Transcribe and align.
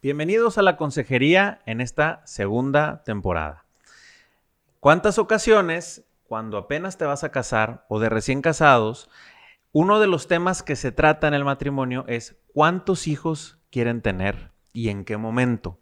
Bienvenidos 0.00 0.58
a 0.58 0.62
la 0.62 0.76
consejería 0.76 1.60
en 1.66 1.80
esta 1.80 2.22
segunda 2.24 3.02
temporada. 3.02 3.64
¿Cuántas 4.78 5.18
ocasiones, 5.18 6.04
cuando 6.28 6.56
apenas 6.56 6.98
te 6.98 7.04
vas 7.04 7.24
a 7.24 7.32
casar 7.32 7.84
o 7.88 7.98
de 7.98 8.08
recién 8.08 8.40
casados, 8.40 9.10
uno 9.72 9.98
de 9.98 10.06
los 10.06 10.28
temas 10.28 10.62
que 10.62 10.76
se 10.76 10.92
trata 10.92 11.26
en 11.26 11.34
el 11.34 11.44
matrimonio 11.44 12.04
es 12.06 12.36
cuántos 12.54 13.08
hijos 13.08 13.58
quieren 13.72 14.00
tener 14.00 14.52
y 14.72 14.90
en 14.90 15.04
qué 15.04 15.16
momento? 15.16 15.80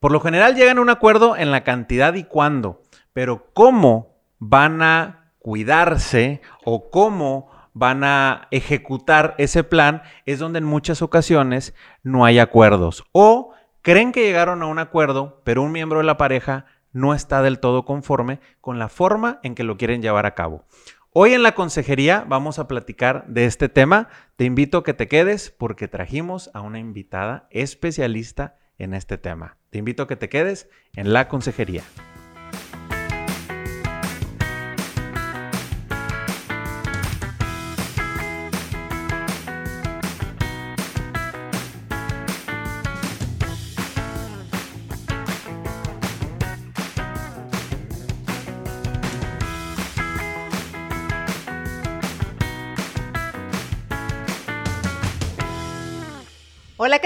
Por 0.00 0.10
lo 0.10 0.20
general 0.20 0.54
llegan 0.54 0.78
a 0.78 0.80
un 0.80 0.88
acuerdo 0.88 1.36
en 1.36 1.50
la 1.50 1.64
cantidad 1.64 2.14
y 2.14 2.24
cuándo, 2.24 2.80
pero 3.12 3.52
cómo 3.52 4.22
van 4.38 4.80
a 4.80 5.34
cuidarse 5.38 6.40
o 6.64 6.88
cómo 6.90 7.50
van 7.74 8.04
a 8.04 8.48
ejecutar 8.50 9.34
ese 9.36 9.64
plan 9.64 10.02
es 10.24 10.38
donde 10.38 10.60
en 10.60 10.64
muchas 10.64 11.02
ocasiones 11.02 11.74
no 12.02 12.24
hay 12.24 12.38
acuerdos 12.38 13.04
o 13.12 13.52
creen 13.82 14.12
que 14.12 14.24
llegaron 14.24 14.62
a 14.62 14.66
un 14.66 14.78
acuerdo, 14.78 15.42
pero 15.44 15.62
un 15.62 15.72
miembro 15.72 15.98
de 15.98 16.04
la 16.04 16.16
pareja 16.16 16.66
no 16.92 17.12
está 17.12 17.42
del 17.42 17.58
todo 17.58 17.84
conforme 17.84 18.40
con 18.60 18.78
la 18.78 18.88
forma 18.88 19.40
en 19.42 19.54
que 19.54 19.64
lo 19.64 19.76
quieren 19.76 20.00
llevar 20.00 20.24
a 20.24 20.34
cabo. 20.34 20.64
Hoy 21.12 21.34
en 21.34 21.42
la 21.42 21.54
consejería 21.54 22.24
vamos 22.26 22.58
a 22.58 22.66
platicar 22.66 23.26
de 23.28 23.44
este 23.44 23.68
tema. 23.68 24.08
Te 24.36 24.44
invito 24.44 24.78
a 24.78 24.84
que 24.84 24.94
te 24.94 25.06
quedes 25.06 25.50
porque 25.50 25.86
trajimos 25.86 26.50
a 26.54 26.60
una 26.60 26.78
invitada 26.78 27.46
especialista 27.50 28.56
en 28.78 28.94
este 28.94 29.18
tema. 29.18 29.56
Te 29.70 29.78
invito 29.78 30.04
a 30.04 30.08
que 30.08 30.16
te 30.16 30.28
quedes 30.28 30.68
en 30.96 31.12
la 31.12 31.28
consejería. 31.28 31.82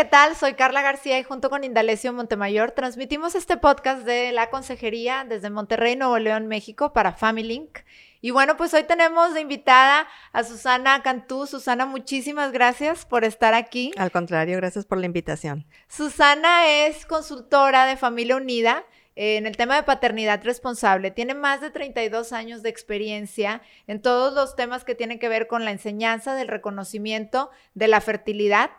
Tal? 0.09 0.35
Soy 0.37 0.55
Carla 0.55 0.81
García 0.81 1.19
y 1.19 1.23
junto 1.23 1.51
con 1.51 1.65
Indalecio 1.65 2.13
Montemayor 2.13 2.71
transmitimos 2.71 3.35
este 3.35 3.59
podcast 3.59 4.05
de 4.05 4.33
la 4.33 4.49
Consejería 4.49 5.25
desde 5.29 5.51
Monterrey, 5.51 5.97
Nuevo 5.97 6.19
León, 6.19 6.47
México 6.47 6.95
para 6.95 7.13
Family 7.13 7.47
Link. 7.47 7.81
Y 8.23 8.31
bueno, 8.31 8.57
pues 8.57 8.73
hoy 8.73 8.85
tenemos 8.85 9.35
de 9.35 9.43
invitada 9.43 10.09
a 10.33 10.45
Susana 10.45 11.03
Cantú. 11.03 11.47
Susana, 11.47 11.85
muchísimas 11.85 12.53
gracias 12.53 13.05
por 13.05 13.25
estar 13.25 13.53
aquí. 13.53 13.93
Al 13.99 14.11
contrario, 14.11 14.57
gracias 14.57 14.87
por 14.87 14.99
la 14.99 15.07
invitación. 15.07 15.67
Susana 15.89 16.67
es 16.67 17.05
consultora 17.05 17.85
de 17.85 17.97
Familia 17.97 18.37
Unida 18.37 18.85
en 19.15 19.47
el 19.47 19.57
tema 19.57 19.77
de 19.77 19.83
paternidad 19.83 20.43
responsable. 20.43 21.11
Tiene 21.11 21.35
más 21.35 21.61
de 21.61 21.71
32 21.71 22.33
años 22.33 22.63
de 22.63 22.71
experiencia 22.71 23.61
en 23.87 24.01
todos 24.01 24.33
los 24.33 24.57
temas 24.57 24.85
que 24.85 24.95
tienen 24.95 25.19
que 25.19 25.29
ver 25.29 25.49
con 25.49 25.65
la 25.65 25.71
enseñanza 25.71 26.35
del 26.35 26.49
reconocimiento 26.49 27.51
de 27.75 27.89
la 27.89 28.01
fertilidad 28.01 28.71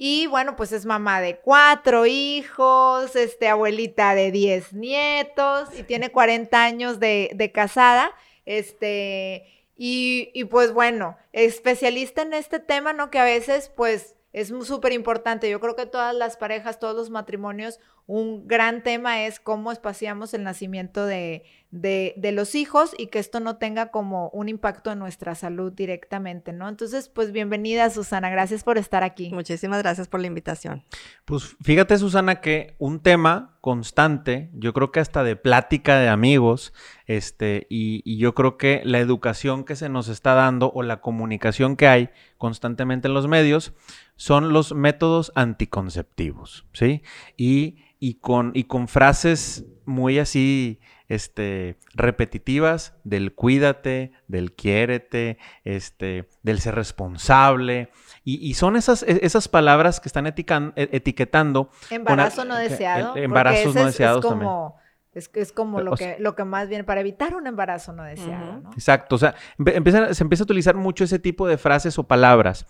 y 0.00 0.28
bueno, 0.28 0.54
pues 0.54 0.70
es 0.70 0.86
mamá 0.86 1.20
de 1.20 1.40
cuatro 1.40 2.06
hijos, 2.06 3.16
este, 3.16 3.48
abuelita 3.48 4.14
de 4.14 4.30
diez 4.30 4.72
nietos 4.72 5.68
y 5.76 5.82
tiene 5.82 6.12
40 6.12 6.62
años 6.62 7.00
de, 7.00 7.32
de 7.34 7.50
casada. 7.50 8.12
Este, 8.46 9.66
y, 9.76 10.30
y, 10.34 10.44
pues 10.44 10.72
bueno, 10.72 11.18
especialista 11.32 12.22
en 12.22 12.32
este 12.32 12.60
tema, 12.60 12.92
¿no? 12.92 13.10
Que 13.10 13.18
a 13.18 13.24
veces 13.24 13.72
pues 13.74 14.14
es 14.32 14.52
súper 14.62 14.92
importante. 14.92 15.50
Yo 15.50 15.58
creo 15.58 15.74
que 15.74 15.86
todas 15.86 16.14
las 16.14 16.36
parejas, 16.36 16.78
todos 16.78 16.94
los 16.94 17.10
matrimonios, 17.10 17.80
un 18.06 18.46
gran 18.46 18.84
tema 18.84 19.24
es 19.24 19.40
cómo 19.40 19.72
espaciamos 19.72 20.32
el 20.32 20.44
nacimiento 20.44 21.06
de, 21.06 21.42
de, 21.70 22.14
los 22.32 22.54
hijos 22.54 22.94
y 22.96 23.08
que 23.08 23.18
esto 23.18 23.40
no 23.40 23.56
tenga 23.56 23.90
como 23.90 24.30
un 24.30 24.48
impacto 24.48 24.90
en 24.90 24.98
nuestra 24.98 25.34
salud 25.34 25.72
directamente, 25.72 26.52
¿no? 26.52 26.68
Entonces, 26.68 27.08
pues 27.08 27.30
bienvenida 27.32 27.90
Susana, 27.90 28.30
gracias 28.30 28.64
por 28.64 28.78
estar 28.78 29.02
aquí. 29.02 29.30
Muchísimas 29.32 29.82
gracias 29.82 30.08
por 30.08 30.20
la 30.20 30.28
invitación. 30.28 30.84
Pues 31.24 31.56
fíjate 31.62 31.98
Susana 31.98 32.40
que 32.40 32.74
un 32.78 33.00
tema 33.00 33.58
constante, 33.60 34.50
yo 34.54 34.72
creo 34.72 34.92
que 34.92 35.00
hasta 35.00 35.22
de 35.22 35.36
plática 35.36 35.98
de 35.98 36.08
amigos, 36.08 36.72
este, 37.06 37.66
y, 37.68 38.02
y 38.04 38.16
yo 38.16 38.34
creo 38.34 38.56
que 38.56 38.80
la 38.84 38.98
educación 38.98 39.64
que 39.64 39.76
se 39.76 39.90
nos 39.90 40.08
está 40.08 40.34
dando 40.34 40.72
o 40.72 40.82
la 40.82 41.02
comunicación 41.02 41.76
que 41.76 41.88
hay 41.88 42.10
constantemente 42.38 43.08
en 43.08 43.14
los 43.14 43.28
medios 43.28 43.74
son 44.16 44.52
los 44.52 44.74
métodos 44.74 45.32
anticonceptivos, 45.34 46.66
¿sí? 46.72 47.02
Y, 47.36 47.76
y, 48.00 48.14
con, 48.14 48.52
y 48.54 48.64
con 48.64 48.88
frases 48.88 49.66
muy 49.84 50.18
así 50.18 50.80
este, 51.08 51.78
repetitivas 51.94 52.94
del 53.04 53.34
cuídate, 53.34 54.12
del 54.28 54.52
quiérete, 54.52 55.38
este, 55.64 56.28
del 56.42 56.60
ser 56.60 56.74
responsable. 56.74 57.90
Y, 58.24 58.54
son 58.54 58.76
esas, 58.76 59.02
e, 59.02 59.20
esas 59.22 59.48
palabras 59.48 60.00
que 60.00 60.08
están 60.08 60.26
e, 60.26 60.34
etiquetando. 60.76 61.70
Embarazo 61.90 62.44
no 62.44 62.56
deseado. 62.56 63.16
embarazos 63.16 63.74
no 63.74 63.86
deseados 63.86 64.24
es 64.24 64.30
como, 64.30 64.76
Es, 65.14 65.30
es 65.34 65.52
como 65.52 65.80
lo, 65.80 65.92
que, 65.92 66.16
lo 66.20 66.34
que 66.34 66.44
más 66.44 66.68
viene 66.68 66.84
para 66.84 67.00
evitar 67.00 67.34
un 67.34 67.46
embarazo 67.46 67.94
no 67.94 68.04
deseado. 68.04 68.62
Exacto, 68.74 69.16
o 69.16 69.18
sea, 69.18 69.34
se 69.64 70.22
empieza 70.22 70.42
a 70.42 70.44
utilizar 70.44 70.76
mucho 70.76 71.04
ese 71.04 71.18
tipo 71.18 71.48
de 71.48 71.56
frases 71.56 71.98
o 71.98 72.06
palabras, 72.06 72.66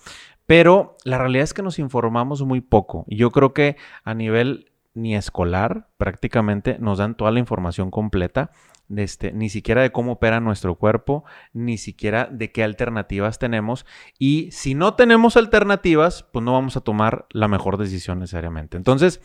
pero 0.46 0.96
la 1.04 1.18
realidad 1.18 1.42
es 1.42 1.52
que 1.52 1.62
nos 1.62 1.80
informamos 1.80 2.42
muy 2.42 2.60
poco. 2.60 3.04
Y 3.08 3.16
yo 3.16 3.32
creo 3.32 3.52
que 3.52 3.76
a 4.04 4.14
nivel 4.14 4.67
ni 4.94 5.14
escolar, 5.14 5.88
prácticamente 5.96 6.78
nos 6.78 6.98
dan 6.98 7.16
toda 7.16 7.30
la 7.30 7.38
información 7.38 7.90
completa, 7.90 8.50
este, 8.96 9.32
ni 9.32 9.50
siquiera 9.50 9.82
de 9.82 9.92
cómo 9.92 10.12
opera 10.12 10.40
nuestro 10.40 10.76
cuerpo, 10.76 11.24
ni 11.52 11.78
siquiera 11.78 12.28
de 12.30 12.50
qué 12.52 12.64
alternativas 12.64 13.38
tenemos. 13.38 13.86
Y 14.18 14.50
si 14.50 14.74
no 14.74 14.94
tenemos 14.94 15.36
alternativas, 15.36 16.24
pues 16.32 16.44
no 16.44 16.52
vamos 16.54 16.76
a 16.76 16.80
tomar 16.80 17.26
la 17.30 17.48
mejor 17.48 17.76
decisión 17.76 18.18
necesariamente. 18.18 18.76
Entonces, 18.76 19.20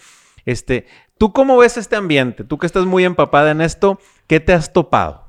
este, 0.46 0.86
¿tú 1.18 1.32
cómo 1.32 1.58
ves 1.58 1.78
este 1.78 1.96
ambiente? 1.96 2.44
Tú 2.44 2.58
que 2.58 2.66
estás 2.66 2.86
muy 2.86 3.06
empapada 3.06 3.52
en 3.52 3.62
esto, 3.62 4.00
¿qué 4.28 4.40
te 4.40 4.54
has 4.54 4.74
topado? 4.74 5.24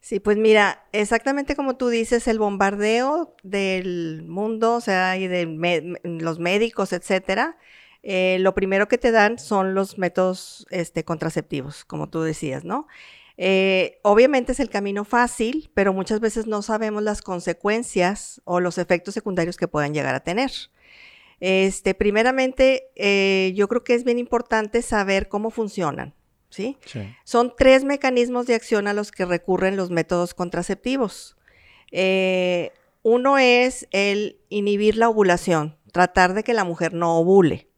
Sí, 0.00 0.18
pues 0.18 0.36
mira, 0.36 0.84
exactamente 0.90 1.54
como 1.54 1.76
tú 1.76 1.88
dices, 1.88 2.26
el 2.26 2.40
bombardeo 2.40 3.36
del 3.44 4.24
mundo, 4.26 4.74
o 4.74 4.80
sea, 4.80 5.16
y 5.16 5.28
de 5.28 5.96
los 6.02 6.40
médicos, 6.40 6.92
etcétera, 6.92 7.56
eh, 8.02 8.38
lo 8.40 8.54
primero 8.54 8.88
que 8.88 8.98
te 8.98 9.12
dan 9.12 9.38
son 9.38 9.74
los 9.74 9.96
métodos 9.96 10.66
este, 10.70 11.04
contraceptivos, 11.04 11.84
como 11.84 12.08
tú 12.08 12.22
decías, 12.22 12.64
¿no? 12.64 12.88
Eh, 13.36 14.00
obviamente 14.02 14.52
es 14.52 14.60
el 14.60 14.68
camino 14.68 15.04
fácil, 15.04 15.70
pero 15.72 15.92
muchas 15.92 16.20
veces 16.20 16.46
no 16.46 16.62
sabemos 16.62 17.02
las 17.02 17.22
consecuencias 17.22 18.42
o 18.44 18.60
los 18.60 18.78
efectos 18.78 19.14
secundarios 19.14 19.56
que 19.56 19.68
puedan 19.68 19.94
llegar 19.94 20.14
a 20.14 20.20
tener. 20.20 20.50
Este, 21.40 21.94
primeramente, 21.94 22.90
eh, 22.96 23.52
yo 23.54 23.68
creo 23.68 23.84
que 23.84 23.94
es 23.94 24.04
bien 24.04 24.18
importante 24.18 24.82
saber 24.82 25.28
cómo 25.28 25.50
funcionan. 25.50 26.14
¿sí? 26.50 26.76
Son 27.24 27.54
tres 27.56 27.84
mecanismos 27.84 28.46
de 28.46 28.54
acción 28.54 28.86
a 28.86 28.92
los 28.92 29.10
que 29.10 29.24
recurren 29.24 29.76
los 29.76 29.90
métodos 29.90 30.34
contraceptivos. 30.34 31.36
uno 33.02 33.38
es 33.38 33.88
el 33.90 34.40
inhibir 34.50 34.96
la 34.96 35.08
ovulación, 35.08 35.78
tratar 35.92 36.34
de 36.34 36.44
que 36.44 36.52
la 36.52 36.64
mujer 36.64 36.94
no 36.94 37.16
ovule. 37.16 37.71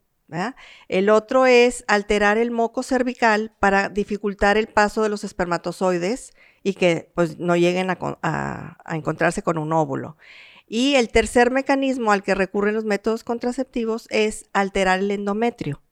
El 0.88 1.10
otro 1.10 1.46
es 1.46 1.84
alterar 1.88 2.38
el 2.38 2.50
moco 2.50 2.82
cervical 2.82 3.52
para 3.60 3.88
dificultar 3.88 4.56
el 4.56 4.66
paso 4.66 5.02
de 5.02 5.08
los 5.08 5.24
espermatozoides 5.24 6.32
y 6.62 6.74
que 6.74 7.10
pues, 7.14 7.38
no 7.38 7.56
lleguen 7.56 7.90
a, 7.90 8.78
encontrarse 8.90 9.42
con 9.42 9.58
un 9.58 9.72
óvulo. 9.72 10.16
Y 10.66 10.94
el 10.94 11.10
tercer 11.10 11.50
mecanismo 11.50 12.10
al 12.10 12.22
que 12.22 12.34
recurren 12.34 12.74
los 12.74 12.84
métodos 12.84 13.22
contraceptivos 13.22 14.08
es 14.10 14.46
alterar 14.52 14.98
el 14.98 15.10
endometrio. 15.10 15.82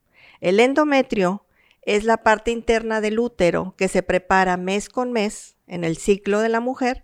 El 0.40 0.58
endometrio 0.60 1.44
es 1.82 2.04
la 2.04 2.18
parte 2.18 2.50
interna 2.50 3.00
del 3.00 3.18
útero 3.18 3.74
que 3.76 3.88
se 3.88 4.02
prepara 4.02 4.56
mes 4.56 4.88
con 4.88 5.12
mes 5.12 5.56
en 5.66 5.84
el 5.84 5.98
ciclo 5.98 6.40
de 6.40 6.48
la 6.48 6.60
mujer 6.60 7.02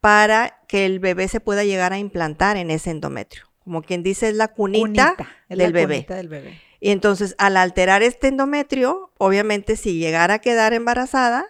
para 0.00 0.60
que 0.68 0.86
el 0.86 1.00
bebé 1.00 1.28
se 1.28 1.40
pueda 1.40 1.64
llegar 1.64 1.92
a 1.92 1.98
implantar 1.98 2.56
en 2.56 2.70
ese 2.70 2.90
endometrio. 2.90 3.44
Como 3.58 3.82
quien 3.82 4.02
dice, 4.02 4.28
es 4.28 4.34
la 4.34 4.48
cunita, 4.48 5.14
del, 5.48 5.72
Cunita 5.72 6.14
del 6.14 6.28
bebé. 6.28 6.58
Y 6.80 6.90
entonces, 6.90 7.34
al 7.38 7.56
alterar 7.56 8.02
este 8.02 8.28
endometrio, 8.28 9.12
obviamente 9.18 9.76
si 9.76 9.98
llegara 9.98 10.34
a 10.34 10.38
quedar 10.38 10.72
embarazada, 10.72 11.46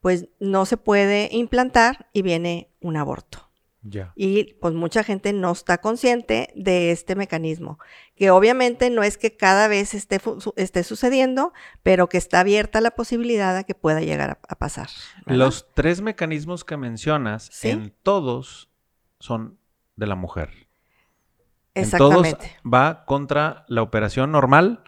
pues 0.00 0.28
no 0.38 0.66
se 0.66 0.76
puede 0.76 1.28
implantar 1.32 2.08
y 2.12 2.22
viene 2.22 2.70
un 2.80 2.96
aborto. 2.96 3.48
Ya. 3.82 4.12
Y 4.16 4.54
pues 4.54 4.74
mucha 4.74 5.02
gente 5.02 5.32
no 5.32 5.52
está 5.52 5.78
consciente 5.78 6.52
de 6.54 6.90
este 6.90 7.14
mecanismo, 7.14 7.78
que 8.16 8.30
obviamente 8.30 8.90
no 8.90 9.02
es 9.02 9.16
que 9.16 9.36
cada 9.36 9.68
vez 9.68 9.94
esté, 9.94 10.20
esté 10.56 10.82
sucediendo, 10.82 11.52
pero 11.82 12.08
que 12.08 12.18
está 12.18 12.40
abierta 12.40 12.80
la 12.80 12.90
posibilidad 12.90 13.56
de 13.56 13.64
que 13.64 13.74
pueda 13.74 14.00
llegar 14.00 14.40
a, 14.46 14.56
pasar. 14.56 14.88
Los 15.26 15.68
tres 15.74 16.00
mecanismos 16.00 16.64
que 16.64 16.76
mencionas, 16.76 17.64
en 17.64 17.94
todos 18.02 18.68
son 19.20 19.58
de 19.96 20.06
la 20.06 20.16
mujer. 20.16 20.67
Exactamente. 21.74 22.28
En 22.30 22.34
todos 22.36 22.72
va 22.74 23.04
contra 23.04 23.64
la 23.68 23.82
operación 23.82 24.32
normal 24.32 24.82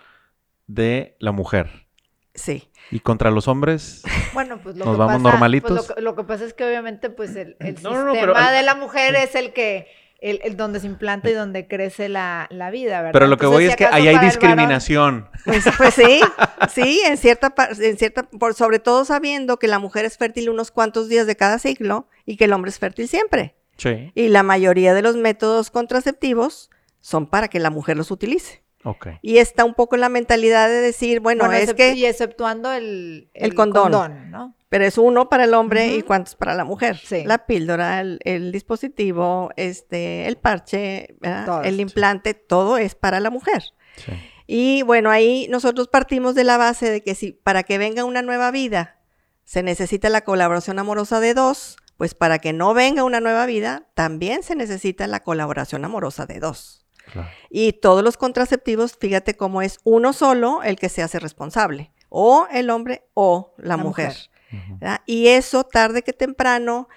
de 0.67 1.17
la 1.21 1.33
mujer. 1.33 1.87
Sí. 2.35 2.69
Y 2.91 3.01
contra 3.01 3.31
los 3.31 3.49
hombres, 3.49 4.03
Bueno, 4.35 4.59
pues 4.63 4.77
lo 4.77 4.85
Nos 4.85 4.95
que 4.95 4.99
vamos 4.99 5.17
pasa, 5.23 5.31
normalitos. 5.31 5.71
pues, 5.71 5.89
lo, 5.89 5.95
que- 5.95 6.01
lo 6.03 6.17
que 6.17 6.25
pasa 6.25 6.45
es 6.45 6.55
que 6.55 6.65
obviamente 6.65 7.11
pues 7.11 7.35
el, 7.37 7.57
el 7.61 7.75
No, 7.83 7.91
sistema 7.91 8.13
pero- 8.13 8.35
de 8.35 8.63
la 8.63 8.75
mujer 8.75 9.15
es 9.17 9.35
el 9.35 9.53
que 9.53 9.89
el, 10.21 10.41
el 10.45 10.57
donde 10.57 10.81
se 10.81 10.87
implanta 10.87 11.31
y 11.31 11.33
donde 11.33 11.67
crece 11.67 12.09
la, 12.11 12.47
la 12.51 12.71
vida, 12.71 12.99
¿verdad? 12.99 13.13
pero 13.13 13.27
lo 13.27 13.39
que 13.39 13.47
Entonces, 13.47 13.57
voy 13.57 13.65
si 13.67 13.71
es 13.71 13.77
que 13.77 13.87
ahí 13.87 14.07
hay 14.07 14.17
varón- 14.17 14.25
discriminación. 14.27 15.29
Pues, 15.47 15.65
pues 15.79 15.95
sí, 15.95 16.21
sí, 16.75 17.01
en 17.07 17.17
cierta, 17.17 17.55
en 17.79 17.97
cierta, 17.97 18.25
por 18.25 18.53
sobre 18.55 18.79
todo 18.81 19.05
sabiendo 19.07 19.59
que 19.59 19.67
la 19.67 19.79
mujer 19.79 20.05
es 20.05 20.19
fértil 20.19 20.51
unos 20.51 20.71
cuantos 20.71 21.09
días 21.09 21.27
de 21.27 21.37
cada 21.37 21.59
ciclo 21.59 22.07
y 22.27 22.37
que 22.37 22.45
el 22.45 22.53
hombre 22.53 22.69
es 22.71 22.79
fértil 22.79 23.09
siempre. 23.09 23.55
Sí. 23.81 24.13
Y 24.15 24.29
la 24.29 24.43
mayoría 24.43 24.95
de 24.95 25.03
los 25.03 25.17
métodos 25.17 25.71
contraceptivos 25.71 26.71
son 27.01 27.27
para 27.27 27.49
que 27.49 27.59
la 27.61 27.71
mujer 27.71 27.97
los 27.97 28.11
utilice. 28.11 28.63
Y 29.21 29.39
está 29.39 29.65
un 29.65 29.75
poco 29.75 29.95
en 29.95 30.01
la 30.01 30.09
mentalidad 30.09 30.69
de 30.69 30.81
decir, 30.81 31.21
bueno, 31.21 31.45
Bueno, 31.45 31.59
es 31.59 31.75
que, 31.75 31.93
y 31.93 32.07
exceptuando 32.07 32.73
el, 32.73 33.31
El 33.35 33.55
condón. 33.55 34.31
¿no? 34.31 34.55
pero 34.71 34.85
es 34.85 34.99
uno 34.99 35.29
para 35.29 35.45
el 35.45 35.55
hombre 35.55 35.97
y 35.97 36.03
cuántos 36.03 36.37
para 36.37 36.55
la 36.55 36.65
mujer. 36.65 36.97
Sí. 36.97 37.25
La 37.25 37.45
píldora, 37.45 38.01
el, 38.01 38.21
el 38.25 38.53
dispositivo, 38.53 39.51
este, 39.57 40.29
el 40.29 40.37
parche, 40.37 41.17
el 41.23 41.31
esto. 41.31 41.63
implante, 41.67 42.35
todo 42.35 42.79
es 42.79 42.95
para 42.95 43.19
la 43.19 43.31
mujer. 43.31 43.65
Sí. 43.97 44.13
Y 44.47 44.83
bueno, 44.83 45.11
ahí 45.11 45.49
nosotros 45.51 45.89
partimos 45.89 46.37
de 46.37 46.45
la 46.45 46.57
base 46.57 46.89
de 46.89 47.03
que 47.03 47.17
si 47.17 47.33
para 47.33 47.65
que 47.65 47.79
venga 47.79 48.05
una 48.05 48.23
nueva 48.23 48.51
vida 48.53 49.01
se 49.45 49.65
necesita 49.65 50.09
la 50.09 50.23
colaboración 50.23 50.79
amorosa 50.79 51.19
de 51.19 51.35
dos, 51.35 51.77
pues 52.01 52.15
para 52.15 52.39
que 52.39 52.55
no 52.55 52.73
venga 52.73 53.05
una 53.05 53.21
nueva 53.21 53.45
vida, 53.45 53.83
también 53.93 54.43
se 54.43 54.57
necesita 54.57 55.07
la 55.07 55.21
colaboración 55.21 55.85
amorosa 55.85 56.25
de 56.25 56.41
dos. 56.41 56.87
Claro. 57.13 57.29
Y 57.51 57.75
todos 57.75 58.03
los 58.03 58.17
contraceptivos, 58.17 58.97
fíjate 58.99 59.37
cómo 59.37 59.61
es 59.61 59.81
uno 59.85 60.15
solo 60.15 60.63
el 60.63 60.77
que 60.77 60.89
se 60.89 61.03
hace 61.03 61.19
responsable, 61.19 61.93
o 62.09 62.47
el 62.53 62.71
hombre 62.71 63.05
o 63.13 63.55
la, 63.59 63.77
La 63.77 63.77
mujer. 63.77 64.17
Y 65.05 65.27
eso 65.29 65.65
tarde 65.65 66.03
que 66.03 66.15
temprano 66.15 66.89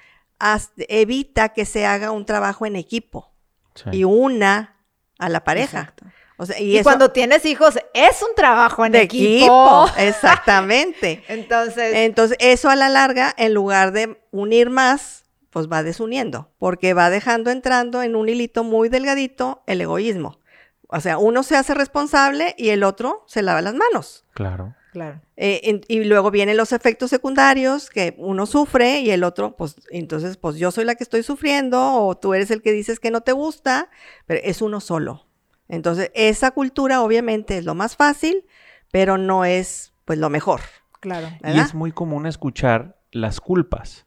evita 0.87 1.49
que 1.49 1.65
se 1.65 1.85
haga 1.85 2.11
un 2.11 2.25
trabajo 2.25 2.65
en 2.65 2.77
equipo 2.77 3.33
Sí. 3.75 3.89
y 3.91 4.03
una 4.05 4.85
a 5.19 5.27
la 5.27 5.43
pareja. 5.43 5.79
Exacto. 5.79 6.05
O 6.37 6.45
sea, 6.45 6.59
Y, 6.59 6.71
y, 6.71 6.77
eso- 6.77 6.83
cuando 6.83 7.11
tienes 7.11 7.45
hijos 7.45 7.77
es 7.93 8.21
un 8.21 8.35
trabajo 8.35 8.85
en 8.85 8.91
de 8.91 9.01
equipo. 9.01 9.85
Exactamente. 9.97 11.23
Entonces, 11.27 11.93
Entonces, 11.95 12.37
eso 12.39 12.69
a 12.69 12.75
la 12.75 12.89
larga, 12.89 13.33
en 13.37 13.53
lugar 13.53 13.91
de 13.91 14.19
unir 14.31 14.69
más, 14.69 15.25
pues 15.49 15.67
va 15.71 15.83
desuniendo, 15.83 16.49
porque 16.57 16.93
va 16.93 17.09
dejando 17.09 17.51
entrando 17.51 18.01
en 18.01 18.15
un 18.15 18.27
hilito 18.27 18.63
muy 18.63 18.89
delgadito 18.89 19.63
el 19.67 19.81
egoísmo. 19.81 20.39
O 20.87 20.99
sea, 20.99 21.17
uno 21.17 21.43
se 21.43 21.55
hace 21.55 21.73
responsable 21.73 22.55
y 22.57 22.69
el 22.69 22.83
otro 22.83 23.23
se 23.27 23.41
lava 23.41 23.61
las 23.61 23.73
manos. 23.75 24.25
Claro. 24.33 24.75
claro. 24.91 25.21
Eh, 25.37 25.61
en- 25.63 25.81
y 25.87 26.03
luego 26.03 26.29
vienen 26.31 26.57
los 26.57 26.71
efectos 26.71 27.09
secundarios 27.09 27.89
que 27.89 28.15
uno 28.17 28.45
sufre 28.45 28.99
y 28.99 29.09
el 29.11 29.23
otro, 29.23 29.55
pues 29.55 29.75
entonces, 29.89 30.37
pues 30.37 30.55
yo 30.57 30.71
soy 30.71 30.85
la 30.85 30.95
que 30.95 31.03
estoy 31.03 31.23
sufriendo 31.23 31.93
o 31.95 32.15
tú 32.17 32.33
eres 32.33 32.51
el 32.51 32.61
que 32.61 32.71
dices 32.71 32.99
que 32.99 33.09
no 33.11 33.21
te 33.21 33.31
gusta, 33.31 33.89
pero 34.27 34.39
es 34.43 34.61
uno 34.61 34.79
solo. 34.81 35.25
Entonces, 35.67 36.11
esa 36.13 36.51
cultura 36.51 37.01
obviamente 37.01 37.57
es 37.57 37.65
lo 37.65 37.75
más 37.75 37.95
fácil, 37.95 38.45
pero 38.91 39.17
no 39.17 39.45
es 39.45 39.93
pues 40.05 40.19
lo 40.19 40.29
mejor. 40.29 40.61
Claro. 40.99 41.27
Y 41.43 41.59
es 41.59 41.73
muy 41.73 41.91
común 41.91 42.25
escuchar 42.25 42.97
las 43.11 43.39
culpas. 43.41 44.05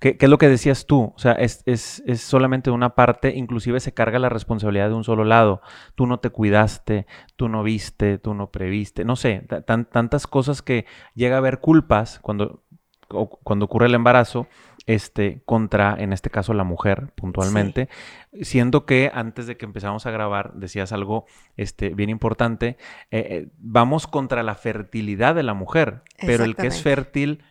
¿Qué, 0.00 0.16
qué 0.16 0.26
es 0.26 0.30
lo 0.30 0.38
que 0.38 0.48
decías 0.48 0.86
tú? 0.86 1.12
O 1.16 1.18
sea, 1.18 1.32
es, 1.32 1.62
es, 1.66 2.04
es 2.06 2.20
solamente 2.20 2.70
una 2.70 2.94
parte, 2.94 3.34
inclusive 3.34 3.80
se 3.80 3.92
carga 3.92 4.20
la 4.20 4.28
responsabilidad 4.28 4.88
de 4.88 4.94
un 4.94 5.02
solo 5.02 5.24
lado. 5.24 5.60
Tú 5.96 6.06
no 6.06 6.20
te 6.20 6.30
cuidaste, 6.30 7.06
tú 7.34 7.48
no 7.48 7.64
viste, 7.64 8.18
tú 8.18 8.32
no 8.34 8.52
previste, 8.52 9.04
no 9.04 9.16
sé, 9.16 9.44
ta- 9.48 9.62
tan- 9.62 9.86
tantas 9.86 10.28
cosas 10.28 10.62
que 10.62 10.86
llega 11.14 11.34
a 11.34 11.38
haber 11.38 11.58
culpas 11.58 12.20
cuando, 12.20 12.62
cuando 13.08 13.64
ocurre 13.64 13.86
el 13.86 13.94
embarazo, 13.94 14.46
este, 14.86 15.42
contra, 15.44 15.96
en 15.98 16.12
este 16.12 16.30
caso, 16.30 16.54
la 16.54 16.64
mujer, 16.64 17.12
puntualmente. 17.14 17.88
Siendo 18.42 18.86
que 18.86 19.10
antes 19.12 19.46
de 19.46 19.56
que 19.56 19.66
empezamos 19.66 20.06
a 20.06 20.10
grabar, 20.10 20.52
decías 20.54 20.92
algo 20.92 21.26
este, 21.56 21.90
bien 21.90 22.08
importante, 22.10 22.76
eh, 23.10 23.26
eh, 23.30 23.48
vamos 23.58 24.06
contra 24.06 24.42
la 24.42 24.54
fertilidad 24.54 25.34
de 25.34 25.42
la 25.42 25.54
mujer, 25.54 26.02
pero 26.24 26.44
el 26.44 26.56
que 26.56 26.68
es 26.68 26.82
fértil 26.82 27.42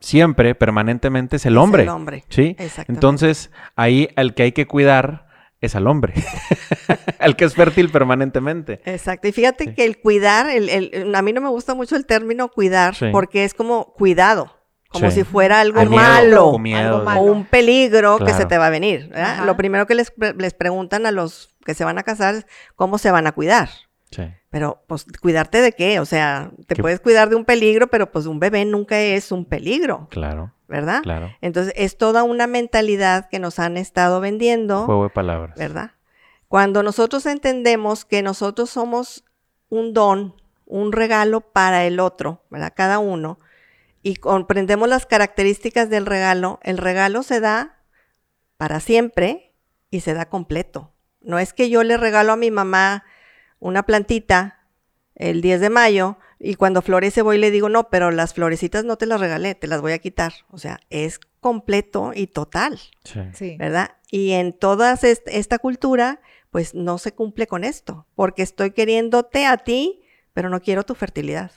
siempre, 0.00 0.54
permanentemente, 0.54 1.36
es 1.36 1.46
el 1.46 1.54
Es 1.54 1.58
hombre. 1.58 1.82
el 1.84 1.88
hombre. 1.88 2.24
¿Sí? 2.28 2.56
Entonces, 2.88 3.50
ahí 3.76 4.08
el 4.16 4.34
que 4.34 4.44
hay 4.44 4.52
que 4.52 4.66
cuidar 4.66 5.28
es 5.60 5.76
al 5.76 5.86
hombre, 5.88 6.14
el 7.20 7.36
que 7.36 7.44
es 7.44 7.54
fértil 7.54 7.90
permanentemente. 7.90 8.80
Exacto. 8.86 9.28
Y 9.28 9.32
fíjate 9.32 9.64
Sí. 9.64 9.74
que 9.74 9.84
el 9.84 9.98
cuidar, 10.00 10.48
el, 10.48 10.70
el- 10.70 11.14
a 11.14 11.20
mí 11.22 11.32
no 11.34 11.42
me 11.42 11.50
gusta 11.50 11.74
mucho 11.74 11.96
el 11.96 12.06
término 12.06 12.48
cuidar 12.48 12.94
Sí. 12.94 13.06
porque 13.12 13.44
es 13.44 13.52
como 13.52 13.92
cuidado, 13.92 14.56
como 14.90 15.10
Sí. 15.10 15.18
si 15.20 15.24
fuera 15.24 15.60
algo 15.60 15.84
malo. 15.86 16.50
con 16.52 16.62
miedo. 16.62 16.80
algo 16.80 16.98
de- 17.00 17.04
malo. 17.04 17.20
o 17.20 17.24
un 17.24 17.44
peligro 17.46 18.18
que 18.18 18.32
se 18.34 18.44
te 18.46 18.58
va 18.58 18.66
a 18.66 18.70
venir. 18.70 19.10
Lo 19.44 19.56
primero 19.56 19.86
que 19.86 19.94
les, 19.94 20.10
pre- 20.10 20.34
les 20.34 20.52
preguntan 20.52 21.06
a 21.06 21.12
los 21.12 21.54
que 21.64 21.74
se 21.74 21.84
van 21.84 21.98
a 21.98 22.02
casar 22.02 22.34
es 22.34 22.46
cómo 22.76 22.98
se 22.98 23.10
van 23.10 23.26
a 23.26 23.32
cuidar. 23.32 23.68
Sí, 24.10 24.24
Pero, 24.50 24.82
pues, 24.88 25.06
¿cuidarte 25.22 25.60
de 25.62 25.70
qué? 25.70 26.00
O 26.00 26.04
sea, 26.04 26.50
te 26.66 26.74
puedes 26.74 26.98
cuidar 26.98 27.28
de 27.28 27.36
un 27.36 27.44
peligro, 27.44 27.86
pero 27.86 28.10
pues 28.10 28.26
un 28.26 28.40
bebé 28.40 28.64
nunca 28.64 28.98
es 28.98 29.30
un 29.30 29.44
peligro, 29.44 30.08
claro, 30.10 30.52
¿verdad? 30.66 31.02
claro. 31.02 31.30
Entonces, 31.40 31.72
es 31.76 31.96
toda 31.96 32.24
una 32.24 32.48
mentalidad 32.48 33.28
que 33.28 33.38
nos 33.38 33.60
han 33.60 33.76
estado 33.76 34.18
vendiendo. 34.20 34.84
Juego 34.86 35.04
de 35.04 35.10
palabras. 35.10 35.56
¿verdad? 35.56 35.92
Cuando 36.48 36.82
nosotros 36.82 37.24
entendemos 37.26 38.04
que 38.04 38.22
nosotros 38.22 38.70
somos 38.70 39.24
un 39.68 39.92
don, 39.94 40.34
un 40.66 40.90
regalo 40.90 41.40
para 41.42 41.84
el 41.84 42.00
otro, 42.00 42.42
¿verdad? 42.50 42.72
Cada 42.74 42.98
uno, 42.98 43.38
y 44.02 44.16
comprendemos 44.16 44.88
las 44.88 45.06
características 45.06 45.90
del 45.90 46.06
regalo, 46.06 46.58
el 46.62 46.78
regalo 46.78 47.22
se 47.22 47.40
da 47.40 47.78
para 48.56 48.80
siempre 48.80 49.52
y 49.90 50.00
se 50.00 50.14
da 50.14 50.28
completo. 50.28 50.92
No 51.20 51.38
es 51.38 51.52
que 51.52 51.68
yo 51.70 51.82
le 51.82 51.96
regalo 51.96 52.32
a 52.32 52.36
mi 52.36 52.50
mamá 52.50 53.04
una 53.58 53.82
plantita 53.84 54.60
el 55.14 55.42
10 55.42 55.60
de 55.60 55.68
mayo 55.70 56.16
y 56.38 56.54
cuando 56.54 56.80
florece 56.80 57.20
voy 57.20 57.36
y 57.36 57.40
le 57.40 57.50
digo, 57.50 57.68
no, 57.68 57.90
pero 57.90 58.10
las 58.10 58.32
florecitas 58.32 58.84
no 58.84 58.96
te 58.96 59.04
las 59.04 59.20
regalé, 59.20 59.54
te 59.54 59.66
las 59.66 59.82
voy 59.82 59.92
a 59.92 59.98
quitar. 59.98 60.32
O 60.50 60.56
sea, 60.56 60.80
es 60.88 61.20
completo 61.40 62.12
y 62.14 62.26
total. 62.28 62.80
Sí. 63.34 63.56
¿verdad? 63.58 63.96
Y 64.10 64.32
en 64.32 64.54
toda 64.54 64.94
est- 64.94 65.28
esta 65.28 65.58
cultura, 65.58 66.20
pues 66.50 66.74
no 66.74 66.96
se 66.96 67.12
cumple 67.12 67.46
con 67.46 67.64
esto, 67.64 68.06
porque 68.14 68.42
estoy 68.42 68.70
queriéndote 68.70 69.44
a 69.46 69.58
ti, 69.58 70.02
pero 70.32 70.48
no 70.48 70.60
quiero 70.62 70.84
tu 70.84 70.94
fertilidad. 70.94 71.52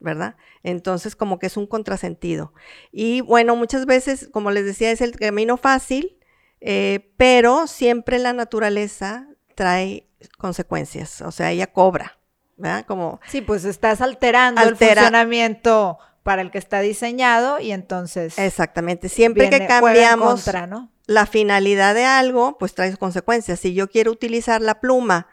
¿Verdad? 0.00 0.36
Entonces, 0.62 1.14
como 1.14 1.38
que 1.38 1.46
es 1.46 1.56
un 1.56 1.66
contrasentido. 1.66 2.52
Y 2.90 3.20
bueno, 3.20 3.54
muchas 3.56 3.86
veces, 3.86 4.28
como 4.32 4.50
les 4.50 4.64
decía, 4.64 4.90
es 4.90 5.00
el 5.00 5.12
camino 5.16 5.56
fácil, 5.56 6.16
eh, 6.60 7.12
pero 7.16 7.66
siempre 7.66 8.18
la 8.18 8.32
naturaleza 8.32 9.28
trae 9.54 10.06
consecuencias, 10.38 11.20
o 11.22 11.30
sea, 11.30 11.50
ella 11.50 11.66
cobra, 11.68 12.18
¿verdad? 12.56 12.84
Como 12.86 13.20
Sí, 13.28 13.40
pues 13.40 13.64
estás 13.64 14.00
alterando 14.00 14.60
Altera- 14.60 14.90
el 14.92 14.96
funcionamiento 14.98 15.98
para 16.22 16.42
el 16.42 16.50
que 16.50 16.58
está 16.58 16.80
diseñado 16.80 17.60
y 17.60 17.72
entonces 17.72 18.38
exactamente, 18.38 19.08
siempre 19.08 19.48
viene- 19.48 19.60
que 19.64 19.68
cambiamos 19.68 20.34
contra, 20.44 20.66
¿no? 20.66 20.90
la 21.06 21.24
finalidad 21.26 21.94
de 21.94 22.04
algo, 22.04 22.56
pues 22.58 22.74
trae 22.74 22.94
consecuencias. 22.96 23.58
Si 23.60 23.72
yo 23.74 23.88
quiero 23.90 24.12
utilizar 24.12 24.60
la 24.60 24.80
pluma 24.80 25.26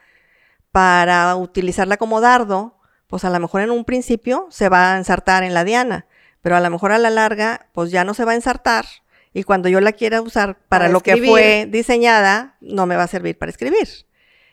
para 0.71 1.35
utilizarla 1.35 1.97
como 1.97 2.21
dardo, 2.21 2.76
pues 3.07 3.25
a 3.25 3.29
lo 3.29 3.39
mejor 3.39 3.61
en 3.61 3.71
un 3.71 3.85
principio 3.85 4.47
se 4.49 4.69
va 4.69 4.93
a 4.93 4.97
ensartar 4.97 5.43
en 5.43 5.53
la 5.53 5.63
diana, 5.63 6.05
pero 6.41 6.55
a 6.55 6.59
lo 6.59 6.69
mejor 6.69 6.91
a 6.91 6.97
la 6.97 7.09
larga, 7.09 7.67
pues 7.73 7.91
ya 7.91 8.03
no 8.03 8.13
se 8.13 8.25
va 8.25 8.33
a 8.33 8.35
ensartar. 8.35 8.85
Y 9.33 9.43
cuando 9.43 9.69
yo 9.69 9.81
la 9.81 9.91
quiera 9.91 10.21
usar 10.21 10.55
para, 10.55 10.85
Para 10.85 10.89
lo 10.89 11.01
que 11.01 11.17
fue 11.17 11.67
diseñada, 11.69 12.57
no 12.61 12.85
me 12.85 12.95
va 12.95 13.03
a 13.03 13.07
servir 13.07 13.37
para 13.37 13.49
escribir. 13.49 13.87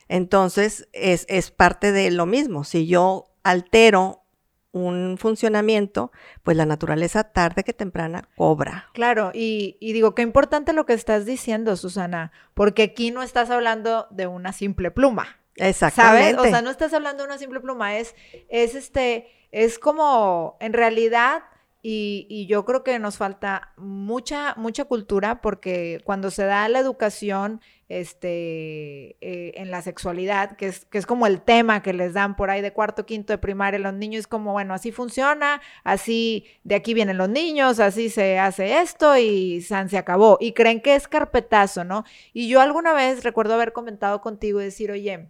Entonces, 0.08 0.88
es, 0.92 1.24
es 1.28 1.50
parte 1.50 1.92
de 1.92 2.10
lo 2.10 2.26
mismo. 2.26 2.64
Si 2.64 2.86
yo 2.86 3.26
altero 3.42 4.24
un 4.72 5.16
funcionamiento, 5.18 6.10
pues 6.42 6.56
la 6.56 6.66
naturaleza 6.66 7.24
tarde 7.24 7.62
que 7.62 7.72
temprana 7.72 8.28
cobra. 8.36 8.88
Claro, 8.92 9.30
y, 9.32 9.76
y 9.80 9.92
digo, 9.92 10.14
qué 10.14 10.22
importante 10.22 10.72
lo 10.72 10.84
que 10.84 10.94
estás 10.94 11.24
diciendo, 11.24 11.76
Susana, 11.76 12.32
porque 12.54 12.82
aquí 12.82 13.12
no 13.12 13.22
estás 13.22 13.50
hablando 13.50 14.08
de 14.10 14.26
una 14.26 14.52
simple 14.52 14.90
pluma. 14.90 15.38
Exactamente. 15.56 16.34
¿Sabes? 16.34 16.46
O 16.46 16.50
sea, 16.50 16.62
no 16.62 16.70
estás 16.70 16.92
hablando 16.94 17.22
de 17.22 17.28
una 17.28 17.38
simple 17.38 17.60
pluma, 17.60 17.96
es, 17.96 18.14
es 18.48 18.74
este, 18.74 19.28
es 19.52 19.78
como, 19.78 20.56
en 20.60 20.72
realidad, 20.72 21.44
y, 21.82 22.26
y 22.28 22.46
yo 22.46 22.64
creo 22.64 22.82
que 22.82 22.98
nos 22.98 23.18
falta 23.18 23.72
mucha, 23.76 24.54
mucha 24.56 24.84
cultura, 24.84 25.40
porque 25.42 26.00
cuando 26.04 26.30
se 26.30 26.44
da 26.44 26.68
la 26.68 26.78
educación, 26.78 27.60
este, 27.88 29.16
eh, 29.20 29.52
en 29.56 29.70
la 29.70 29.82
sexualidad, 29.82 30.56
que 30.56 30.66
es, 30.68 30.84
que 30.86 30.98
es 30.98 31.06
como 31.06 31.26
el 31.26 31.42
tema 31.42 31.82
que 31.82 31.92
les 31.92 32.14
dan 32.14 32.34
por 32.36 32.50
ahí 32.50 32.62
de 32.62 32.72
cuarto, 32.72 33.06
quinto 33.06 33.32
de 33.32 33.38
primaria, 33.38 33.78
los 33.78 33.94
niños 33.94 34.20
es 34.20 34.26
como, 34.26 34.52
bueno, 34.52 34.74
así 34.74 34.90
funciona, 34.90 35.60
así 35.84 36.46
de 36.64 36.74
aquí 36.76 36.94
vienen 36.94 37.18
los 37.18 37.28
niños, 37.28 37.80
así 37.80 38.08
se 38.08 38.38
hace 38.38 38.80
esto 38.80 39.16
y 39.16 39.60
san 39.60 39.88
se 39.88 39.98
acabó. 39.98 40.38
Y 40.40 40.52
creen 40.52 40.80
que 40.80 40.94
es 40.94 41.08
carpetazo, 41.08 41.84
¿no? 41.84 42.04
Y 42.32 42.48
yo 42.48 42.60
alguna 42.60 42.92
vez 42.94 43.22
recuerdo 43.22 43.54
haber 43.54 43.72
comentado 43.72 44.20
contigo 44.20 44.60
y 44.60 44.64
decir, 44.64 44.90
oye, 44.90 45.28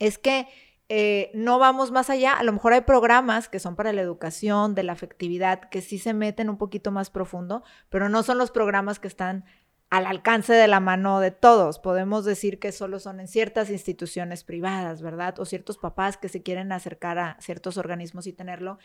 es 0.00 0.18
que 0.18 0.48
eh, 0.88 1.30
no 1.34 1.60
vamos 1.60 1.92
más 1.92 2.10
allá. 2.10 2.32
A 2.32 2.42
lo 2.42 2.52
mejor 2.52 2.72
hay 2.72 2.80
programas 2.80 3.48
que 3.48 3.60
son 3.60 3.76
para 3.76 3.92
la 3.92 4.02
educación, 4.02 4.74
de 4.74 4.82
la 4.82 4.92
afectividad, 4.92 5.60
que 5.70 5.82
sí 5.82 5.98
se 5.98 6.12
meten 6.12 6.50
un 6.50 6.58
poquito 6.58 6.90
más 6.90 7.10
profundo, 7.10 7.62
pero 7.90 8.08
no 8.08 8.24
son 8.24 8.38
los 8.38 8.50
programas 8.50 8.98
que 8.98 9.06
están 9.06 9.44
al 9.88 10.06
alcance 10.06 10.52
de 10.52 10.66
la 10.66 10.80
mano 10.80 11.20
de 11.20 11.30
todos. 11.30 11.78
Podemos 11.78 12.24
decir 12.24 12.58
que 12.58 12.72
solo 12.72 12.98
son 12.98 13.20
en 13.20 13.28
ciertas 13.28 13.70
instituciones 13.70 14.42
privadas, 14.42 15.00
¿verdad? 15.00 15.38
O 15.38 15.44
ciertos 15.44 15.78
papás 15.78 16.16
que 16.16 16.28
se 16.28 16.42
quieren 16.42 16.72
acercar 16.72 17.18
a 17.18 17.36
ciertos 17.40 17.76
organismos 17.76 18.26
y 18.26 18.32
tenerlo. 18.32 18.78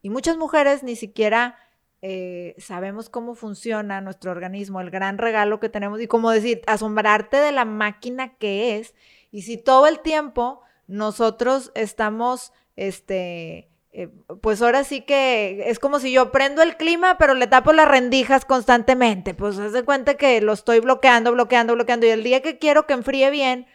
Y 0.00 0.10
muchas 0.10 0.36
mujeres 0.36 0.82
ni 0.82 0.96
siquiera 0.96 1.56
eh, 2.02 2.54
sabemos 2.58 3.08
cómo 3.08 3.34
funciona 3.34 4.00
nuestro 4.00 4.30
organismo, 4.30 4.80
el 4.80 4.90
gran 4.90 5.18
regalo 5.18 5.60
que 5.60 5.68
tenemos 5.68 6.00
y 6.00 6.06
como 6.06 6.30
decir, 6.30 6.62
asombrarte 6.66 7.36
de 7.36 7.52
la 7.52 7.64
máquina 7.64 8.34
que 8.36 8.78
es. 8.78 8.94
Y 9.32 9.42
si 9.42 9.56
todo 9.56 9.88
el 9.88 10.00
tiempo 10.00 10.60
nosotros 10.86 11.72
estamos, 11.74 12.52
este, 12.76 13.70
eh, 13.92 14.08
pues 14.40 14.62
ahora 14.62 14.84
sí 14.84 15.00
que 15.00 15.64
es 15.66 15.78
como 15.78 15.98
si 15.98 16.12
yo 16.12 16.30
prendo 16.30 16.62
el 16.62 16.76
clima, 16.76 17.18
pero 17.18 17.34
le 17.34 17.46
tapo 17.46 17.72
las 17.72 17.88
rendijas 17.88 18.44
constantemente. 18.44 19.34
Pues 19.34 19.58
haz 19.58 19.72
de 19.72 19.84
cuenta 19.84 20.14
que 20.14 20.40
lo 20.40 20.52
estoy 20.52 20.80
bloqueando, 20.80 21.32
bloqueando, 21.32 21.74
bloqueando. 21.74 22.06
Y 22.06 22.10
el 22.10 22.22
día 22.22 22.42
que 22.42 22.58
quiero 22.58 22.86
que 22.86 22.92
enfríe 22.92 23.30
bien, 23.30 23.66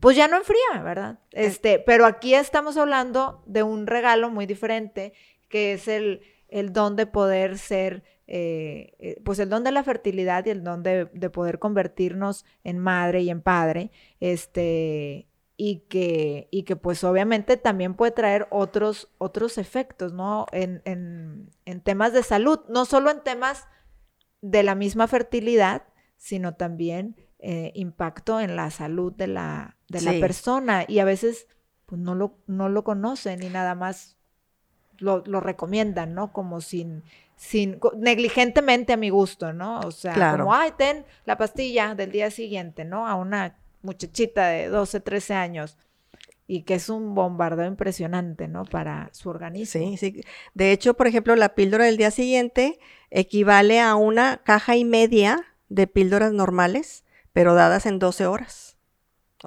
pues 0.00 0.16
ya 0.16 0.28
no 0.28 0.36
enfría, 0.36 0.82
¿verdad? 0.82 1.18
Este, 1.32 1.78
pero 1.78 2.06
aquí 2.06 2.34
estamos 2.34 2.76
hablando 2.76 3.42
de 3.46 3.62
un 3.62 3.86
regalo 3.86 4.30
muy 4.30 4.46
diferente, 4.46 5.12
que 5.48 5.74
es 5.74 5.88
el, 5.88 6.22
el 6.48 6.72
don 6.72 6.96
de 6.96 7.06
poder 7.06 7.58
ser, 7.58 8.02
eh, 8.26 8.94
eh, 8.98 9.20
pues 9.24 9.38
el 9.38 9.48
don 9.48 9.64
de 9.64 9.72
la 9.72 9.84
fertilidad 9.84 10.44
y 10.46 10.50
el 10.50 10.64
don 10.64 10.82
de, 10.82 11.06
de 11.06 11.30
poder 11.30 11.58
convertirnos 11.58 12.44
en 12.64 12.78
madre 12.78 13.22
y 13.22 13.30
en 13.30 13.42
padre. 13.42 13.90
Este, 14.20 15.28
y 15.56 15.80
que, 15.88 16.48
y 16.50 16.64
que 16.64 16.76
pues 16.76 17.02
obviamente 17.04 17.56
también 17.56 17.94
puede 17.94 18.12
traer 18.12 18.46
otros, 18.50 19.08
otros 19.18 19.58
efectos, 19.58 20.12
¿no? 20.12 20.46
En, 20.52 20.82
en, 20.84 21.80
temas 21.80 22.12
de 22.12 22.22
salud, 22.22 22.60
no 22.68 22.84
solo 22.84 23.10
en 23.10 23.22
temas 23.22 23.66
de 24.42 24.62
la 24.62 24.74
misma 24.74 25.06
fertilidad, 25.06 25.84
sino 26.16 26.54
también 26.54 27.16
eh, 27.38 27.72
impacto 27.74 28.40
en 28.40 28.56
la 28.56 28.70
salud 28.70 29.12
de 29.12 29.28
la, 29.28 29.76
de 29.88 30.02
la 30.02 30.12
persona. 30.20 30.84
Y 30.86 30.98
a 30.98 31.04
veces 31.04 31.48
pues 31.86 32.00
no 32.00 32.14
lo, 32.14 32.38
no 32.46 32.68
lo 32.68 32.84
conocen 32.84 33.42
y 33.42 33.48
nada 33.48 33.74
más 33.74 34.16
lo, 34.98 35.22
lo 35.26 35.40
recomiendan, 35.40 36.14
¿no? 36.14 36.32
Como 36.32 36.60
sin, 36.60 37.02
sin, 37.36 37.78
negligentemente 37.96 38.92
a 38.94 38.96
mi 38.96 39.10
gusto, 39.10 39.52
¿no? 39.52 39.80
O 39.80 39.90
sea, 39.90 40.36
como, 40.36 40.54
ay, 40.54 40.72
ten 40.76 41.04
la 41.24 41.36
pastilla 41.36 41.94
del 41.94 42.10
día 42.10 42.30
siguiente, 42.30 42.84
¿no? 42.84 43.06
A 43.06 43.14
una 43.14 43.56
muchachita 43.82 44.48
de 44.48 44.68
12, 44.68 45.00
13 45.00 45.34
años 45.34 45.78
y 46.48 46.62
que 46.62 46.74
es 46.74 46.88
un 46.88 47.14
bombardeo 47.14 47.66
impresionante, 47.66 48.48
¿no? 48.48 48.64
Para 48.64 49.10
su 49.12 49.28
organismo. 49.28 49.80
Sí, 49.80 49.96
sí. 49.96 50.20
De 50.54 50.72
hecho, 50.72 50.94
por 50.94 51.06
ejemplo, 51.06 51.36
la 51.36 51.54
píldora 51.54 51.84
del 51.84 51.96
día 51.96 52.10
siguiente 52.10 52.78
equivale 53.10 53.80
a 53.80 53.94
una 53.96 54.40
caja 54.44 54.76
y 54.76 54.84
media 54.84 55.44
de 55.68 55.86
píldoras 55.86 56.32
normales, 56.32 57.04
pero 57.32 57.54
dadas 57.54 57.86
en 57.86 57.98
12 57.98 58.26
horas. 58.26 58.65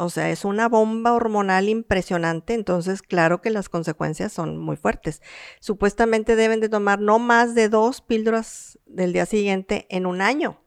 O 0.02 0.10
sea, 0.10 0.30
es 0.30 0.46
una 0.46 0.70
bomba 0.70 1.12
hormonal 1.12 1.68
impresionante, 1.68 2.54
entonces 2.54 3.02
claro 3.02 3.42
que 3.42 3.50
las 3.50 3.68
consecuencias 3.68 4.32
son 4.32 4.58
muy 4.58 4.78
fuertes. 4.78 5.22
Supuestamente 5.60 6.38
deben 6.38 6.62
de 6.62 6.70
tomar 6.70 7.02
no 7.02 7.20
más 7.20 7.54
de 7.54 7.68
dos 7.68 8.00
píldoras 8.00 8.80
del 8.86 9.12
día 9.12 9.26
siguiente 9.26 9.88
en 9.90 10.06
un 10.06 10.22
año. 10.22 10.64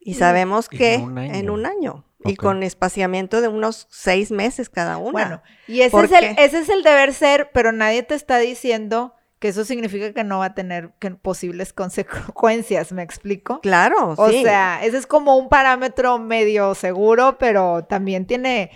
Y 0.00 0.14
sabemos 0.14 0.68
que 0.68 0.94
en 0.94 1.50
un 1.50 1.66
año. 1.66 2.04
Y 2.24 2.36
con 2.36 2.62
espaciamiento 2.62 3.40
de 3.40 3.48
unos 3.48 3.88
seis 3.90 4.30
meses 4.30 4.68
cada 4.68 4.98
una. 4.98 5.12
Bueno, 5.12 5.42
y 5.66 5.80
ese 5.80 5.98
es, 5.98 6.12
el, 6.12 6.24
ese 6.38 6.58
es 6.58 6.68
el 6.68 6.82
deber 6.82 7.14
ser, 7.14 7.50
pero 7.54 7.72
nadie 7.72 8.02
te 8.02 8.14
está 8.14 8.38
diciendo 8.38 9.15
que 9.38 9.48
eso 9.48 9.64
significa 9.64 10.12
que 10.12 10.24
no 10.24 10.38
va 10.38 10.46
a 10.46 10.54
tener 10.54 10.92
posibles 11.20 11.72
consecuencias, 11.72 12.92
¿me 12.92 13.02
explico? 13.02 13.60
Claro, 13.60 14.14
o 14.16 14.30
sí. 14.30 14.38
O 14.38 14.42
sea, 14.42 14.84
ese 14.84 14.96
es 14.96 15.06
como 15.06 15.36
un 15.36 15.48
parámetro 15.48 16.18
medio 16.18 16.74
seguro, 16.74 17.36
pero 17.38 17.84
también 17.84 18.26
tiene 18.26 18.70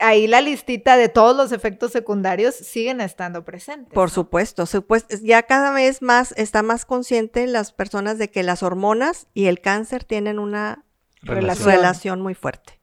ahí 0.00 0.26
la 0.26 0.40
listita 0.40 0.96
de 0.96 1.08
todos 1.08 1.36
los 1.36 1.52
efectos 1.52 1.92
secundarios 1.92 2.54
siguen 2.54 3.00
estando 3.00 3.44
presentes. 3.44 3.92
Por 3.92 4.10
supuesto, 4.10 4.66
supuesto, 4.66 5.16
ya 5.22 5.42
cada 5.44 5.72
vez 5.72 6.02
más 6.02 6.32
está 6.36 6.62
más 6.62 6.84
consciente 6.84 7.46
las 7.46 7.72
personas 7.72 8.18
de 8.18 8.30
que 8.30 8.42
las 8.42 8.62
hormonas 8.62 9.28
y 9.34 9.46
el 9.46 9.60
cáncer 9.60 10.04
tienen 10.04 10.38
una 10.38 10.84
relación 11.22 12.20
muy 12.20 12.34
fuerte. 12.34 12.75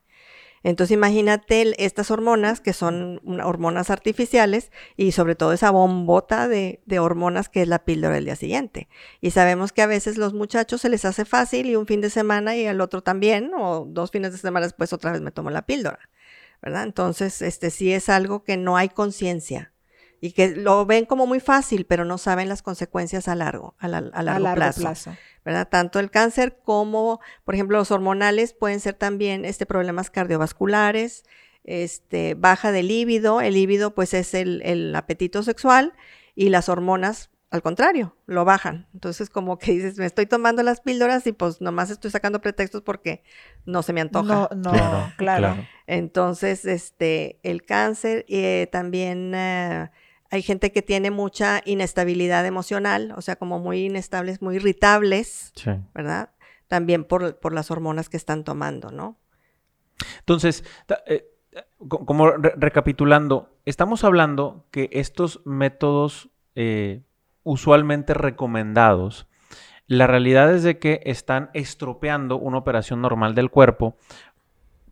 Entonces 0.63 0.93
imagínate 0.95 1.83
estas 1.83 2.09
hormonas 2.09 2.61
que 2.61 2.73
son 2.73 3.21
hormonas 3.43 3.89
artificiales 3.89 4.71
y 4.95 5.11
sobre 5.11 5.35
todo 5.35 5.51
esa 5.51 5.71
bombota 5.71 6.47
de, 6.47 6.81
hormonas 6.99 7.49
que 7.49 7.61
es 7.63 7.67
la 7.67 7.83
píldora 7.83 8.15
del 8.15 8.25
día 8.25 8.37
siguiente. 8.37 8.87
Y 9.19 9.31
sabemos 9.31 9.73
que 9.73 9.81
a 9.81 9.87
veces 9.87 10.17
los 10.17 10.33
muchachos 10.33 10.81
se 10.81 10.89
les 10.89 11.03
hace 11.03 11.25
fácil 11.25 11.69
y 11.69 11.75
un 11.75 11.85
fin 11.85 11.99
de 11.99 12.09
semana 12.09 12.55
y 12.55 12.65
el 12.65 12.79
otro 12.79 13.03
también, 13.03 13.51
o 13.53 13.85
dos 13.87 14.11
fines 14.11 14.31
de 14.31 14.37
semana 14.37 14.65
después 14.65 14.93
otra 14.93 15.11
vez 15.11 15.21
me 15.21 15.31
tomo 15.31 15.49
la 15.49 15.65
píldora, 15.65 16.09
¿verdad? 16.61 16.83
Entonces, 16.83 17.41
este 17.41 17.69
sí 17.69 17.91
es 17.91 18.07
algo 18.07 18.43
que 18.43 18.55
no 18.55 18.77
hay 18.77 18.89
conciencia 18.89 19.72
y 20.23 20.31
que 20.31 20.55
lo 20.55 20.85
ven 20.85 21.03
como 21.03 21.27
muy 21.27 21.41
fácil, 21.41 21.85
pero 21.85 22.05
no 22.05 22.17
saben 22.17 22.47
las 22.47 22.61
consecuencias 22.61 23.27
a 23.27 23.35
largo, 23.35 23.75
a, 23.77 23.89
largo, 23.89 24.53
plazo, 24.55 25.17
¿verdad? 25.43 25.67
Tanto 25.67 25.99
el 25.99 26.11
cáncer 26.11 26.59
como, 26.63 27.19
por 27.43 27.55
ejemplo, 27.55 27.77
los 27.77 27.91
hormonales 27.91 28.53
pueden 28.53 28.79
ser 28.79 28.93
también 28.93 29.43
este, 29.43 29.65
problemas 29.65 30.09
cardiovasculares, 30.09 31.25
este, 31.65 32.35
baja 32.35 32.71
de 32.71 32.83
líbido, 32.83 33.41
el 33.41 33.55
líbido 33.55 33.93
pues 33.93 34.13
es 34.13 34.33
el, 34.33 34.61
el 34.63 34.95
apetito 34.95 35.43
sexual 35.43 35.91
y 36.35 36.47
las 36.47 36.69
hormonas 36.69 37.29
al 37.49 37.61
contrario, 37.61 38.15
lo 38.25 38.45
bajan. 38.45 38.87
Entonces, 38.95 39.29
como 39.29 39.59
que 39.59 39.73
dices, 39.73 39.99
me 39.99 40.07
estoy 40.07 40.25
tomando 40.25 40.63
las 40.63 40.81
píldoras 40.81 41.27
y 41.27 41.33
pues 41.33 41.61
nomás 41.61 41.91
estoy 41.91 42.09
sacando 42.09 42.41
pretextos 42.41 42.81
porque 42.81 43.23
no 43.65 43.83
se 43.83 43.93
me 43.93 44.01
antoja. 44.01 44.25
No, 44.25 44.49
no, 44.55 45.13
claro. 45.17 45.57
Entonces, 45.85 46.65
este, 46.65 47.39
el 47.43 47.63
cáncer 47.63 48.25
eh, 48.27 48.69
también 48.71 49.33
eh, 49.35 49.91
hay 50.33 50.41
gente 50.41 50.71
que 50.71 50.81
tiene 50.81 51.11
mucha 51.11 51.61
inestabilidad 51.63 52.43
emocional, 52.47 53.13
o 53.15 53.21
sea, 53.21 53.35
como 53.35 53.59
muy 53.59 53.85
inestables, 53.85 54.41
muy 54.41 54.55
irritables, 54.55 55.53
¿verdad? 55.93 56.31
También 56.67 57.03
por, 57.03 57.53
las 57.53 57.69
hormonas 57.69 58.09
que 58.09 58.17
están 58.17 58.43
tomando, 58.43 58.89
¿no? 58.89 59.19
Entonces, 60.17 60.63
eh, 61.05 61.27
como 61.87 62.31
recapitulando, 62.31 63.55
estamos 63.65 64.03
hablando 64.03 64.65
que 64.71 64.89
estos 64.93 65.39
métodos 65.45 66.31
eh, 66.55 67.03
usualmente 67.43 68.15
recomendados, 68.15 69.27
la 69.85 70.07
realidad 70.07 70.51
es 70.51 70.63
de 70.63 70.79
que 70.79 71.01
están 71.05 71.51
estropeando 71.53 72.39
una 72.39 72.57
operación 72.57 73.01
normal 73.01 73.35
del 73.35 73.51
cuerpo, 73.51 73.97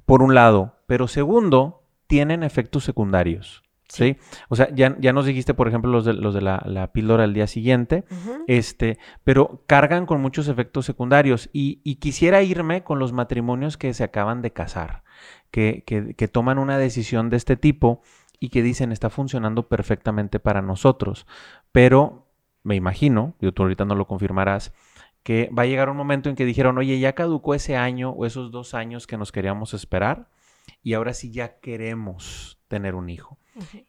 por 0.05 0.21
un 0.21 0.35
lado, 0.35 0.75
pero 0.85 1.07
segundo, 1.07 1.81
tienen 2.05 2.43
efectos 2.43 2.83
secundarios. 2.83 3.63
Sí. 3.91 4.15
O 4.47 4.55
sea, 4.55 4.73
ya, 4.73 4.95
ya, 4.99 5.11
nos 5.11 5.25
dijiste, 5.25 5.53
por 5.53 5.67
ejemplo, 5.67 5.91
los 5.91 6.05
de, 6.05 6.13
los 6.13 6.33
de 6.33 6.41
la, 6.41 6.89
píldora 6.93 7.25
al 7.25 7.33
día 7.33 7.45
siguiente, 7.45 8.05
este, 8.47 8.97
pero 9.25 9.63
cargan 9.67 10.05
con 10.05 10.21
muchos 10.21 10.47
efectos 10.47 10.85
secundarios. 10.85 11.49
Y, 11.51 11.95
quisiera 11.95 12.41
irme 12.41 12.83
con 12.83 12.99
los 12.99 13.11
matrimonios 13.11 13.75
que 13.75 13.93
se 13.93 14.05
acaban 14.05 14.41
de 14.41 14.53
casar, 14.53 15.03
que, 15.51 15.83
que, 15.85 16.27
toman 16.29 16.57
una 16.57 16.77
decisión 16.77 17.29
de 17.29 17.35
este 17.37 17.57
tipo 17.57 18.01
y 18.39 18.47
que 18.47 18.63
dicen 18.63 18.93
está 18.93 19.09
funcionando 19.09 19.67
perfectamente 19.67 20.39
para 20.39 20.61
nosotros. 20.61 21.27
Pero 21.73 22.27
me 22.63 22.75
imagino, 22.75 23.35
y 23.41 23.51
tú 23.51 23.63
ahorita 23.63 23.83
no 23.83 23.95
lo 23.95 24.07
confirmarás, 24.07 24.73
que 25.23 25.49
va 25.57 25.63
a 25.63 25.67
llegar 25.67 25.89
un 25.89 25.97
momento 25.97 26.29
en 26.29 26.35
que 26.35 26.45
dijeron, 26.45 26.77
oye, 26.77 26.97
ya 26.97 27.13
caducó 27.13 27.55
ese 27.55 27.75
año 27.75 28.11
o 28.11 28.25
esos 28.25 28.51
dos 28.51 28.73
años 28.73 29.05
que 29.05 29.17
nos 29.17 29.33
queríamos 29.33 29.73
esperar 29.73 30.29
y 30.81 30.93
ahora 30.93 31.13
sí 31.13 31.31
ya 31.31 31.59
queremos 31.59 32.60
tener 32.71 32.95
un 32.95 33.09
hijo 33.09 33.37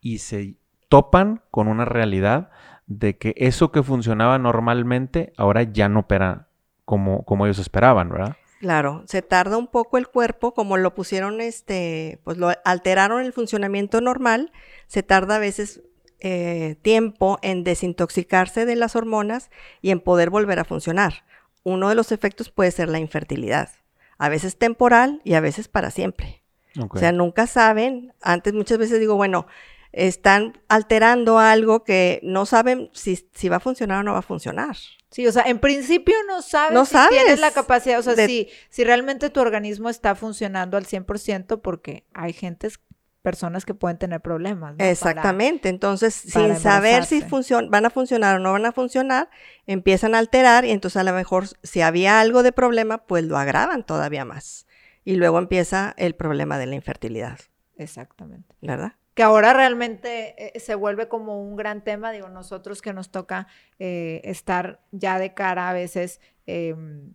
y 0.01 0.19
se 0.19 0.57
topan 0.89 1.41
con 1.51 1.69
una 1.69 1.87
realidad 1.87 2.51
de 2.87 3.17
que 3.17 3.33
eso 3.39 3.73
que 3.73 3.83
funcionaba 3.83 4.39
normalmente 4.39 5.33
ahora 5.39 5.62
ya 5.62 5.89
no 5.89 6.01
opera 6.01 6.49
como, 6.85 7.25
como 7.25 7.47
ellos 7.47 7.61
esperaban, 7.61 8.11
¿verdad? 8.11 8.37
Claro, 8.61 9.03
se 9.07 9.23
tarda 9.23 9.57
un 9.57 9.69
poco 9.69 9.99
el 9.99 10.09
cuerpo, 10.09 10.53
como 10.53 10.77
lo 10.77 10.95
pusieron, 10.95 11.41
este, 11.41 12.21
pues 12.25 12.37
lo 12.37 12.53
alteraron 12.65 13.25
el 13.25 13.33
funcionamiento 13.33 14.01
normal, 14.01 14.53
se 14.87 15.03
tarda 15.03 15.37
a 15.37 15.39
veces 15.39 15.83
eh, 16.21 16.77
tiempo 16.83 17.39
en 17.43 17.65
desintoxicarse 17.65 18.67
de 18.67 18.77
las 18.77 18.95
hormonas 18.95 19.51
y 19.81 19.91
en 19.91 20.01
poder 20.01 20.31
volver 20.31 20.59
a 20.59 20.65
funcionar. 20.65 21.25
Uno 21.65 21.89
de 21.89 21.95
los 21.95 22.12
efectos 22.12 22.51
puede 22.51 22.71
ser 22.71 22.89
la 22.89 22.99
infertilidad, 22.99 23.71
a 24.19 24.29
veces 24.29 24.59
temporal 24.59 25.21
y 25.25 25.35
a 25.35 25.41
veces 25.41 25.69
para 25.69 25.91
siempre. 25.91 26.42
O 26.81 26.99
sea, 26.99 27.12
nunca 27.12 27.47
saben. 27.47 28.12
Antes 28.23 28.52
muchas 28.55 28.79
veces 28.79 28.99
digo, 29.00 29.17
bueno, 29.17 29.47
están 29.93 30.59
alterando 30.69 31.38
algo 31.38 31.85
que 31.85 32.21
no 32.23 32.47
saben 32.47 32.91
si, 32.95 33.29
si 33.35 33.49
va 33.49 33.57
a 33.57 33.61
funcionar 33.61 34.00
o 34.00 34.02
no 34.02 34.12
va 34.14 34.21
a 34.21 34.23
funcionar. 34.23 34.76
Sí, 35.11 35.26
o 35.26 35.33
sea, 35.33 35.43
en 35.45 35.59
principio 35.59 36.14
no 36.26 36.41
sabes 36.41 36.73
no 36.73 36.87
si 36.87 36.97
tienes 37.11 37.38
la 37.41 37.50
capacidad, 37.50 37.99
o 37.99 38.02
sea, 38.02 38.14
si, 38.26 38.49
si 38.71 38.85
realmente 38.85 39.29
tu 39.29 39.41
organismo 39.41 39.91
está 39.91 40.14
funcionando 40.14 40.79
al 40.79 40.87
100%, 40.87 41.61
porque 41.61 42.05
hay 42.14 42.33
gentes 42.33 42.81
personas 43.21 43.67
que 43.67 43.75
pueden 43.75 43.99
tener 43.99 44.21
problemas. 44.23 44.75
¿no? 44.76 44.85
Exactamente. 44.85 45.69
entonces, 45.69 46.25
para 46.33 46.47
sin 46.55 46.57
saber 46.57 47.05
si 47.05 47.21
funcion- 47.23 47.69
van 47.71 47.85
a 47.85 47.91
funcionar 47.91 48.37
o 48.37 48.38
no 48.38 48.52
van 48.52 48.64
a 48.64 48.73
funcionar, 48.73 49.29
empiezan 49.67 50.14
a 50.14 50.19
alterar 50.19 50.64
y 50.64 50.71
entonces 50.71 50.97
a 50.97 51.05
lo 51.05 51.12
mejor 51.12 51.45
si 51.62 51.83
había 51.83 52.21
algo 52.21 52.43
de 52.43 52.52
problema, 52.52 53.05
pues 53.07 53.25
lo 53.25 53.37
agravan 53.37 53.85
todavía 53.85 54.25
más. 54.25 54.67
Y 55.04 55.16
luego 55.16 55.38
empieza 55.38 55.94
el 55.97 56.14
problema 56.14 56.59
de 56.59 56.66
la 56.66 56.75
infertilidad, 56.76 57.38
Exactamente. 57.76 58.54
¿verdad? 58.61 58.92
Que 59.14 59.23
ahora 59.23 59.52
realmente 59.52 60.56
eh, 60.56 60.61
se 60.61 60.75
vuelve 60.75 61.09
como 61.09 61.42
un 61.42 61.56
gran 61.56 61.82
tema, 61.85 62.12
digo, 62.12 62.28
nosotros 62.28 62.80
que 62.80 62.92
nos 62.92 63.11
toca 63.11 63.47
eh, 63.78 64.21
estar 64.25 64.80
ya 64.90 65.18
de 65.18 65.35
cara 65.35 65.68
a 65.68 65.73
veces 65.73 66.21
em, 66.47 67.12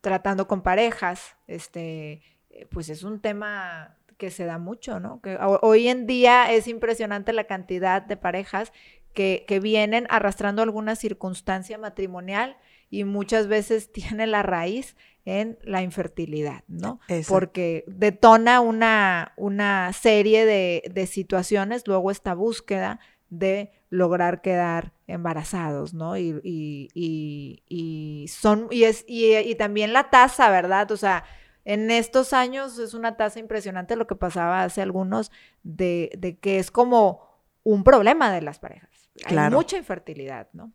tratando 0.00 0.46
con 0.48 0.62
parejas, 0.62 1.36
este, 1.46 2.22
eh, 2.50 2.66
pues 2.70 2.88
es 2.88 3.02
un 3.02 3.20
tema 3.20 3.96
que 4.16 4.30
se 4.30 4.44
da 4.46 4.58
mucho, 4.58 4.98
¿no? 5.00 5.20
Que 5.20 5.36
ho- 5.36 5.58
hoy 5.62 5.88
en 5.88 6.06
día 6.06 6.52
es 6.52 6.68
impresionante 6.68 7.32
la 7.34 7.44
cantidad 7.44 8.00
de 8.00 8.16
parejas 8.16 8.72
que, 9.12 9.44
que 9.46 9.60
vienen 9.60 10.06
arrastrando 10.08 10.62
alguna 10.62 10.94
circunstancia 10.96 11.76
matrimonial 11.76 12.56
y 12.88 13.04
muchas 13.04 13.46
veces 13.46 13.92
tiene 13.92 14.26
la 14.26 14.42
raíz 14.42 14.96
en 15.26 15.58
la 15.62 15.82
infertilidad, 15.82 16.64
¿no? 16.68 17.00
Exacto. 17.08 17.34
Porque 17.34 17.84
detona 17.88 18.60
una, 18.60 19.32
una 19.36 19.92
serie 19.92 20.46
de, 20.46 20.82
de 20.90 21.06
situaciones, 21.06 21.86
luego 21.86 22.10
esta 22.10 22.32
búsqueda 22.32 23.00
de 23.28 23.72
lograr 23.90 24.40
quedar 24.40 24.92
embarazados, 25.08 25.92
¿no? 25.94 26.16
Y, 26.16 26.40
y- 26.44 26.88
y- 26.94 27.62
y 27.68 28.28
son, 28.28 28.68
y, 28.70 28.84
es, 28.84 29.04
y, 29.08 29.34
y 29.36 29.54
también 29.56 29.92
la 29.92 30.10
tasa, 30.10 30.48
¿verdad? 30.48 30.90
O 30.92 30.96
sea, 30.96 31.24
en 31.64 31.90
estos 31.90 32.32
años 32.32 32.78
es 32.78 32.94
una 32.94 33.16
tasa 33.16 33.40
impresionante 33.40 33.96
lo 33.96 34.06
que 34.06 34.14
pasaba 34.14 34.62
hace 34.62 34.80
algunos 34.80 35.32
de, 35.64 36.12
de 36.16 36.38
que 36.38 36.58
es 36.60 36.70
como 36.70 37.26
un 37.64 37.82
problema 37.82 38.30
de 38.32 38.42
las 38.42 38.60
parejas. 38.60 39.10
Hay 39.24 39.32
Claro. 39.32 39.56
mucha 39.56 39.76
infertilidad, 39.76 40.46
¿no? 40.52 40.72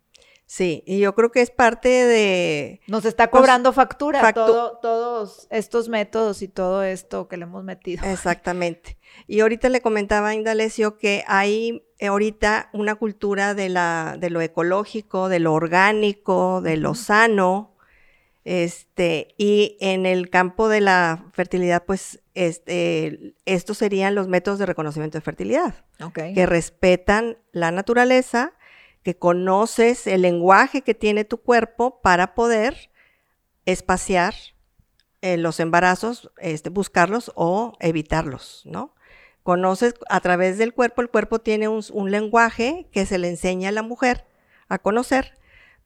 Sí, 0.53 0.83
y 0.85 0.99
yo 0.99 1.15
creo 1.15 1.31
que 1.31 1.39
es 1.41 1.49
parte 1.49 1.87
de... 1.87 2.81
Nos 2.87 3.05
está 3.05 3.31
Pues, 3.31 3.39
cobrando 3.39 3.71
factura 3.71 4.21
factu- 4.21 4.33
todo- 4.33 4.79
todos 4.81 5.47
estos 5.49 5.87
métodos 5.87 6.41
y 6.41 6.49
todo 6.49 6.83
esto 6.83 7.29
que 7.29 7.37
le 7.37 7.43
hemos 7.43 7.63
metido. 7.63 8.05
Exactamente. 8.05 8.97
Y 9.27 9.39
ahorita 9.39 9.69
le 9.69 9.79
comentaba 9.79 10.27
a 10.27 10.33
Indalecio 10.35 10.97
que 10.97 11.23
hay 11.25 11.85
eh, 11.99 12.07
ahorita 12.07 12.69
una 12.73 12.95
cultura 12.95 13.53
de, 13.53 13.69
la, 13.69 14.17
de 14.19 14.29
lo 14.29 14.41
ecológico, 14.41 15.29
de 15.29 15.39
lo 15.39 15.53
orgánico, 15.53 16.59
de 16.59 16.75
lo 16.75 16.95
sano, 16.95 17.77
este, 18.43 19.33
y 19.37 19.77
en 19.79 20.05
el 20.05 20.29
campo 20.29 20.67
de 20.67 20.81
la 20.81 21.27
fertilidad, 21.31 21.85
pues, 21.85 22.19
este, 22.33 23.35
estos 23.45 23.77
serían 23.77 24.15
los 24.15 24.27
métodos 24.27 24.59
de 24.59 24.65
reconocimiento 24.65 25.17
de 25.17 25.21
fertilidad, 25.21 25.75
Ok. 26.03 26.19
que 26.35 26.45
respetan 26.45 27.37
la 27.53 27.71
naturaleza, 27.71 28.51
que 29.03 29.17
conoces 29.17 30.07
el 30.07 30.21
lenguaje 30.21 30.81
que 30.81 30.93
tiene 30.93 31.25
tu 31.25 31.37
cuerpo 31.37 32.01
para 32.01 32.35
poder 32.35 32.91
espaciar 33.65 34.33
eh, 35.21 35.37
los 35.37 35.59
embarazos, 35.59 36.31
este, 36.37 36.69
buscarlos 36.69 37.31
o 37.35 37.73
evitarlos, 37.79 38.63
¿no? 38.65 38.95
Conoces 39.43 39.95
a 40.09 40.19
través 40.19 40.57
del 40.57 40.73
cuerpo, 40.73 41.01
el 41.01 41.09
cuerpo 41.09 41.39
tiene 41.39 41.67
un, 41.67 42.11
lenguaje 42.11 42.87
que 42.91 43.05
se 43.05 43.17
le 43.17 43.29
enseña 43.29 43.69
a 43.69 43.71
la 43.71 43.81
mujer 43.81 44.25
a 44.67 44.77
conocer 44.77 45.33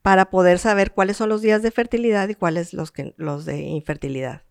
para 0.01 0.29
poder 0.29 0.59
saber 0.59 0.91
cuáles 0.91 1.17
son 1.17 1.29
los 1.29 1.41
días 1.41 1.61
de 1.61 1.71
fertilidad 1.71 2.27
y 2.27 2.35
cuáles 2.35 2.73
los, 2.73 2.93
los 3.17 3.45
de 3.45 3.59
infertilidad. 3.59 4.43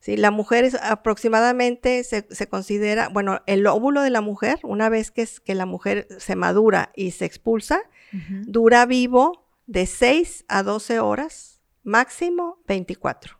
Sí, 0.00 0.16
la 0.16 0.30
mujer 0.30 0.64
es 0.64 0.74
aproximadamente 0.74 2.02
se, 2.04 2.46
considera, 2.48 3.08
bueno, 3.08 3.42
el 3.46 3.66
óvulo 3.66 4.02
de 4.02 4.10
la 4.10 4.20
mujer, 4.20 4.58
una 4.62 4.88
vez 4.88 5.10
que 5.10 5.54
la 5.54 5.66
mujer 5.66 6.06
se 6.18 6.36
madura 6.36 6.92
y 6.94 7.12
se 7.12 7.24
expulsa, 7.24 7.82
Dura 8.46 8.86
vivo 8.86 9.46
de 9.66 9.86
6 9.86 10.44
a 10.48 10.62
12 10.62 11.00
horas, 11.00 11.60
máximo 11.82 12.58
24. 12.66 13.38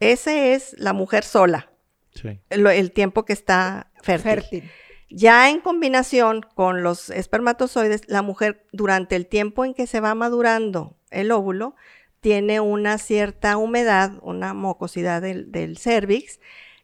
Ese 0.00 0.54
es 0.54 0.74
la 0.78 0.92
mujer 0.92 1.24
sola, 1.24 1.72
Sí. 2.14 2.40
el 2.50 2.92
tiempo 2.92 3.24
que 3.24 3.32
está 3.32 3.90
fértil. 4.02 4.22
Fértil. 4.32 4.70
Ya 5.10 5.48
en 5.50 5.60
combinación 5.60 6.42
con 6.54 6.82
los 6.82 7.10
espermatozoides, 7.10 8.02
la 8.08 8.22
mujer 8.22 8.66
durante 8.72 9.16
el 9.16 9.26
tiempo 9.26 9.64
en 9.64 9.72
que 9.74 9.86
se 9.86 10.00
va 10.00 10.14
madurando 10.14 10.98
el 11.10 11.30
óvulo, 11.32 11.74
tiene 12.20 12.60
una 12.60 12.98
cierta 12.98 13.56
humedad, 13.56 14.12
una 14.22 14.52
mucosidad 14.52 15.22
del, 15.22 15.50
del 15.50 15.78
cervix, 15.78 16.40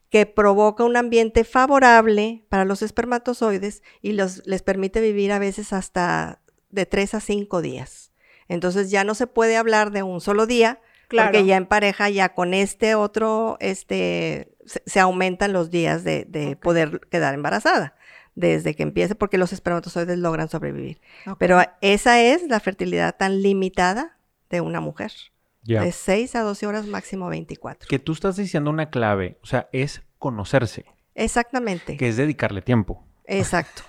que 0.09 0.27
provoca 0.27 0.85
un 0.85 0.97
ambiente 0.97 1.43
favorable 1.45 2.45
para 2.49 2.65
los 2.65 2.83
espermatozoides 2.83 3.83
y 4.01 4.13
los, 4.13 4.47
les 4.47 4.63
permite 4.63 5.01
vivir 5.01 5.33
a 5.33 5.41
veces 5.41 5.73
hasta 5.73 6.41
de 6.75 6.87
3 6.87 7.15
a 7.15 7.21
5 7.21 7.63
días. 7.63 8.13
Entonces 8.49 8.91
ya 8.91 9.05
no 9.05 9.15
se 9.15 9.27
puede 9.27 9.57
hablar 9.57 9.91
de 9.91 10.03
un 10.03 10.21
solo 10.21 10.47
día, 10.47 10.81
Claro. 11.09 11.31
porque 11.33 11.47
ya 11.47 11.57
en 11.57 11.67
pareja, 11.67 12.09
ya 12.11 12.31
con 12.35 12.55
este 12.55 12.95
otro, 12.95 13.57
este, 13.61 14.55
se, 14.67 14.83
se 14.87 15.01
aumentan 15.01 15.53
los 15.53 15.71
días 15.71 16.03
de, 16.05 16.59
poder 16.61 17.01
quedar 17.11 17.35
embarazada, 17.35 17.95
desde 18.35 18.75
que 18.75 18.83
empiece, 18.83 19.15
porque 19.15 19.39
los 19.39 19.53
espermatozoides 19.53 20.19
logran 20.19 20.49
sobrevivir. 20.49 21.01
Pero 21.39 21.61
esa 21.81 22.21
es 22.21 22.43
la 22.49 22.59
fertilidad 22.59 23.17
tan 23.17 23.43
limitada 23.43 24.19
de 24.51 24.61
una 24.61 24.81
mujer. 24.81 25.13
De 25.63 25.93
6 25.93 26.35
a 26.37 26.41
12 26.43 26.67
horas, 26.67 26.87
máximo 26.87 27.29
24. 27.29 27.89
Que 27.89 27.99
tú 27.99 28.13
estás 28.13 28.37
diciendo 28.37 28.69
una 28.71 28.91
clave, 28.91 29.39
o 29.43 29.47
sea, 29.47 29.69
es 29.73 30.03
conocerse, 30.19 30.85
Exactamente. 31.15 31.97
que 31.97 32.09
es 32.09 32.17
dedicarle 32.17 32.61
tiempo. 32.61 33.03
Exacto. 33.25 33.83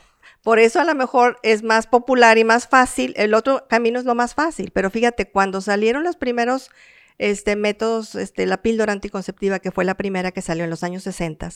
Por 0.45 0.59
eso 0.59 0.79
a 0.79 0.83
lo 0.83 0.93
mejor 0.93 1.39
es 1.41 1.63
más 1.63 1.87
popular 1.87 2.37
y 2.37 2.43
más 2.43 2.67
fácil. 2.67 3.15
El 3.17 3.33
otro 3.33 3.65
camino 3.67 3.97
es 3.97 4.05
lo 4.05 4.13
más 4.13 4.35
fácil. 4.35 4.69
Pero 4.69 4.91
fíjate, 4.91 5.31
cuando 5.31 5.59
salieron 5.59 6.03
los 6.03 6.17
primeros 6.17 6.69
este, 7.17 7.55
métodos, 7.55 8.13
este, 8.13 8.45
la 8.45 8.61
píldora 8.61 8.93
anticonceptiva, 8.93 9.57
que 9.57 9.71
fue 9.71 9.85
la 9.85 9.95
primera 9.95 10.29
que 10.29 10.43
salió 10.43 10.63
en 10.63 10.69
los 10.69 10.83
años 10.83 11.01
60, 11.01 11.49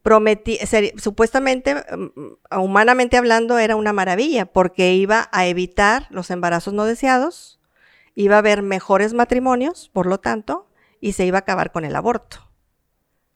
prometí, 0.00 0.56
seri- 0.62 0.98
supuestamente, 0.98 1.74
mm, 1.74 2.56
humanamente 2.58 3.18
hablando, 3.18 3.58
era 3.58 3.76
una 3.76 3.92
maravilla, 3.92 4.46
porque 4.46 4.94
iba 4.94 5.28
a 5.30 5.46
evitar 5.46 6.06
los 6.08 6.30
embarazos 6.30 6.72
no 6.72 6.86
deseados, 6.86 7.60
iba 8.14 8.36
a 8.36 8.38
haber 8.38 8.62
mejores 8.62 9.12
matrimonios, 9.12 9.90
por 9.92 10.06
lo 10.06 10.16
tanto, 10.18 10.66
y 10.98 11.12
se 11.12 11.26
iba 11.26 11.36
a 11.36 11.40
acabar 11.40 11.72
con 11.72 11.84
el 11.84 11.94
aborto. 11.94 12.48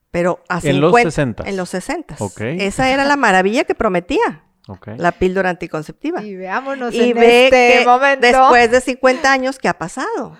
Pero 0.09 0.43
a 0.49 0.59
En 0.63 0.81
los 0.81 0.89
50 0.89 1.11
60. 1.11 1.43
En 1.47 1.57
los 1.57 1.69
60. 1.69 2.15
Ok. 2.17 2.41
Esa 2.41 2.89
era 2.89 3.05
la 3.05 3.17
maravilla 3.17 3.65
que 3.65 3.75
prometía 3.75 4.43
La 4.97 5.11
píldora 5.11 5.49
anticonceptiva. 5.49 6.21
Y 6.23 6.35
veámonos 6.35 6.93
Y 6.93 7.11
en 7.11 7.17
ve 7.17 7.45
este 7.45 7.79
que 7.79 7.85
momento. 7.85 8.25
después 8.25 8.71
de 8.71 8.81
50 8.81 9.31
años, 9.31 9.59
¿qué 9.59 9.67
ha 9.67 9.77
pasado? 9.77 10.37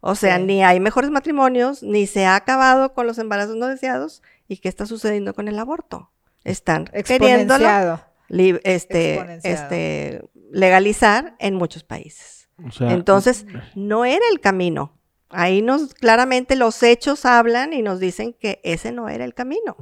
O 0.00 0.14
sea, 0.14 0.36
Sí. 0.36 0.42
ni 0.44 0.62
hay 0.62 0.80
mejores 0.80 1.10
matrimonios, 1.10 1.82
ni 1.82 2.06
se 2.06 2.26
ha 2.26 2.36
acabado 2.36 2.92
con 2.94 3.06
los 3.06 3.18
embarazos 3.18 3.56
no 3.56 3.66
deseados. 3.66 4.22
¿Y 4.46 4.58
qué 4.58 4.68
está 4.68 4.86
sucediendo 4.86 5.34
con 5.34 5.48
el 5.48 5.58
aborto? 5.58 6.12
Están 6.44 6.84
queriéndolo 6.84 8.00
este, 8.28 9.38
este, 9.42 10.22
legalizar 10.52 11.34
en 11.38 11.54
muchos 11.54 11.84
países. 11.84 12.48
O 12.66 12.70
sea, 12.70 12.92
Entonces, 12.92 13.46
no 13.74 14.04
era 14.04 14.24
el 14.30 14.40
camino. 14.40 14.98
Ahí 15.30 15.62
nos, 15.62 15.94
claramente 15.94 16.54
los 16.54 16.82
hechos 16.82 17.24
hablan 17.24 17.72
y 17.72 17.82
nos 17.82 17.98
dicen 17.98 18.34
que 18.34 18.60
ese 18.62 18.92
no 18.92 19.08
era 19.08 19.24
el 19.24 19.34
camino. 19.34 19.76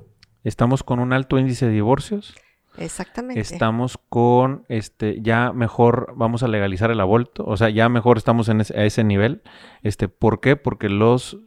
estamos 0.45 0.83
con 0.83 0.99
un 0.99 1.13
alto 1.13 1.39
índice 1.39 1.67
de 1.67 1.73
divorcios. 1.73 2.35
Exactamente. 2.79 3.41
Estamos 3.41 3.99
con, 4.09 4.65
este, 4.69 5.21
ya 5.23 5.53
mejor 5.53 6.15
vamos 6.17 6.43
a 6.43 6.49
legalizar 6.49 6.91
el 6.91 7.01
aborto, 7.01 7.45
o 7.45 7.57
sea, 7.57 7.69
ya 7.71 7.89
mejor 7.89 8.17
estamos 8.19 8.49
en 8.49 8.61
ese, 8.63 8.79
a 8.79 8.85
ese 8.85 9.05
nivel. 9.05 9.43
Este, 9.83 10.09
¿por 10.09 10.41
qué? 10.41 10.57
Porque 10.57 10.89
los, 10.89 11.39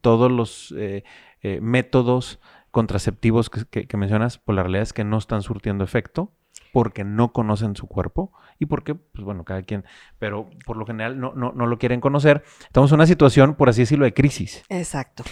todos 0.00 0.30
los 0.32 0.74
eh, 0.76 1.04
eh, 1.42 1.60
métodos 1.60 2.40
contraceptivos 2.70 3.50
que, 3.50 3.64
que- 3.70 3.86
que 3.86 3.96
mencionas, 3.96 4.38
pues 4.38 4.56
la 4.56 4.62
realidad 4.62 4.82
es 4.82 4.92
que 4.92 5.04
no 5.04 5.18
están 5.18 5.42
surtiendo 5.42 5.84
efecto 5.84 6.32
porque 6.72 7.04
no 7.04 7.32
conocen 7.32 7.76
su 7.76 7.86
cuerpo 7.86 8.32
y 8.58 8.66
porque, 8.66 8.96
pues 8.96 9.24
bueno, 9.24 9.44
cada 9.44 9.62
quien, 9.62 9.84
pero 10.18 10.50
por 10.66 10.76
lo 10.76 10.84
general 10.86 11.20
no, 11.20 11.32
no, 11.34 11.52
no 11.52 11.66
lo 11.66 11.78
quieren 11.78 12.00
conocer. 12.00 12.42
Estamos 12.64 12.90
en 12.90 12.96
una 12.96 13.06
situación, 13.06 13.54
por 13.54 13.68
así 13.68 13.82
decirlo, 13.82 14.04
de 14.04 14.12
crisis. 14.14 14.64
Exacto. 14.68 15.22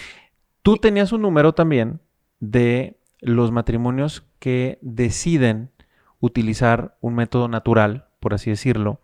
Tú 0.61 0.77
tenías 0.77 1.11
un 1.11 1.21
número 1.21 1.53
también 1.53 1.99
de 2.39 2.97
los 3.19 3.51
matrimonios 3.51 4.25
que 4.43 4.77
deciden 4.81 5.71
utilizar 6.19 6.97
un 6.99 7.15
método 7.15 7.47
natural, 7.47 8.09
por 8.19 8.33
así 8.33 8.49
decirlo. 8.49 8.99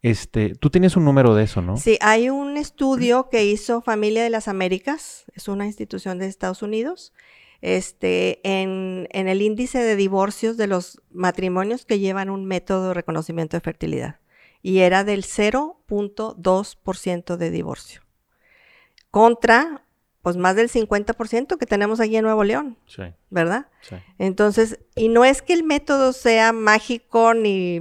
Este, 0.00 0.54
tú 0.54 0.70
tenías 0.70 0.96
un 0.96 1.04
número 1.04 1.34
de 1.34 1.44
eso, 1.44 1.60
¿no? 1.60 1.76
Sí, 1.76 1.98
hay 2.00 2.30
un 2.30 2.56
estudio 2.56 3.28
que 3.28 3.44
hizo 3.44 3.82
Familia 3.82 4.22
de 4.22 4.30
las 4.30 4.48
Américas, 4.48 5.26
es 5.34 5.46
una 5.46 5.66
institución 5.66 6.18
de 6.18 6.24
Estados 6.24 6.62
Unidos, 6.62 7.12
este, 7.60 8.40
en, 8.44 9.08
en 9.10 9.28
el 9.28 9.42
índice 9.42 9.80
de 9.80 9.94
divorcios 9.94 10.56
de 10.56 10.68
los 10.68 11.02
matrimonios 11.10 11.84
que 11.84 11.98
llevan 11.98 12.30
un 12.30 12.46
método 12.46 12.88
de 12.88 12.94
reconocimiento 12.94 13.58
de 13.58 13.60
fertilidad. 13.60 14.20
Y 14.62 14.78
era 14.78 15.04
del 15.04 15.22
0.2% 15.22 17.36
de 17.36 17.50
divorcio. 17.50 18.00
Contra 19.10 19.84
pues 20.22 20.36
más 20.36 20.56
del 20.56 20.68
50% 20.68 21.56
que 21.58 21.66
tenemos 21.66 22.00
aquí 22.00 22.16
en 22.16 22.24
Nuevo 22.24 22.44
León, 22.44 22.76
Sí, 22.86 23.02
¿verdad? 23.30 23.66
sí. 23.82 23.96
Entonces, 24.18 24.78
y 24.96 25.08
no 25.08 25.24
es 25.24 25.42
que 25.42 25.52
el 25.52 25.62
método 25.62 26.12
sea 26.12 26.52
mágico 26.52 27.34
ni 27.34 27.80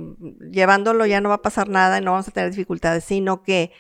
llevándolo 0.52 1.06
ya 1.06 1.20
no 1.20 1.30
va 1.30 1.36
a 1.36 1.42
pasar 1.42 1.68
nada 1.70 1.98
y 1.98 2.02
no 2.02 2.12
vamos 2.12 2.28
a 2.28 2.32
tener 2.32 2.52
dificultades, 2.52 3.04
sino 3.04 3.44
que 3.44 3.72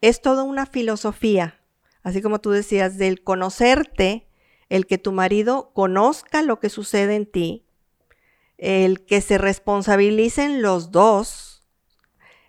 es 0.00 0.22
toda 0.22 0.42
una 0.44 0.64
filosofía, 0.66 1.60
así 2.02 2.22
como 2.22 2.40
tú 2.40 2.50
decías, 2.50 2.96
del 2.96 3.22
conocerte, 3.22 4.26
el 4.70 4.86
que 4.86 4.98
tu 4.98 5.12
marido 5.12 5.70
conozca 5.74 6.42
lo 6.42 6.58
que 6.58 6.70
sucede 6.70 7.16
en 7.16 7.26
ti, 7.26 7.66
el 8.56 9.04
que 9.04 9.20
se 9.20 9.36
responsabilicen 9.36 10.62
los 10.62 10.90
dos, 10.90 11.62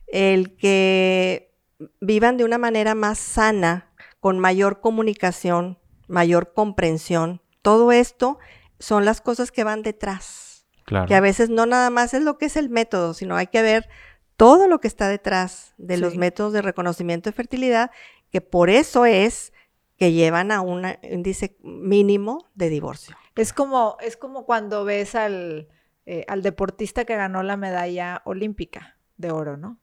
el 0.07 0.55
que 0.55 1.53
vivan 1.99 2.37
de 2.37 2.43
una 2.45 2.57
manera 2.57 2.95
más 2.95 3.17
sana, 3.17 3.90
con 4.21 4.39
mayor 4.39 4.79
comunicación, 4.79 5.77
mayor 6.07 6.53
comprensión. 6.53 7.41
Todo 7.61 7.91
esto 7.91 8.39
son 8.79 9.03
las 9.03 9.19
cosas 9.19 9.51
que 9.51 9.65
van 9.65 9.81
detrás, 9.83 10.65
Claro. 10.85 11.07
que 11.07 11.15
a 11.15 11.21
veces 11.21 11.49
no 11.49 11.65
nada 11.65 11.89
más 11.89 12.13
es 12.13 12.21
lo 12.23 12.37
que 12.37 12.45
es 12.45 12.55
el 12.55 12.69
método, 12.69 13.13
sino 13.13 13.35
hay 13.35 13.47
que 13.47 13.61
ver 13.61 13.89
todo 14.37 14.67
lo 14.67 14.79
que 14.79 14.87
está 14.87 15.07
detrás 15.09 15.73
de 15.77 15.97
los 15.97 16.15
métodos 16.17 16.53
de 16.53 16.61
reconocimiento 16.61 17.29
de 17.29 17.33
fertilidad, 17.33 17.91
que 18.31 18.41
por 18.41 18.69
eso 18.69 19.05
es 19.05 19.53
que 19.97 20.13
llevan 20.13 20.51
a 20.51 20.61
un 20.61 20.85
índice 21.03 21.57
mínimo 21.61 22.49
de 22.55 22.69
divorcio. 22.69 23.15
Es 23.35 23.53
como, 23.53 23.97
es 24.01 24.17
como 24.17 24.45
cuando 24.45 24.83
ves 24.83 25.13
al, 25.15 25.67
eh, 26.05 26.25
al 26.27 26.41
deportista 26.41 27.05
que 27.05 27.15
ganó 27.15 27.43
la 27.43 27.57
medalla 27.57 28.21
olímpica 28.25 28.97
de 29.17 29.31
oro, 29.31 29.57
¿no? 29.57 29.77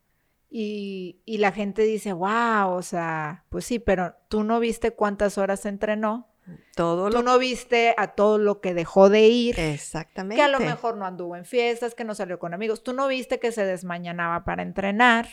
Y, 0.51 1.21
y 1.27 1.39
la 1.39 1.53
gente 1.53 1.83
dice, 1.83 2.13
wow, 2.13 2.71
o 2.71 2.83
sea, 2.83 3.45
pues 3.51 3.67
sí, 3.67 3.79
pero 3.79 4.15
tú 4.29 4.45
no 4.45 4.61
viste 4.61 4.93
cuántas 4.93 5.37
horas 5.37 5.67
entrenó, 5.67 6.29
Todo 6.75 7.11
tú 7.11 7.19
lo 7.19 7.23
no 7.23 7.39
viste 7.39 7.95
a 7.99 8.09
todo 8.09 8.39
lo 8.39 8.61
que 8.63 8.73
dejó 8.73 9.11
de 9.11 9.29
ir, 9.29 9.61
Exactamente. 9.61 10.37
que 10.37 10.43
a 10.43 10.49
lo 10.49 10.59
mejor 10.61 10.97
no 10.97 11.05
anduvo 11.05 11.37
en 11.37 11.45
fiestas, 11.45 11.95
que 11.95 12.05
no 12.05 12.15
salió 12.15 12.39
con 12.39 12.55
amigos, 12.55 12.83
tú 12.83 12.95
no 12.95 13.09
viste 13.09 13.39
que 13.39 13.53
se 13.53 13.67
desmañanaba 13.67 14.45
para 14.45 14.63
entrenar, 14.63 15.29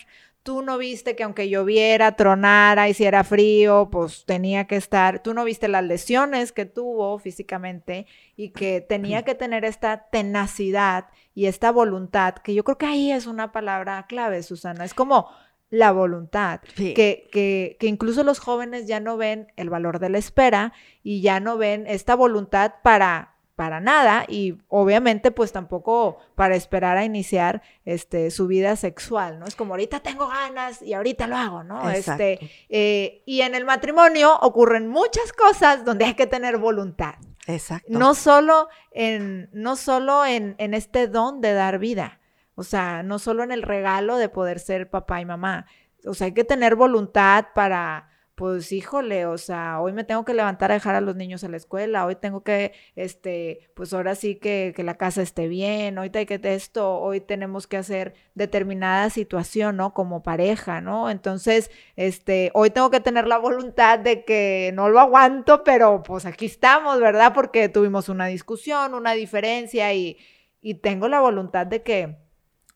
tú 0.45 0.61
no 0.61 0.77
viste 0.77 1.15
que 1.15 1.23
aunque 1.23 1.49
lloviera, 1.49 2.15
tronara, 2.15 2.87
hiciera 2.87 3.23
frío, 3.23 3.89
pues 3.91 4.25
tenía 4.25 4.67
que 4.67 4.75
estar, 4.75 5.23
tú 5.23 5.33
no 5.33 5.43
viste 5.43 5.67
las 5.67 5.83
lesiones 5.83 6.51
que 6.51 6.65
tuvo 6.67 7.17
físicamente 7.17 8.05
y 8.37 8.49
que 8.51 8.79
tenía 8.79 9.23
que 9.23 9.33
tener 9.33 9.65
esta 9.65 10.07
tenacidad 10.11 11.07
y 11.33 11.47
esta 11.47 11.71
voluntad, 11.71 12.35
que 12.35 12.53
yo 12.53 12.63
creo 12.63 12.77
que 12.77 12.85
ahí 12.85 13.11
es 13.11 13.25
una 13.25 13.51
palabra 13.51 14.05
clave, 14.07 14.43
Susana, 14.43 14.85
es 14.85 14.93
como 14.93 15.27
la 15.71 15.91
voluntad, 15.91 16.61
Sí. 16.75 16.93
que, 16.93 17.27
que, 17.31 17.75
que 17.79 17.87
incluso 17.87 18.23
los 18.23 18.37
jóvenes 18.37 18.85
ya 18.85 18.99
no 18.99 19.17
ven 19.17 19.51
el 19.55 19.71
valor 19.71 19.97
de 19.97 20.09
la 20.09 20.19
espera 20.19 20.73
y 21.01 21.21
ya 21.21 21.39
no 21.39 21.57
ven 21.57 21.85
esta 21.87 22.13
voluntad 22.15 22.75
para 22.83 23.33
para 23.55 23.79
nada 23.79 24.25
y 24.27 24.57
obviamente 24.67 25.31
pues 25.31 25.51
tampoco 25.51 26.17
para 26.35 26.55
esperar 26.55 26.97
a 26.97 27.05
iniciar 27.05 27.61
este 27.85 28.29
su 28.31 28.47
vida 28.47 28.75
sexual, 28.75 29.39
¿no? 29.39 29.45
Es 29.45 29.55
como 29.55 29.73
ahorita 29.73 30.01
tengo 30.01 30.27
ganas 30.27 30.81
y 30.81 30.93
ahorita 30.93 31.27
lo 31.27 31.37
hago, 31.37 31.63
¿no? 31.63 31.89
Exacto. 31.89 32.23
Este, 32.23 32.51
eh, 32.69 33.23
y 33.25 33.41
en 33.41 33.55
el 33.55 33.63
matrimonio 33.65 34.37
ocurren 34.41 34.87
muchas 34.87 35.31
cosas 35.31 35.85
donde 35.85 36.05
hay 36.05 36.13
que 36.15 36.27
tener 36.27 36.57
voluntad. 36.57 37.15
Exacto. 37.47 37.87
No 37.89 38.15
solo 38.15 38.67
en, 38.91 39.49
no 39.53 39.75
solo 39.75 40.25
en, 40.25 40.55
en 40.57 40.73
este 40.73 41.07
don 41.07 41.39
de 41.39 41.53
dar 41.53 41.79
vida, 41.79 42.19
o 42.55 42.63
sea, 42.63 43.03
no 43.03 43.19
solo 43.19 43.43
en 43.43 43.51
el 43.51 43.61
regalo 43.61 44.17
de 44.17 44.29
poder 44.29 44.59
ser 44.59 44.89
papá 44.89 45.21
y 45.21 45.25
mamá. 45.25 45.65
O 46.05 46.13
sea, 46.13 46.25
hay 46.25 46.33
que 46.33 46.43
tener 46.43 46.75
voluntad 46.75 47.47
para, 47.53 48.09
pues, 48.35 48.71
híjole, 48.73 49.25
o 49.25 49.37
sea, 49.37 49.79
hoy 49.79 49.93
me 49.93 50.03
tengo 50.03 50.25
que 50.25 50.33
levantar 50.33 50.71
a 50.71 50.75
dejar 50.75 50.95
a 50.95 51.01
los 51.01 51.15
niños 51.15 51.43
a 51.43 51.49
la 51.49 51.57
escuela, 51.57 52.05
hoy 52.05 52.15
tengo 52.15 52.43
que, 52.43 52.73
este, 52.95 53.69
pues 53.73 53.93
ahora 53.93 54.15
sí 54.15 54.35
que, 54.35 54.73
que 54.75 54.83
la 54.83 54.97
casa 54.97 55.21
esté 55.21 55.47
bien, 55.47 55.97
hoy 55.97 56.11
hay 56.13 56.25
que 56.25 56.39
esto, 56.43 56.99
hoy 56.99 57.21
tenemos 57.21 57.65
que 57.67 57.77
hacer 57.77 58.13
determinada 58.33 59.09
situación, 59.09 59.77
¿no? 59.77 59.93
Como 59.93 60.21
pareja, 60.21 60.81
¿no? 60.81 61.09
Entonces, 61.09 61.71
este, 61.95 62.51
hoy 62.53 62.71
tengo 62.71 62.91
que 62.91 62.99
tener 62.99 63.25
la 63.27 63.37
voluntad 63.37 63.99
de 63.99 64.25
que 64.25 64.71
no 64.73 64.89
lo 64.89 64.99
aguanto, 64.99 65.63
pero 65.63 66.03
pues 66.03 66.25
aquí 66.25 66.45
estamos, 66.45 66.99
¿verdad? 66.99 67.33
Porque 67.33 67.69
tuvimos 67.69 68.09
una 68.09 68.25
discusión, 68.27 68.93
una 68.93 69.13
diferencia 69.13 69.93
y, 69.93 70.17
y 70.61 70.75
tengo 70.75 71.07
la 71.07 71.21
voluntad 71.21 71.65
de 71.67 71.83
que, 71.83 72.24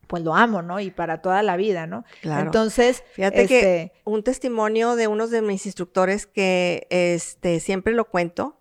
pues 0.10 0.24
lo 0.24 0.36
amo, 0.36 0.62
¿no? 0.64 0.80
Y 0.82 0.90
para 0.92 1.22
toda 1.22 1.44
la 1.44 1.56
vida, 1.56 1.86
¿no? 1.88 2.04
Claro. 2.22 2.46
Entonces, 2.48 3.04
Fíjate 3.14 3.46
que 3.46 3.60
este, 3.60 3.94
un 4.06 4.24
testimonio 4.24 4.96
de 4.96 5.08
uno 5.08 5.28
de 5.28 5.42
mis 5.44 5.66
instructores 5.68 6.26
que 6.26 6.88
este, 6.90 7.60
siempre 7.62 7.94
lo 7.94 8.06
cuento. 8.06 8.58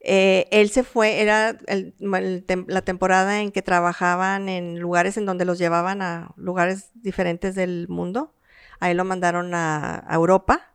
eh, 0.00 0.46
él 0.52 0.68
se 0.70 0.84
fue, 0.84 1.20
era 1.20 1.56
el- 1.66 1.94
el 1.98 2.46
tem- 2.46 2.66
la 2.68 2.82
temporada 2.82 3.40
en 3.40 3.50
que 3.50 3.62
trabajaban 3.62 4.48
en 4.48 4.78
lugares 4.78 5.16
en 5.16 5.26
donde 5.26 5.44
los 5.44 5.58
llevaban 5.58 6.00
a 6.02 6.32
lugares 6.36 6.90
diferentes 6.94 7.54
del 7.56 7.88
mundo. 7.88 8.32
A 8.78 8.90
él 8.90 8.98
lo 8.98 9.04
mandaron 9.04 9.54
a, 9.54 10.04
a 10.06 10.14
Europa 10.14 10.74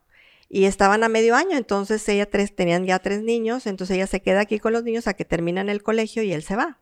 y 0.49 0.65
estaban 0.65 1.03
a 1.03 1.09
medio 1.09 1.35
año, 1.35 1.55
entonces 1.55 2.09
ella 2.09 2.29
tres, 2.29 2.53
tenían 2.55 2.85
ya 2.85 2.99
tres 2.99 3.21
niños, 3.21 3.67
entonces 3.67 3.95
ella 3.95 4.07
se 4.07 4.21
queda 4.21 4.41
aquí 4.41 4.59
con 4.59 4.73
los 4.73 4.83
niños 4.83 5.07
a 5.07 5.13
que 5.13 5.23
terminan 5.23 5.69
el 5.69 5.81
colegio 5.83 6.23
y 6.23 6.33
él 6.33 6.41
se 6.43 6.55
va. 6.57 6.79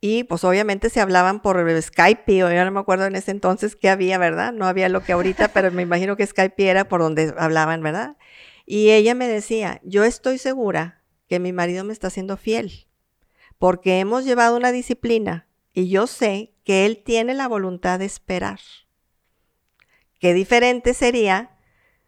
Y 0.00 0.24
pues 0.24 0.44
obviamente 0.44 0.88
se 0.88 1.00
hablaban 1.00 1.40
por 1.40 1.82
Skype, 1.82 2.44
o 2.44 2.50
yo 2.50 2.64
no 2.64 2.70
me 2.70 2.80
acuerdo 2.80 3.04
en 3.04 3.16
ese 3.16 3.32
entonces 3.32 3.76
qué 3.76 3.90
había, 3.90 4.16
¿verdad? 4.16 4.52
No 4.52 4.66
había 4.66 4.88
lo 4.88 5.02
que 5.02 5.12
ahorita, 5.12 5.48
pero 5.52 5.70
me 5.70 5.82
imagino 5.82 6.16
que 6.16 6.26
Skype 6.26 6.68
era 6.68 6.88
por 6.88 7.00
donde 7.00 7.34
hablaban, 7.36 7.82
¿verdad? 7.82 8.16
Y 8.64 8.90
ella 8.90 9.14
me 9.14 9.28
decía, 9.28 9.80
yo 9.84 10.04
estoy 10.04 10.38
segura 10.38 11.02
que 11.28 11.38
mi 11.38 11.52
marido 11.52 11.84
me 11.84 11.92
está 11.92 12.06
haciendo 12.06 12.36
fiel, 12.36 12.86
porque 13.58 14.00
hemos 14.00 14.24
llevado 14.24 14.56
una 14.56 14.72
disciplina 14.72 15.48
y 15.74 15.88
yo 15.88 16.06
sé 16.06 16.54
que 16.64 16.86
él 16.86 17.02
tiene 17.04 17.34
la 17.34 17.46
voluntad 17.46 17.98
de 17.98 18.06
esperar. 18.06 18.60
Qué 20.18 20.34
diferente 20.34 20.94
sería 20.94 21.58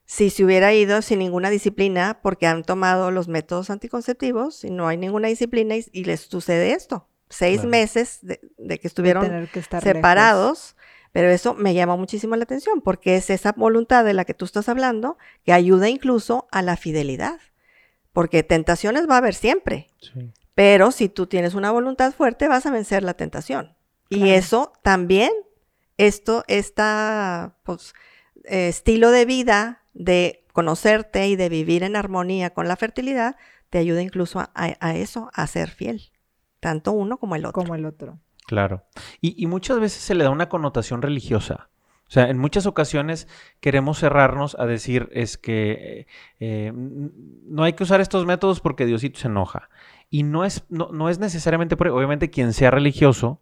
si 0.05 0.31
se 0.31 0.44
hubiera 0.44 0.74
ido 0.74 1.02
sin 1.02 1.18
ninguna 1.18 1.50
disciplina 1.50 2.20
porque 2.22 2.46
han 2.46 2.62
tomado 2.64 3.11
los 3.11 3.28
métodos 3.28 3.70
anticonceptivos 3.70 4.64
y 4.64 4.70
no 4.70 4.88
hay 4.88 4.96
ninguna 4.96 5.28
disciplina 5.28 5.76
y, 5.76 5.87
y 5.92 6.05
les 6.05 6.22
sucede 6.22 6.72
esto. 6.72 7.09
Seis 7.33 7.57
Claro. 7.61 7.71
meses 7.71 8.18
de, 8.23 8.40
de 8.59 8.79
que 8.79 8.87
estuvieron 8.87 9.49
que 9.49 9.61
lejos. 9.61 9.83
separados, 9.83 10.77
pero 11.12 11.29
eso 11.31 11.55
me 11.55 11.75
llama 11.75 11.97
muchísimo 11.97 12.37
la 12.37 12.45
atención 12.45 12.81
porque 12.81 13.16
es 13.16 13.31
esa 13.31 13.53
voluntad 13.53 14.05
de 14.05 14.14
la 14.14 14.25
que 14.25 14.35
tú 14.35 14.45
estás 14.45 14.68
hablando 14.68 15.18
que 15.45 15.53
ayuda 15.53 15.88
incluso 15.88 16.47
a 16.51 16.62
la 16.62 16.77
fidelidad, 16.77 17.40
porque 18.12 18.42
tentaciones 18.42 19.09
va 19.09 19.14
a 19.14 19.18
haber 19.18 19.35
siempre, 19.35 19.88
Sí. 20.01 20.33
pero 20.55 20.90
si 20.92 21.09
tú 21.09 21.27
tienes 21.27 21.55
una 21.55 21.71
voluntad 21.71 22.12
fuerte 22.12 22.49
vas 22.49 22.66
a 22.66 22.71
vencer 22.71 23.03
la 23.03 23.14
tentación. 23.14 23.75
Y 24.11 24.31
eso 24.31 24.73
también, 24.83 25.33
esto, 25.97 26.45
esta 26.49 27.57
pues, 27.64 27.95
eh, 28.45 28.68
estilo 28.68 29.11
de 29.11 29.25
vida 29.25 29.83
de 29.95 30.45
conocerte 30.53 31.29
y 31.29 31.37
de 31.37 31.49
vivir 31.49 31.83
en 31.83 31.97
armonía 31.97 32.51
con 32.51 32.68
la 32.68 32.77
fertilidad, 32.77 33.37
te 33.71 33.79
ayuda 33.79 34.03
incluso 34.03 34.38
a, 34.40 34.51
a- 34.55 34.77
a 34.81 34.97
eso, 34.97 35.31
a 35.33 35.47
ser 35.47 35.71
fiel, 35.71 36.12
tanto 36.62 36.92
uno 36.92 37.16
como 37.18 37.35
el 37.35 37.44
otro. 37.44 37.61
como 37.61 37.75
el 37.75 37.85
otro. 37.85 38.18
Claro. 38.46 38.85
Y, 39.20 39.35
y 39.42 39.46
muchas 39.46 39.81
veces 39.81 40.01
se 40.01 40.14
le 40.14 40.22
da 40.25 40.31
una 40.31 40.48
connotación 40.48 41.03
religiosa. 41.03 41.68
O 42.07 42.11
sea, 42.12 42.29
en 42.29 42.38
muchas 42.38 42.66
ocasiones 42.66 43.27
queremos 43.61 43.98
cerrarnos 43.98 44.55
a 44.61 44.66
decir 44.66 45.09
es 45.12 45.38
que 45.38 45.72
eh, 45.72 46.07
eh, 46.40 46.72
no 46.75 47.62
hay 47.64 47.72
que 47.72 47.83
usar 47.83 48.01
estos 48.01 48.27
métodos 48.27 48.61
porque 48.61 48.87
Diosito 48.87 49.18
se 49.18 49.29
enoja. 49.29 49.70
Y 50.09 50.22
no 50.22 50.44
es, 50.44 50.64
no, 50.68 50.90
no 50.92 51.09
es 51.09 51.18
necesariamente, 51.18 51.77
por, 51.77 51.88
obviamente 51.88 52.31
quien 52.31 52.53
sea 52.53 52.70
religioso, 52.70 53.40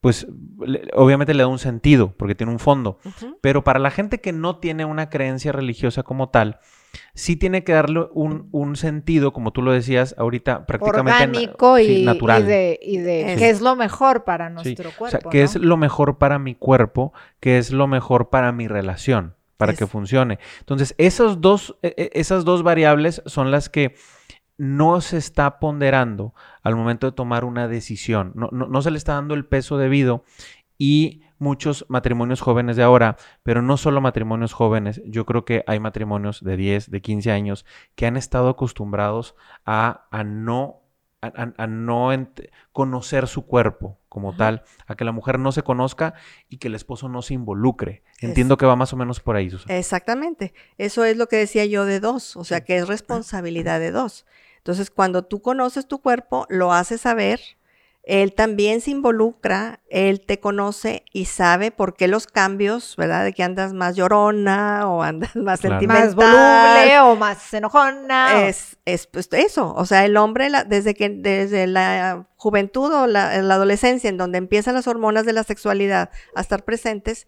pues 0.00 0.26
le- 0.60 0.90
obviamente 0.94 1.32
le 1.32 1.44
da 1.44 1.46
un 1.48 1.58
sentido 1.60 2.12
porque 2.16 2.34
tiene 2.34 2.52
un 2.52 2.58
fondo. 2.58 2.98
Pero 3.40 3.62
para 3.64 3.78
la 3.78 3.90
gente 3.92 4.20
que 4.20 4.32
no 4.32 4.56
tiene 4.58 4.84
una 4.84 5.08
creencia 5.10 5.52
religiosa 5.52 6.02
como 6.02 6.28
tal, 6.30 6.58
sí 7.14 7.36
tiene 7.36 7.64
que 7.64 7.72
darle 7.72 8.06
un, 8.12 8.48
un 8.52 8.76
sentido, 8.76 9.32
como 9.32 9.52
tú 9.52 9.62
lo 9.62 9.72
decías 9.72 10.14
ahorita, 10.18 10.66
prácticamente 10.66 11.10
na- 11.10 11.24
Orgánico 11.26 11.76
sí, 11.78 12.02
y, 12.02 12.04
natural. 12.04 12.42
y 12.42 12.46
de, 12.46 12.80
y 12.82 12.96
de 12.98 13.32
Es- 13.34 13.38
que 13.38 13.50
es 13.50 13.60
lo 13.60 13.76
mejor 13.76 14.24
para 14.24 14.48
Sí, 14.48 14.54
nuestro 14.54 14.90
O 14.90 14.92
cuerpo. 14.92 15.10
sea, 15.20 15.30
que 15.30 15.38
¿no? 15.38 15.44
es 15.44 15.56
lo 15.56 15.76
mejor 15.76 16.18
para 16.18 16.38
mi 16.38 16.54
cuerpo, 16.54 17.12
que 17.40 17.58
es 17.58 17.70
lo 17.72 17.86
mejor 17.86 18.30
para 18.30 18.52
mi 18.52 18.68
relación, 18.68 19.34
para 19.56 19.74
que 19.74 19.86
funcione. 19.86 20.38
Entonces, 20.60 20.94
esos 20.98 21.40
dos, 21.40 21.76
e- 21.82 21.94
e- 21.96 22.10
esas 22.14 22.44
dos 22.44 22.62
variables 22.62 23.22
son 23.26 23.50
las 23.50 23.68
que 23.68 23.94
no 24.56 25.00
se 25.00 25.16
está 25.18 25.60
ponderando 25.60 26.34
al 26.62 26.74
momento 26.74 27.06
de 27.06 27.12
tomar 27.12 27.44
una 27.44 27.68
decisión. 27.68 28.32
No, 28.34 28.48
no- 28.52 28.66
no 28.66 28.82
se 28.82 28.90
le 28.90 28.98
está 28.98 29.14
dando 29.14 29.34
el 29.34 29.44
peso 29.46 29.78
debido 29.78 30.24
y 30.76 31.22
muchos 31.38 31.86
matrimonios 31.88 32.40
jóvenes 32.40 32.76
de 32.76 32.82
ahora, 32.82 33.16
pero 33.42 33.62
no 33.62 33.76
solo 33.76 34.00
matrimonios 34.00 34.52
jóvenes, 34.52 35.00
yo 35.04 35.24
creo 35.26 35.44
que 35.44 35.64
hay 35.66 35.80
matrimonios 35.80 36.42
de 36.42 36.56
10, 36.56 36.90
de 36.90 37.00
15 37.00 37.30
años 37.30 37.66
que 37.94 38.06
han 38.06 38.16
estado 38.16 38.48
acostumbrados 38.48 39.34
a, 39.64 40.06
a 40.10 40.24
no 40.24 40.82
a, 41.20 41.66
no 41.66 42.10
conocer 42.72 43.26
su 43.26 43.46
cuerpo 43.46 43.98
como 44.08 44.36
tal, 44.36 44.62
a 44.86 44.94
que 44.94 45.04
la 45.04 45.12
mujer 45.12 45.38
no 45.38 45.52
se 45.52 45.62
conozca 45.62 46.14
y 46.48 46.58
que 46.58 46.68
el 46.68 46.74
esposo 46.74 47.08
no 47.08 47.22
se 47.22 47.34
involucre. 47.34 48.02
Entiendo 48.20 48.56
que 48.56 48.66
va 48.66 48.76
más 48.76 48.92
o 48.92 48.96
menos 48.96 49.20
por 49.20 49.36
ahí, 49.36 49.50
Susana. 49.50 49.76
Exactamente. 49.76 50.54
Eso 50.76 51.04
es 51.04 51.16
lo 51.16 51.26
que 51.26 51.36
decía 51.36 51.64
yo 51.66 51.84
de 51.84 52.00
dos, 52.00 52.36
o 52.36 52.44
sea, 52.44 52.62
que 52.64 52.76
es 52.76 52.86
responsabilidad 52.86 53.80
de 53.80 53.90
dos. 53.90 54.26
Entonces, 54.58 54.90
cuando 54.90 55.24
tú 55.24 55.40
conoces 55.40 55.88
tu 55.88 56.00
cuerpo, 56.00 56.46
lo 56.48 56.72
haces 56.72 57.00
saber, 57.00 57.40
él 58.08 58.32
también 58.32 58.80
se 58.80 58.90
involucra, 58.90 59.80
él 59.90 60.22
te 60.22 60.40
conoce 60.40 61.04
y 61.12 61.26
sabe 61.26 61.70
por 61.70 61.94
qué 61.94 62.08
los 62.08 62.26
cambios, 62.26 62.96
¿verdad? 62.96 63.22
De 63.22 63.34
que 63.34 63.42
andas 63.42 63.74
más 63.74 63.96
llorona 63.96 64.88
o 64.88 65.02
andas 65.02 65.36
más 65.36 65.60
sentimental. 65.60 66.06
Más 66.06 66.14
voluble 66.14 67.00
o 67.00 67.16
más 67.16 67.52
enojona. 67.52 68.48
Es, 68.48 68.78
es 68.86 69.06
pues, 69.06 69.28
eso, 69.32 69.74
o 69.74 69.84
sea, 69.84 70.06
el 70.06 70.16
hombre 70.16 70.48
desde 70.66 70.94
que 70.94 71.10
desde 71.10 71.66
la 71.66 72.26
juventud 72.36 72.90
o 72.90 73.06
la, 73.06 73.42
la 73.42 73.54
adolescencia, 73.54 74.08
en 74.08 74.16
donde 74.16 74.38
empiezan 74.38 74.72
las 74.72 74.88
hormonas 74.88 75.26
de 75.26 75.34
la 75.34 75.42
sexualidad 75.44 76.10
a 76.34 76.40
estar 76.40 76.64
presentes, 76.64 77.26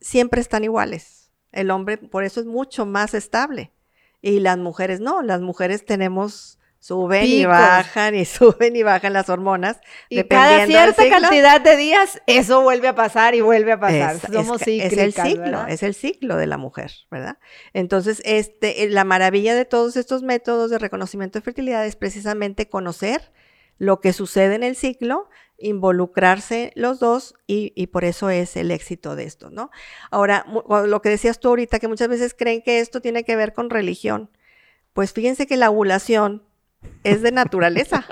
siempre 0.00 0.40
están 0.40 0.62
iguales. 0.62 1.32
El 1.50 1.72
hombre 1.72 1.98
por 1.98 2.22
eso 2.22 2.38
es 2.38 2.46
mucho 2.46 2.86
más 2.86 3.14
estable. 3.14 3.72
Y 4.20 4.38
las 4.38 4.56
mujeres 4.56 5.00
no, 5.00 5.20
las 5.22 5.40
mujeres 5.40 5.84
tenemos 5.84 6.60
Suben 6.82 7.24
y 7.24 7.44
bajan 7.44 8.16
y 8.16 8.24
suben 8.24 8.74
y 8.74 8.82
bajan 8.82 9.12
las 9.12 9.28
hormonas. 9.28 9.78
Y 10.08 10.24
cada 10.24 10.66
cierta 10.66 11.08
cantidad 11.08 11.60
de 11.60 11.76
días 11.76 12.20
eso 12.26 12.60
vuelve 12.62 12.88
a 12.88 12.94
pasar 12.96 13.36
y 13.36 13.40
vuelve 13.40 13.70
a 13.70 13.78
pasar. 13.78 14.18
Somos 14.18 14.62
es, 14.62 14.92
es 14.92 14.98
el 14.98 15.12
ciclo, 15.12 15.64
es 15.68 15.84
el 15.84 15.94
ciclo 15.94 16.34
de 16.34 16.48
la 16.48 16.58
mujer, 16.58 16.90
¿verdad? 17.08 17.38
Entonces, 17.72 18.20
este, 18.24 18.82
eh, 18.82 18.90
la 18.90 19.04
maravilla 19.04 19.54
de 19.54 19.64
todos 19.64 19.96
estos 19.96 20.24
métodos 20.24 20.72
de 20.72 20.78
reconocimiento 20.80 21.38
de 21.38 21.44
fertilidad 21.44 21.86
es 21.86 21.94
precisamente 21.94 22.68
conocer 22.68 23.30
lo 23.78 24.00
que 24.00 24.12
sucede 24.12 24.56
en 24.56 24.64
el 24.64 24.74
ciclo, 24.74 25.30
involucrarse 25.58 26.72
los 26.74 26.98
dos 26.98 27.36
y, 27.46 27.72
y, 27.76 27.86
por 27.86 28.02
eso 28.02 28.28
es 28.28 28.56
el 28.56 28.72
éxito 28.72 29.14
de 29.14 29.22
esto, 29.22 29.50
¿no? 29.50 29.70
Ahora, 30.10 30.44
lo 30.68 31.00
que 31.00 31.10
decías 31.10 31.38
tú 31.38 31.50
ahorita, 31.50 31.78
que 31.78 31.86
muchas 31.86 32.08
veces 32.08 32.34
creen 32.36 32.60
que 32.60 32.80
esto 32.80 33.00
tiene 33.00 33.22
que 33.22 33.36
ver 33.36 33.52
con 33.52 33.70
religión. 33.70 34.30
Pues 34.94 35.12
fíjense 35.12 35.46
que 35.46 35.56
la 35.56 35.70
ovulación 35.70 36.42
es 37.04 37.22
de 37.22 37.32
naturaleza, 37.32 38.04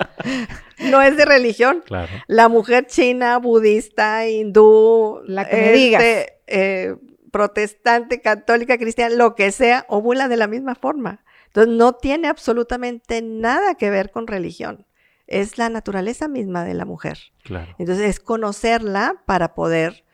no 0.90 1.02
es 1.02 1.16
de 1.16 1.24
religión. 1.24 1.82
La 2.26 2.48
mujer 2.48 2.86
china, 2.86 3.38
budista, 3.38 4.28
hindú, 4.28 5.20
la 5.26 5.48
que 5.48 5.92
este, 5.92 6.40
eh, 6.46 6.96
protestante, 7.30 8.20
católica, 8.20 8.78
cristiana, 8.78 9.14
lo 9.14 9.34
que 9.34 9.52
sea, 9.52 9.86
ovula 9.88 10.28
de 10.28 10.36
la 10.36 10.46
misma 10.46 10.74
forma. 10.74 11.24
Entonces 11.46 11.74
no 11.74 11.94
tiene 11.94 12.28
absolutamente 12.28 13.22
nada 13.22 13.74
que 13.74 13.90
ver 13.90 14.10
con 14.10 14.26
religión. 14.26 14.86
Es 15.26 15.58
la 15.58 15.68
naturaleza 15.68 16.28
misma 16.28 16.64
de 16.64 16.74
la 16.74 16.84
mujer. 16.84 17.18
Entonces 17.78 18.08
es 18.08 18.20
conocerla 18.20 19.22
para 19.26 19.54
poder 19.54 20.04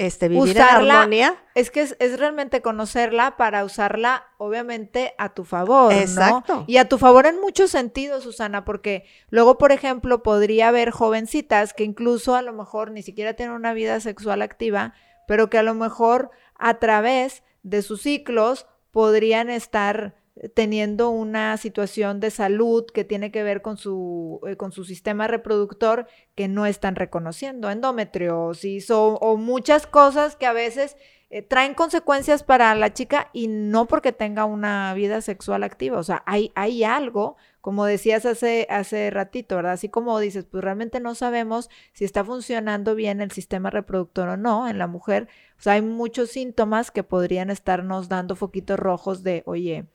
este, 0.00 0.28
vivir 0.28 0.56
en 0.56 0.62
armonía. 0.62 1.36
Es 1.54 1.70
que 1.70 1.82
es, 1.82 2.18
realmente 2.18 2.62
conocerla 2.62 3.36
para 3.36 3.64
usarla, 3.64 4.24
obviamente, 4.38 5.14
a 5.18 5.34
tu 5.34 5.44
favor. 5.44 5.92
Exacto. 5.92 6.64
Y 6.66 6.78
a 6.78 6.88
tu 6.88 6.96
favor 6.96 7.26
en 7.26 7.38
muchos 7.38 7.70
sentidos, 7.70 8.24
Susana, 8.24 8.64
porque 8.64 9.04
luego, 9.28 9.58
por 9.58 9.72
ejemplo, 9.72 10.22
podría 10.22 10.68
haber 10.68 10.90
jovencitas 10.90 11.74
que 11.74 11.84
incluso 11.84 12.34
a 12.34 12.40
lo 12.40 12.54
mejor 12.54 12.92
ni 12.92 13.02
siquiera 13.02 13.34
tienen 13.34 13.54
una 13.54 13.74
vida 13.74 14.00
sexual 14.00 14.40
activa, 14.40 14.94
pero 15.28 15.50
que 15.50 15.58
a 15.58 15.62
lo 15.62 15.74
mejor 15.74 16.30
a 16.58 16.78
través 16.78 17.42
de 17.62 17.82
sus 17.82 18.00
ciclos 18.00 18.66
podrían 18.92 19.50
estar 19.50 20.14
teniendo 20.48 21.10
una 21.10 21.56
situación 21.58 22.18
de 22.18 22.30
salud 22.30 22.86
que 22.86 23.04
tiene 23.04 23.30
que 23.30 23.42
ver 23.42 23.60
con 23.60 23.76
su, 23.76 24.40
eh, 24.46 24.56
con 24.56 24.72
su 24.72 24.84
sistema 24.84 25.26
reproductor 25.26 26.06
que 26.34 26.48
no 26.48 26.64
están 26.64 26.96
reconociendo, 26.96 27.70
endometriosis 27.70 28.90
o, 28.90 29.36
muchas 29.36 29.86
cosas 29.86 30.36
que 30.36 30.46
a 30.46 30.54
veces 30.54 30.96
eh, 31.28 31.42
traen 31.42 31.74
consecuencias 31.74 32.42
para 32.42 32.74
la 32.74 32.94
chica 32.94 33.28
y 33.34 33.48
no 33.48 33.86
porque 33.86 34.12
tenga 34.12 34.46
una 34.46 34.94
vida 34.94 35.20
sexual 35.20 35.62
activa, 35.62 35.98
o 35.98 36.02
sea, 36.02 36.22
hay, 36.26 36.52
hay 36.54 36.84
algo, 36.84 37.36
como 37.60 37.84
decías 37.84 38.24
hace, 38.24 38.66
hace 38.70 39.10
ratito, 39.10 39.56
¿verdad? 39.56 39.72
Así 39.72 39.90
como 39.90 40.18
dices, 40.20 40.46
pues 40.50 40.64
realmente 40.64 41.00
no 41.00 41.14
sabemos 41.14 41.68
si 41.92 42.06
está 42.06 42.24
funcionando 42.24 42.94
bien 42.94 43.20
el 43.20 43.30
sistema 43.30 43.68
reproductor 43.68 44.28
o 44.30 44.36
no 44.38 44.66
en 44.68 44.78
la 44.78 44.86
mujer, 44.86 45.28
o 45.58 45.62
sea, 45.62 45.74
hay 45.74 45.82
muchos 45.82 46.30
síntomas 46.30 46.90
que 46.90 47.02
podrían 47.04 47.50
estarnos 47.50 48.08
dando 48.08 48.36
foquitos 48.36 48.78
rojos 48.78 49.22
de, 49.22 49.42
oye, 49.46 49.86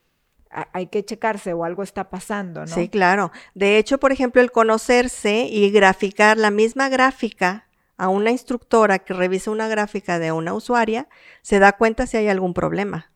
hay 0.72 0.88
que 0.88 1.04
checarse 1.04 1.54
o 1.54 1.64
algo 1.64 1.84
está 1.84 2.10
pasando, 2.10 2.62
¿no? 2.62 2.68
Sí, 2.68 2.90
claro. 2.90 3.32
De 3.54 3.78
hecho, 3.78 4.00
por 4.00 4.12
ejemplo, 4.12 4.42
el 4.42 4.52
conocerse 4.52 5.48
y 5.50 5.70
graficar 5.72 6.38
la 6.38 6.52
misma 6.52 6.90
gráfica 6.90 7.68
a 7.98 8.10
una 8.10 8.32
instructora 8.32 9.00
que 9.00 9.14
revisa 9.14 9.52
una 9.52 9.68
gráfica 9.68 10.20
de 10.20 10.32
una 10.32 10.54
usuaria, 10.54 11.08
se 11.42 11.60
da 11.60 11.74
cuenta 11.74 12.08
si 12.08 12.18
hay 12.18 12.28
algún 12.28 12.54
problema, 12.54 13.12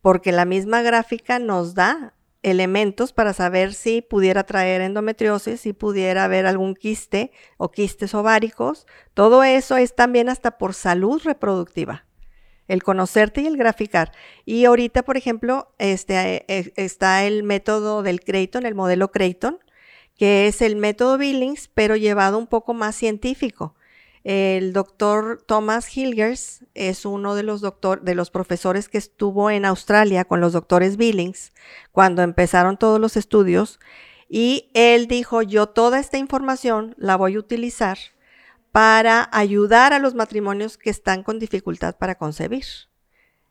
porque 0.00 0.32
la 0.32 0.44
misma 0.44 0.82
gráfica 0.82 1.38
nos 1.38 1.74
da 1.74 2.14
elementos 2.42 3.12
para 3.12 3.32
saber 3.34 3.72
si 3.72 4.02
pudiera 4.02 4.44
traer 4.44 4.80
endometriosis, 4.80 5.60
si 5.60 5.72
pudiera 5.72 6.24
haber 6.24 6.46
algún 6.46 6.74
quiste 6.74 7.30
o 7.56 7.70
quistes 7.70 8.14
ováricos. 8.14 8.86
Todo 9.14 9.44
eso 9.44 9.76
es 9.76 9.94
también 9.94 10.28
hasta 10.28 10.58
por 10.58 10.74
salud 10.74 11.22
reproductiva 11.24 12.04
el 12.68 12.82
conocerte 12.82 13.42
y 13.42 13.46
el 13.46 13.56
graficar. 13.56 14.12
Y 14.44 14.64
ahorita, 14.64 15.02
por 15.02 15.16
ejemplo, 15.16 15.72
este, 15.78 16.44
eh, 16.48 16.72
está 16.76 17.24
el 17.24 17.42
método 17.42 18.02
del 18.02 18.20
Creighton, 18.20 18.66
el 18.66 18.74
modelo 18.74 19.10
Creighton, 19.10 19.58
que 20.16 20.46
es 20.46 20.62
el 20.62 20.76
método 20.76 21.18
Billings, 21.18 21.68
pero 21.72 21.96
llevado 21.96 22.38
un 22.38 22.46
poco 22.46 22.74
más 22.74 22.94
científico. 22.94 23.74
El 24.24 24.72
doctor 24.72 25.42
Thomas 25.46 25.96
Hilgers 25.96 26.64
es 26.74 27.04
uno 27.04 27.34
de 27.34 27.42
los, 27.42 27.60
doctor, 27.60 28.02
de 28.02 28.14
los 28.14 28.30
profesores 28.30 28.88
que 28.88 28.98
estuvo 28.98 29.50
en 29.50 29.64
Australia 29.64 30.24
con 30.24 30.40
los 30.40 30.52
doctores 30.52 30.96
Billings 30.96 31.52
cuando 31.90 32.22
empezaron 32.22 32.76
todos 32.76 33.00
los 33.00 33.16
estudios 33.16 33.80
y 34.28 34.70
él 34.74 35.08
dijo, 35.08 35.42
yo 35.42 35.66
toda 35.66 35.98
esta 35.98 36.18
información 36.18 36.94
la 36.96 37.16
voy 37.16 37.34
a 37.34 37.38
utilizar 37.38 37.98
para 38.72 39.28
ayudar 39.32 39.92
a 39.92 39.98
los 39.98 40.14
matrimonios 40.14 40.78
que 40.78 40.90
están 40.90 41.22
con 41.22 41.38
dificultad 41.38 41.96
para 41.96 42.16
concebir. 42.16 42.64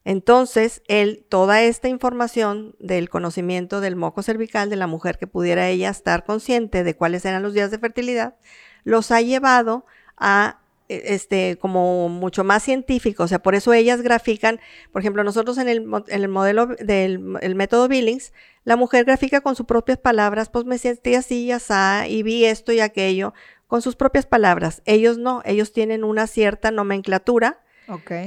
Entonces, 0.03 0.81
él, 0.87 1.25
toda 1.29 1.61
esta 1.61 1.87
información 1.87 2.75
del 2.79 3.09
conocimiento 3.09 3.81
del 3.81 3.95
moco 3.95 4.23
cervical 4.23 4.71
de 4.71 4.75
la 4.75 4.87
mujer 4.87 5.19
que 5.19 5.27
pudiera 5.27 5.69
ella 5.69 5.91
estar 5.91 6.25
consciente 6.25 6.83
de 6.83 6.95
cuáles 6.95 7.23
eran 7.23 7.43
los 7.43 7.53
días 7.53 7.69
de 7.69 7.77
fertilidad, 7.77 8.35
los 8.83 9.11
ha 9.11 9.21
llevado 9.21 9.85
a 10.17 10.61
e, 10.89 11.13
este, 11.13 11.57
como 11.57 12.09
mucho 12.09 12.43
más 12.43 12.63
científico, 12.63 13.23
o 13.23 13.27
sea, 13.27 13.39
por 13.39 13.53
eso 13.53 13.73
ellas 13.73 14.01
grafican, 14.01 14.59
por 14.91 15.01
ejemplo, 15.01 15.23
nosotros 15.23 15.59
en 15.59 15.69
el, 15.69 15.85
modelo 16.27 16.65
del 16.65 17.37
el 17.41 17.55
método 17.55 17.87
Billings, 17.87 18.33
la 18.63 18.75
mujer 18.75 19.05
grafica 19.05 19.41
con 19.41 19.55
sus 19.55 19.67
propias 19.67 19.99
palabras, 19.99 20.49
pues 20.49 20.65
me 20.65 20.79
sentí 20.79 21.15
así, 21.15 21.45
ya 21.45 22.07
y 22.07 22.23
vi 22.23 22.45
esto 22.45 22.73
y 22.73 22.79
aquello, 22.79 23.33
con 23.71 23.81
sus 23.81 23.95
propias 23.95 24.25
palabras. 24.25 24.81
Ellos 24.83 25.17
no, 25.17 25.41
ellos 25.45 25.71
tienen 25.71 26.03
una 26.03 26.27
cierta 26.27 26.71
nomenclatura 26.71 27.63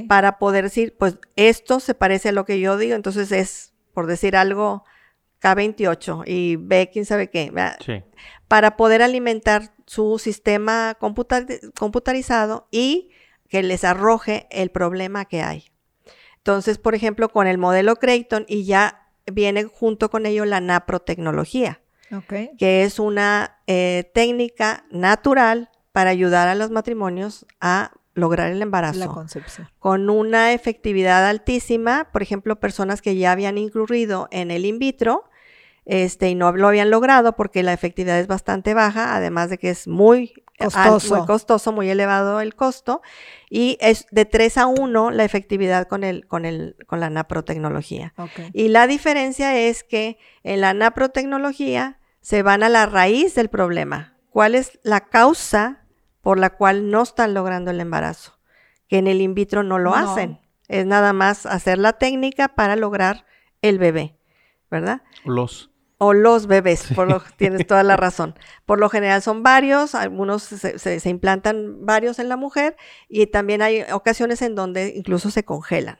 para 0.07 0.39
poder 0.39 0.63
decir, 0.63 0.97
pues 0.97 1.19
esto 1.35 1.79
se 1.79 1.93
parece 1.93 2.29
a 2.29 2.31
lo 2.31 2.45
que 2.45 2.59
yo 2.59 2.79
digo, 2.79 2.95
entonces 2.95 3.31
es, 3.31 3.75
por 3.93 4.07
decir 4.07 4.35
algo, 4.35 4.85
K28 5.43 6.23
y 6.25 6.55
B, 6.55 6.89
quién 6.91 7.05
sabe 7.05 7.29
qué, 7.29 7.53
para 8.47 8.75
poder 8.75 9.03
alimentar 9.03 9.75
su 9.85 10.17
sistema 10.17 10.97
computarizado 10.99 12.67
y 12.71 13.11
que 13.47 13.61
les 13.61 13.83
arroje 13.83 14.47
el 14.49 14.71
problema 14.71 15.25
que 15.25 15.43
hay. 15.43 15.65
Entonces, 16.37 16.79
por 16.79 16.95
ejemplo, 16.95 17.29
con 17.29 17.45
el 17.45 17.59
modelo 17.59 17.97
Creighton 17.97 18.45
y 18.47 18.65
ya 18.65 19.11
viene 19.31 19.65
junto 19.65 20.09
con 20.09 20.25
ello 20.25 20.43
la 20.43 20.59
naprotecnología 20.59 21.81
que 22.57 22.83
es 22.83 22.99
una 22.99 23.57
eh, 23.67 24.11
técnica 24.13 24.85
natural 24.91 25.69
para 25.91 26.09
ayudar 26.09 26.47
a 26.47 26.55
los 26.55 26.71
matrimonios 26.71 27.45
a 27.61 27.91
lograr 28.13 28.51
el 28.51 28.61
embarazo. 28.61 28.99
La 28.99 29.07
concepción. 29.07 29.69
Con 29.79 30.09
una 30.09 30.53
efectividad 30.53 31.27
altísima, 31.27 32.09
por 32.11 32.21
ejemplo, 32.21 32.59
personas 32.59 33.01
que 33.01 33.15
ya 33.15 33.31
habían 33.31 33.57
incurrido 33.57 34.27
en 34.31 34.51
el 34.51 34.65
in 34.65 34.79
vitro 34.79 35.25
este, 35.85 36.29
y 36.29 36.35
no 36.35 36.51
lo 36.51 36.67
habían 36.67 36.89
logrado 36.89 37.35
porque 37.35 37.63
la 37.63 37.73
efectividad 37.73 38.19
es 38.19 38.27
bastante 38.27 38.73
baja, 38.73 39.15
además 39.15 39.49
de 39.49 39.57
que 39.57 39.69
es 39.69 39.87
muy 39.87 40.33
costoso, 40.57 41.17
muy, 41.17 41.25
costoso, 41.27 41.71
muy 41.71 41.89
elevado 41.89 42.39
el 42.39 42.55
costo, 42.55 43.01
y 43.49 43.77
es 43.81 44.07
de 44.11 44.25
3 44.25 44.57
a 44.57 44.65
1 44.67 45.11
la 45.11 45.23
efectividad 45.23 45.87
con, 45.87 46.03
el, 46.03 46.27
con, 46.27 46.45
el, 46.45 46.75
con 46.87 46.99
la 46.99 47.09
naprotecnología. 47.09 48.13
Y 48.53 48.69
la 48.69 48.87
diferencia 48.87 49.57
es 49.57 49.83
que 49.83 50.17
en 50.43 50.61
la 50.61 50.73
naprotecnología 50.73 51.99
se 52.21 52.41
van 52.41 52.63
a 52.63 52.69
la 52.69 52.85
raíz 52.85 53.35
del 53.35 53.49
problema. 53.49 54.17
¿Cuál 54.29 54.55
es 54.55 54.79
la 54.83 55.01
causa 55.01 55.85
por 56.21 56.39
la 56.39 56.49
cual 56.49 56.89
no 56.89 57.03
están 57.03 57.33
logrando 57.33 57.71
el 57.71 57.79
embarazo? 57.79 58.39
Que 58.87 58.97
en 58.97 59.07
el 59.07 59.21
in 59.21 59.35
vitro 59.35 59.63
no 59.63 59.77
lo 59.77 59.95
hacen. 59.95 60.39
Es 60.67 60.85
nada 60.85 61.13
más 61.13 61.45
hacer 61.45 61.77
la 61.77 61.93
técnica 61.93 62.49
para 62.49 62.75
lograr 62.75 63.25
el 63.61 63.77
bebé, 63.77 64.17
¿verdad? 64.71 65.03
Los. 65.23 65.74
O 65.97 66.13
los 66.13 66.47
bebés, 66.47 66.87
por 66.93 67.07
lo, 67.09 67.23
tienes 67.37 67.65
toda 67.65 67.81
la 67.83 67.95
razón. 67.95 68.35
Por 68.65 68.79
lo 68.79 68.89
general 68.89 69.21
son 69.21 69.43
varios, 69.43 69.95
algunos 69.95 70.43
se, 70.43 70.77
se- 70.77 70.99
se 70.99 71.09
implantan 71.09 71.85
varios 71.85 72.19
en 72.19 72.27
la 72.29 72.35
mujer 72.37 72.75
y 73.07 73.27
también 73.27 73.61
hay 73.61 73.83
ocasiones 73.93 74.41
en 74.41 74.55
donde 74.55 74.93
incluso 74.95 75.31
se 75.31 75.45
congelan, 75.45 75.97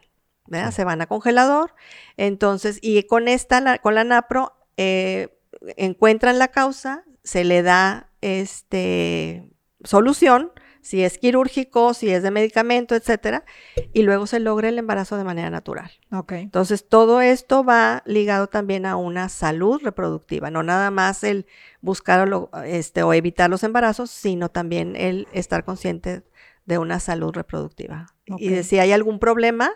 ¿verdad? 0.48 0.72
Sí. 0.72 0.76
Se 0.78 0.84
van 0.84 1.02
a 1.02 1.08
congelador. 1.08 1.74
Entonces, 2.18 2.80
y 2.82 3.04
con 3.04 3.28
esta, 3.30 3.62
la- 3.62 3.78
con 3.80 3.96
la 3.96 4.04
NAPRO, 4.04 4.54
eh, 4.78 5.30
encuentran 5.78 6.40
la 6.40 6.50
causa, 6.50 7.06
se 7.24 7.46
le 7.46 7.64
da 7.64 8.10
este, 8.22 9.50
solución, 9.84 10.52
si 10.86 11.04
es 11.04 11.18
quirúrgico, 11.18 11.96
si 11.96 12.12
es 12.12 12.22
de 12.22 12.30
medicamento, 12.30 12.94
etcétera, 12.96 13.44
y 13.92 14.04
luego 14.04 14.28
se 14.28 14.40
logra 14.40 14.70
el 14.70 14.78
embarazo 14.78 15.18
de 15.18 15.24
manera 15.24 15.50
natural. 15.50 15.90
Ok. 16.12 16.34
Entonces, 16.34 16.88
todo 16.88 17.22
esto 17.22 17.64
va 17.64 18.04
ligado 18.06 18.46
también 18.48 18.86
a 18.86 18.96
una 18.96 19.28
salud 19.30 19.82
reproductiva, 19.84 20.52
no 20.52 20.62
nada 20.62 20.92
más 20.92 21.24
el 21.24 21.48
buscar 21.82 22.20
o, 22.20 22.26
lo- 22.28 22.50
este, 22.66 23.02
o 23.02 23.14
evitar 23.14 23.50
los 23.50 23.64
embarazos, 23.64 24.12
sino 24.12 24.50
también 24.50 24.96
el 24.96 25.28
estar 25.34 25.66
consciente 25.66 26.22
de 26.66 26.78
una 26.78 27.00
salud 27.00 27.34
reproductiva. 27.34 28.06
Y 28.38 28.50
de 28.50 28.64
si 28.64 28.78
hay 28.78 28.92
algún 28.92 29.18
problema, 29.18 29.72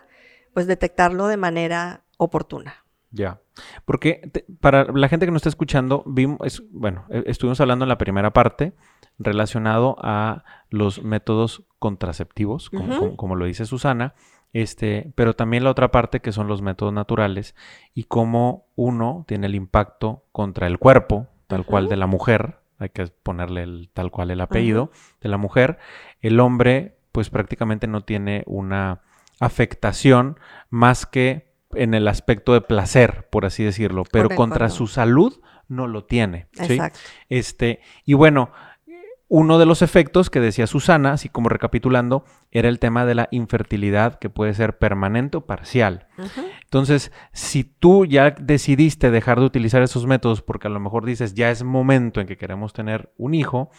pues 0.54 0.68
detectarlo 0.68 1.26
de 1.28 1.38
manera 1.38 2.04
oportuna. 2.18 2.86
Ya. 3.12 3.40
Porque 3.86 4.30
te- 4.32 4.46
para 4.62 4.86
la 4.86 5.08
gente 5.10 5.26
que 5.26 5.32
nos 5.32 5.40
está 5.40 5.50
escuchando, 5.50 6.04
vimos, 6.06 6.40
es- 6.44 6.64
bueno, 6.72 7.06
e- 7.10 7.24
estuvimos 7.28 7.60
hablando 7.62 7.86
en 7.86 7.90
la 7.90 7.98
primera 7.98 8.32
parte 8.32 8.74
relacionado 9.18 9.98
a 10.02 10.44
los 10.70 11.04
métodos 11.04 11.64
contraceptivos, 11.80 12.70
como, 12.70 12.86
Ujú. 12.96 13.00
como- 13.00 13.18
como 13.18 13.36
lo 13.36 13.46
dice 13.46 13.66
Susana, 13.66 14.14
este, 14.54 15.12
pero 15.16 15.36
también 15.36 15.64
la 15.64 15.72
otra 15.72 15.92
parte 15.92 16.22
que 16.22 16.32
son 16.32 16.48
los 16.48 16.62
métodos 16.62 16.94
naturales 16.94 17.56
y 17.94 18.06
cómo 18.06 18.66
uno 18.76 19.26
tiene 19.28 19.48
el 19.48 19.56
impacto 19.56 20.24
contra 20.32 20.68
el 20.68 20.80
cuerpo, 20.80 21.28
tal 21.48 21.66
cual 21.66 21.88
de 21.90 21.98
la 21.98 22.08
mujer, 22.08 22.60
hay 22.80 22.90
que 22.90 23.06
ponerle 23.08 23.64
el, 23.64 23.90
tal 23.94 24.10
cual 24.10 24.32
el 24.32 24.40
apellido 24.42 24.92
de 25.22 25.30
la 25.30 25.38
mujer, 25.38 25.78
el 26.22 26.40
hombre 26.40 26.98
pues 27.12 27.30
prácticamente 27.30 27.88
no 27.88 28.02
tiene 28.02 28.44
una 28.46 29.02
afectación 29.40 30.40
más 30.70 31.06
que 31.06 31.49
en 31.74 31.94
el 31.94 32.08
aspecto 32.08 32.54
de 32.54 32.62
placer, 32.62 33.28
por 33.30 33.46
así 33.46 33.64
decirlo, 33.64 34.04
pero 34.12 34.26
Correcto, 34.26 34.42
contra 34.42 34.70
su 34.70 34.88
salud 34.88 35.40
no 35.68 35.88
lo 35.88 36.06
tiene. 36.06 36.48
¿sí? 36.54 36.74
Exacto. 36.74 37.00
Este, 37.30 37.80
y 38.06 38.14
bueno, 38.14 38.52
uno 39.32 39.60
de 39.60 39.68
los 39.68 39.84
efectos 39.84 40.32
que 40.32 40.40
decía 40.40 40.66
Susana, 40.66 41.14
así 41.14 41.30
como 41.30 41.50
recapitulando, 41.50 42.26
era 42.50 42.68
el 42.68 42.80
tema 42.80 43.06
de 43.06 43.14
la 43.14 43.28
infertilidad 43.30 44.18
que 44.18 44.32
puede 44.32 44.56
ser 44.56 44.80
permanente 44.80 45.38
o 45.38 45.46
parcial. 45.46 46.08
Entonces, 46.64 47.12
si 47.32 47.64
tú 47.64 48.06
ya 48.06 48.32
decidiste 48.32 49.12
dejar 49.12 49.40
de 49.40 49.46
utilizar 49.46 49.84
esos 49.84 50.08
métodos 50.08 50.42
porque 50.42 50.68
a 50.68 50.72
lo 50.72 50.80
mejor 50.80 51.06
dices 51.06 51.36
ya 51.36 51.52
es 51.52 51.64
momento 51.64 52.20
en 52.20 52.28
que 52.28 52.38
queremos 52.38 52.74
tener 52.74 53.14
un 53.18 53.36
hijo, 53.36 53.70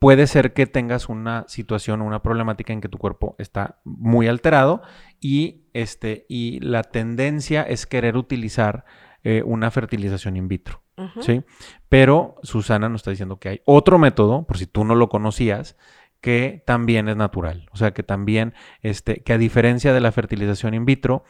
puede 0.00 0.26
ser 0.26 0.54
que 0.54 0.66
tengas 0.66 1.08
una 1.08 1.44
situación 1.46 2.00
o 2.00 2.06
una 2.06 2.22
problemática 2.22 2.72
en 2.72 2.80
que 2.80 2.88
tu 2.88 2.98
cuerpo 2.98 3.36
está 3.38 3.78
muy 3.84 4.26
alterado 4.26 4.82
y, 5.20 5.64
este, 5.74 6.24
y 6.28 6.60
la 6.60 6.82
tendencia 6.82 7.62
es 7.62 7.86
querer 7.86 8.16
utilizar 8.16 8.84
eh, 9.22 9.42
una 9.44 9.70
fertilización 9.70 10.36
in 10.36 10.48
vitro. 10.48 10.82
¿sí? 11.20 11.42
Pero 11.88 12.36
Susana 12.42 12.88
nos 12.88 13.00
está 13.00 13.10
diciendo 13.10 13.38
que 13.38 13.48
hay 13.48 13.60
otro 13.64 13.98
método, 13.98 14.46
por 14.46 14.58
si 14.58 14.66
tú 14.66 14.84
no 14.84 14.94
lo 14.94 15.08
conocías, 15.08 15.76
que 16.20 16.62
también 16.66 17.08
es 17.08 17.16
natural. 17.16 17.68
O 17.72 17.76
sea, 17.78 17.92
que 17.92 18.02
también, 18.02 18.52
este, 18.82 19.22
que 19.22 19.32
a 19.32 19.38
diferencia 19.38 19.94
de 19.94 20.00
la 20.00 20.12
fertilización 20.12 20.74
in 20.74 20.84
vitro, 20.84 21.24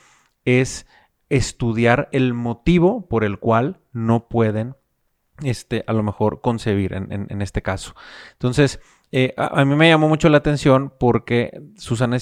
es 0.45 0.87
estudiar 1.29 2.09
el 2.13 2.35
motivo 2.35 3.07
por 3.09 3.23
el 3.25 3.39
cual 3.39 3.81
no 3.93 4.29
pueden, 4.29 4.75
este, 5.45 5.85
a 5.87 5.93
lo 5.93 6.03
mejor 6.03 6.41
concebir 6.41 6.93
en, 6.93 7.13
en- 7.13 7.27
en 7.31 7.41
este 7.43 7.63
caso. 7.63 7.95
Entonces, 8.33 8.81
eh, 9.13 9.35
a, 9.37 9.61
a 9.61 9.65
mí 9.65 9.75
me 9.75 9.89
llamó 9.89 10.09
mucho 10.09 10.29
la 10.29 10.39
atención 10.39 10.93
porque 10.99 11.61
Susana 11.77 12.19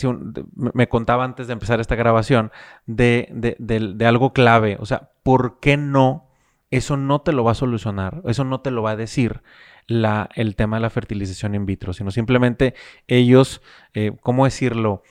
me 0.55 0.89
contaba 0.89 1.25
antes 1.25 1.47
de 1.47 1.53
empezar 1.53 1.81
esta 1.81 1.95
grabación 1.97 2.51
de, 2.87 3.29
de- 3.33 3.57
del- 3.59 3.99
de 3.99 4.07
algo 4.07 4.33
clave. 4.33 4.77
O 4.81 4.87
sea, 4.87 5.11
¿por 5.23 5.61
qué 5.61 5.77
no? 5.77 6.27
Eso 6.71 6.97
no 6.97 7.21
te 7.23 7.33
lo 7.33 7.45
va 7.45 7.53
a 7.53 7.55
solucionar, 7.55 8.21
eso 8.27 8.45
no 8.45 8.61
te 8.61 8.71
lo 8.71 8.83
va 8.83 8.91
a 8.91 8.97
decir 8.97 9.43
la, 9.87 10.29
el 10.35 10.55
tema 10.55 10.77
de 10.77 10.83
la 10.83 10.91
fertilización 10.91 11.55
in 11.55 11.65
vitro, 11.65 11.95
sino 11.95 12.11
simplemente 12.11 12.75
ellos, 13.07 13.63
eh, 13.95 14.13
¿cómo 14.21 14.45
decirlo? 14.45 15.03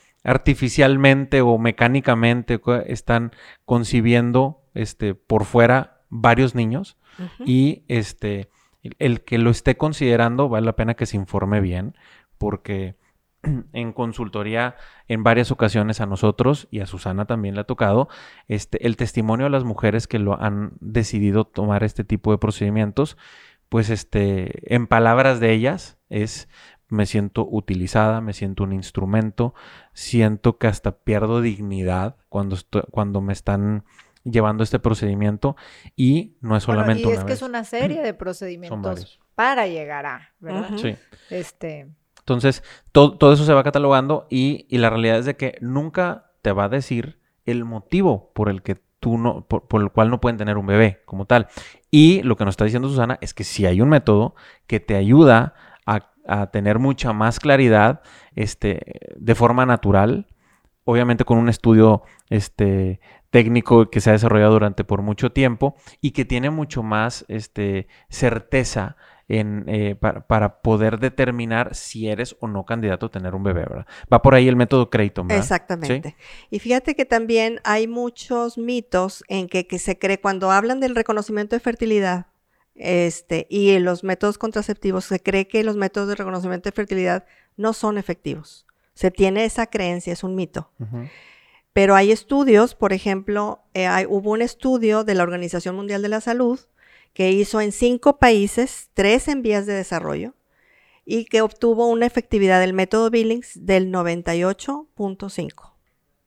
Artificialmente 0.52 1.40
o 1.42 1.58
mecánicamente 1.58 2.60
están 2.86 3.32
concibiendo 3.64 4.62
este, 4.74 5.14
por 5.14 5.44
fuera 5.44 6.00
varios 6.10 6.54
niños 6.54 6.96
y 7.44 7.82
este, 7.88 8.48
el- 8.98 9.22
que 9.24 9.38
lo 9.38 9.50
esté 9.50 9.76
considerando 9.76 10.48
vale 10.48 10.66
la 10.66 10.76
pena 10.76 10.94
que 10.94 11.06
se 11.06 11.16
informe 11.16 11.60
bien 11.60 11.96
porque 12.38 12.96
en 13.72 13.92
consultoría 13.92 14.76
en 15.06 15.22
varias 15.24 15.50
ocasiones 15.50 16.00
a 16.00 16.06
nosotros 16.06 16.68
y 16.70 16.80
a 16.80 16.86
Susana 16.86 17.24
también 17.26 17.54
le 17.54 17.62
ha 17.62 17.64
tocado 17.64 18.08
este, 18.48 18.84
el 18.86 18.96
testimonio 18.96 19.44
de 19.46 19.50
las 19.50 19.64
mujeres 19.64 20.06
que 20.06 20.18
lo 20.18 20.40
han 20.40 20.72
decidido 20.80 21.44
tomar 21.44 21.84
este 21.84 22.04
tipo 22.04 22.32
de 22.32 22.38
procedimientos, 22.38 23.16
pues 23.68 23.90
este, 23.90 24.74
en 24.74 24.86
palabras 24.86 25.40
de 25.40 25.52
ellas 25.52 25.98
es 26.08 26.48
me 26.88 27.04
siento 27.04 27.46
utilizada, 27.48 28.22
me 28.22 28.32
siento 28.32 28.64
un 28.64 28.72
instrumento, 28.72 29.54
siento 29.92 30.56
que 30.56 30.68
hasta 30.68 30.92
pierdo 30.98 31.42
dignidad 31.42 32.16
cuando, 32.30 32.56
estoy- 32.56 32.84
cuando 32.90 33.20
me 33.20 33.34
están 33.34 33.84
llevando 34.30 34.62
este 34.64 34.78
procedimiento 34.78 35.56
y 35.96 36.36
no 36.40 36.56
es 36.56 36.66
Bueno, 36.66 36.82
solamente 36.82 37.08
y 37.08 37.12
es 37.12 37.16
una 37.18 37.26
que 37.26 37.32
vez. 37.32 37.34
es 37.36 37.42
una 37.42 37.64
serie 37.64 38.02
de 38.02 38.14
procedimientos 38.14 39.18
para 39.34 39.66
llegar 39.66 40.06
a, 40.06 40.30
¿verdad? 40.40 40.70
Sí. 40.76 40.96
Este, 41.30 41.88
Entonces, 42.20 42.62
to- 42.92 43.16
todo 43.16 43.32
eso 43.32 43.44
se 43.44 43.52
va 43.54 43.62
catalogando 43.64 44.26
y, 44.30 44.66
y 44.68 44.78
la 44.78 44.90
realidad 44.90 45.18
es 45.18 45.26
de 45.26 45.36
que 45.36 45.56
nunca 45.60 46.32
te 46.42 46.52
va 46.52 46.64
a 46.64 46.68
decir 46.68 47.20
el 47.46 47.64
motivo 47.64 48.32
por 48.34 48.48
el 48.48 48.62
que 48.62 48.76
tú 49.00 49.16
no, 49.16 49.46
por, 49.46 49.68
por 49.68 49.80
el 49.80 49.90
cual 49.90 50.10
no 50.10 50.20
pueden 50.20 50.36
tener 50.38 50.56
un 50.58 50.66
bebé 50.66 51.02
como 51.04 51.24
tal. 51.24 51.46
Y 51.90 52.20
lo 52.22 52.36
que 52.36 52.44
nos 52.44 52.52
está 52.52 52.64
diciendo 52.64 52.88
Susana 52.88 53.16
es 53.20 53.32
que 53.32 53.44
si 53.44 53.64
hay 53.64 53.80
un 53.80 53.88
método 53.88 54.34
que 54.66 54.80
te 54.80 54.96
ayuda 54.96 55.54
a, 55.86 56.10
a 56.26 56.50
tener 56.50 56.78
mucha 56.80 57.12
más 57.12 57.38
claridad 57.38 58.02
este, 58.34 59.14
de 59.16 59.34
forma 59.36 59.64
natural, 59.66 60.26
obviamente 60.84 61.24
con 61.24 61.38
un 61.38 61.48
estudio 61.48 62.02
este, 62.28 63.00
técnico 63.30 63.90
que 63.90 64.00
se 64.00 64.10
ha 64.10 64.14
desarrollado 64.14 64.52
durante 64.52 64.84
por 64.84 65.02
mucho 65.02 65.32
tiempo 65.32 65.76
y 66.00 66.12
que 66.12 66.24
tiene 66.24 66.50
mucho 66.50 66.82
más 66.82 67.24
este, 67.28 67.88
certeza 68.08 68.96
en, 69.28 69.64
eh, 69.68 69.94
para, 69.94 70.26
para 70.26 70.62
poder 70.62 70.98
determinar 70.98 71.74
si 71.74 72.08
eres 72.08 72.36
o 72.40 72.48
no 72.48 72.64
candidato 72.64 73.06
a 73.06 73.10
tener 73.10 73.34
un 73.34 73.42
bebé, 73.42 73.60
¿verdad? 73.60 73.86
Va 74.10 74.22
por 74.22 74.34
ahí 74.34 74.48
el 74.48 74.56
método 74.56 74.88
crédito, 74.88 75.22
¿verdad? 75.22 75.38
Exactamente. 75.38 76.16
Y 76.50 76.58
fíjate 76.60 76.94
que 76.94 77.04
también 77.04 77.60
hay 77.64 77.86
muchos 77.86 78.56
mitos 78.56 79.22
en 79.28 79.48
que, 79.48 79.66
que 79.66 79.78
se 79.78 79.98
cree 79.98 80.20
cuando 80.20 80.50
hablan 80.50 80.80
del 80.80 80.94
reconocimiento 80.94 81.54
de 81.54 81.60
fertilidad 81.60 82.26
este, 82.78 83.46
y 83.50 83.70
en 83.70 83.84
los 83.84 84.04
métodos 84.04 84.38
contraceptivos, 84.38 85.04
se 85.04 85.20
cree 85.20 85.48
que 85.48 85.64
los 85.64 85.76
métodos 85.76 86.08
de 86.08 86.14
reconocimiento 86.14 86.68
de 86.68 86.74
fertilidad 86.74 87.26
no 87.56 87.72
son 87.72 87.98
efectivos. 87.98 88.66
Se 88.94 89.10
tiene 89.10 89.44
esa 89.44 89.66
creencia, 89.66 90.12
es 90.12 90.22
un 90.22 90.34
mito. 90.34 90.70
Ujú. 90.78 91.08
Pero 91.78 91.94
hay 91.94 92.10
estudios, 92.10 92.74
por 92.74 92.92
ejemplo, 92.92 93.62
eh, 93.72 93.86
hay- 93.86 94.04
hubo 94.08 94.32
un 94.32 94.42
estudio 94.42 95.04
de 95.04 95.14
la 95.14 95.22
Organización 95.22 95.76
Mundial 95.76 96.02
de 96.02 96.08
la 96.08 96.20
Salud 96.20 96.58
que 97.12 97.30
hizo 97.30 97.60
en 97.60 97.70
cinco 97.70 98.18
países, 98.18 98.90
tres 98.94 99.28
en 99.28 99.42
vías 99.42 99.64
de 99.64 99.74
desarrollo, 99.74 100.34
y 101.04 101.26
que 101.26 101.40
obtuvo 101.40 101.86
una 101.86 102.04
efectividad 102.04 102.58
del 102.58 102.72
método 102.72 103.10
Billings 103.10 103.64
del 103.64 103.92
98.5. 103.92 105.76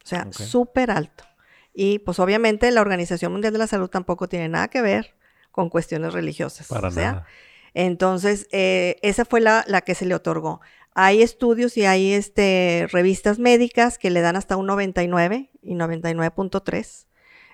O 0.01 0.07
sea, 0.07 0.23
Ok. 0.27 0.35
súper 0.35 0.89
alto. 0.89 1.25
Y 1.73 1.99
pues 1.99 2.19
obviamente 2.19 2.71
la 2.71 2.79
Organización 2.79 3.33
Mundial 3.33 3.51
de 3.51 3.59
la 3.59 3.67
Salud 3.67 3.89
tampoco 3.89 4.29
tiene 4.29 4.47
nada 4.47 4.69
que 4.69 4.81
ver 4.81 5.15
con 5.51 5.69
cuestiones 5.69 6.13
religiosas. 6.13 6.67
Para 6.69 6.87
o 6.87 6.91
sea, 6.91 7.11
nada. 7.11 7.27
entonces, 7.73 8.47
eh, 8.53 8.95
esa 9.01 9.25
fue 9.25 9.41
la, 9.41 9.65
la 9.67 9.81
que 9.81 9.95
se 9.95 10.05
le 10.05 10.15
otorgó. 10.15 10.61
Hay 10.93 11.21
estudios 11.21 11.77
y 11.77 11.85
hay 11.85 12.13
este, 12.13 12.87
revistas 12.91 13.39
médicas 13.39 13.97
que 13.97 14.09
le 14.09 14.21
dan 14.21 14.35
hasta 14.35 14.57
un 14.57 14.65
99 14.67 15.49
y 15.61 15.75
99.3. 15.75 17.07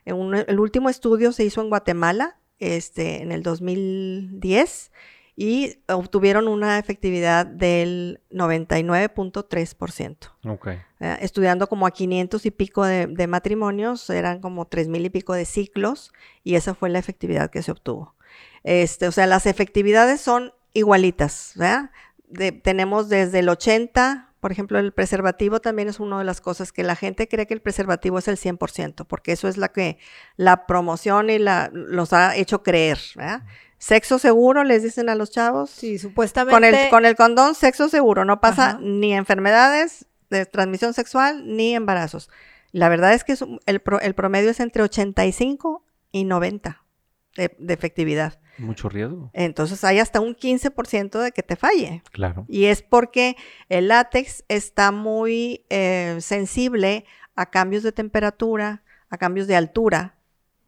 En 0.06 0.16
un- 0.16 0.36
el 0.36 0.60
último 0.60 0.90
estudio 0.90 1.32
se 1.32 1.44
hizo 1.44 1.62
en 1.62 1.70
Guatemala 1.70 2.38
este, 2.60 3.22
en 3.22 3.32
el 3.32 3.44
2010 3.44 4.92
y 5.36 5.78
obtuvieron 5.88 6.48
una 6.48 6.80
efectividad 6.80 7.46
del 7.46 8.22
99.3%. 8.32 10.18
Ok. 10.46 10.68
Eh, 11.00 11.18
estudiando 11.22 11.68
como 11.68 11.86
a 11.86 11.92
500 11.92 12.46
y 12.46 12.52
pico 12.52 12.86
de, 12.86 13.08
de 13.08 13.28
matrimonios, 13.28 14.10
eran 14.10 14.40
como 14.40 14.66
3 14.66 14.88
mil 14.88 15.06
y 15.06 15.10
pico 15.10 15.34
de 15.34 15.46
ciclos 15.46 16.12
y 16.44 16.56
esa 16.56 16.74
fue 16.74 16.90
la 16.90 17.00
efectividad 17.00 17.50
que 17.52 17.62
se 17.62 17.72
obtuvo. 17.72 18.16
Este, 18.64 19.08
o 19.08 19.12
sea, 19.12 19.28
las 19.28 19.46
efectividades 19.46 20.22
son 20.22 20.54
igualitas, 20.74 21.54
¿verdad? 21.56 21.92
De- 22.28 22.52
tenemos 22.52 23.10
desde 23.10 23.40
el 23.40 23.50
80 23.50 24.28
por 24.40 24.52
ejemplo, 24.52 24.78
el 24.78 24.94
preservativo 24.94 25.60
también 25.60 25.88
es 25.88 26.00
una 26.00 26.20
de 26.20 26.24
las 26.24 26.42
cosas 26.42 26.72
que 26.72 26.84
la 26.84 26.96
gente 26.96 27.28
cree 27.28 27.48
que 27.48 27.56
el 27.56 27.62
preservativo 27.62 28.20
es 28.20 28.28
el 28.28 28.38
100%, 28.38 29.06
porque 29.08 29.32
eso 29.32 29.48
es 29.48 29.58
la 29.58 29.70
que 29.70 29.98
la 30.36 30.68
promoción 30.68 31.30
y 31.30 31.40
la 31.40 31.70
los 31.74 32.14
ha 32.14 32.36
hecho 32.36 32.62
creer, 32.62 33.00
¿verdad? 33.16 33.44
Sexo 33.80 34.20
seguro, 34.20 34.64
les 34.64 34.84
dicen 34.84 35.10
a 35.10 35.16
los 35.16 35.32
chavos. 35.32 35.70
Sí, 35.70 35.98
supuestamente. 35.98 36.54
Con 36.56 36.64
el, 36.64 36.90
con 36.90 37.06
el 37.06 37.16
condón, 37.16 37.56
sexo 37.56 37.90
seguro, 37.90 38.26
no 38.26 38.40
pasa 38.40 38.80
ni 38.82 39.14
enfermedades 39.14 40.06
de 40.30 40.46
transmisión 40.46 40.94
sexual 40.94 41.44
ni 41.56 41.76
embarazos. 41.76 42.30
La 42.72 42.90
verdad 42.90 43.14
es 43.14 43.24
que 43.24 43.34
el, 43.66 43.82
el, 44.02 44.16
promedio 44.16 44.50
es 44.50 44.60
entre 44.60 44.84
85 44.84 45.84
y 46.12 46.24
90 46.24 46.84
de, 47.36 47.56
de, 47.60 47.74
efectividad. 47.74 48.40
Mucho 48.58 48.90
riesgo. 48.90 49.30
Entonces 49.34 49.84
hay 49.84 50.00
hasta 50.00 50.20
un 50.20 50.36
15% 50.36 51.20
de 51.20 51.32
que 51.32 51.44
te 51.44 51.56
falle. 51.56 52.02
Claro. 52.12 52.46
Y 52.48 52.66
es 52.66 52.82
porque 52.82 53.36
el 53.70 53.88
látex 53.90 54.44
está 54.48 54.92
muy 54.92 55.66
eh, 55.70 56.18
sensible 56.20 57.06
a 57.36 57.50
cambios 57.50 57.84
de 57.84 57.92
temperatura, 57.92 58.84
a 59.10 59.18
cambios 59.18 59.48
de 59.48 59.56
altura. 59.56 60.16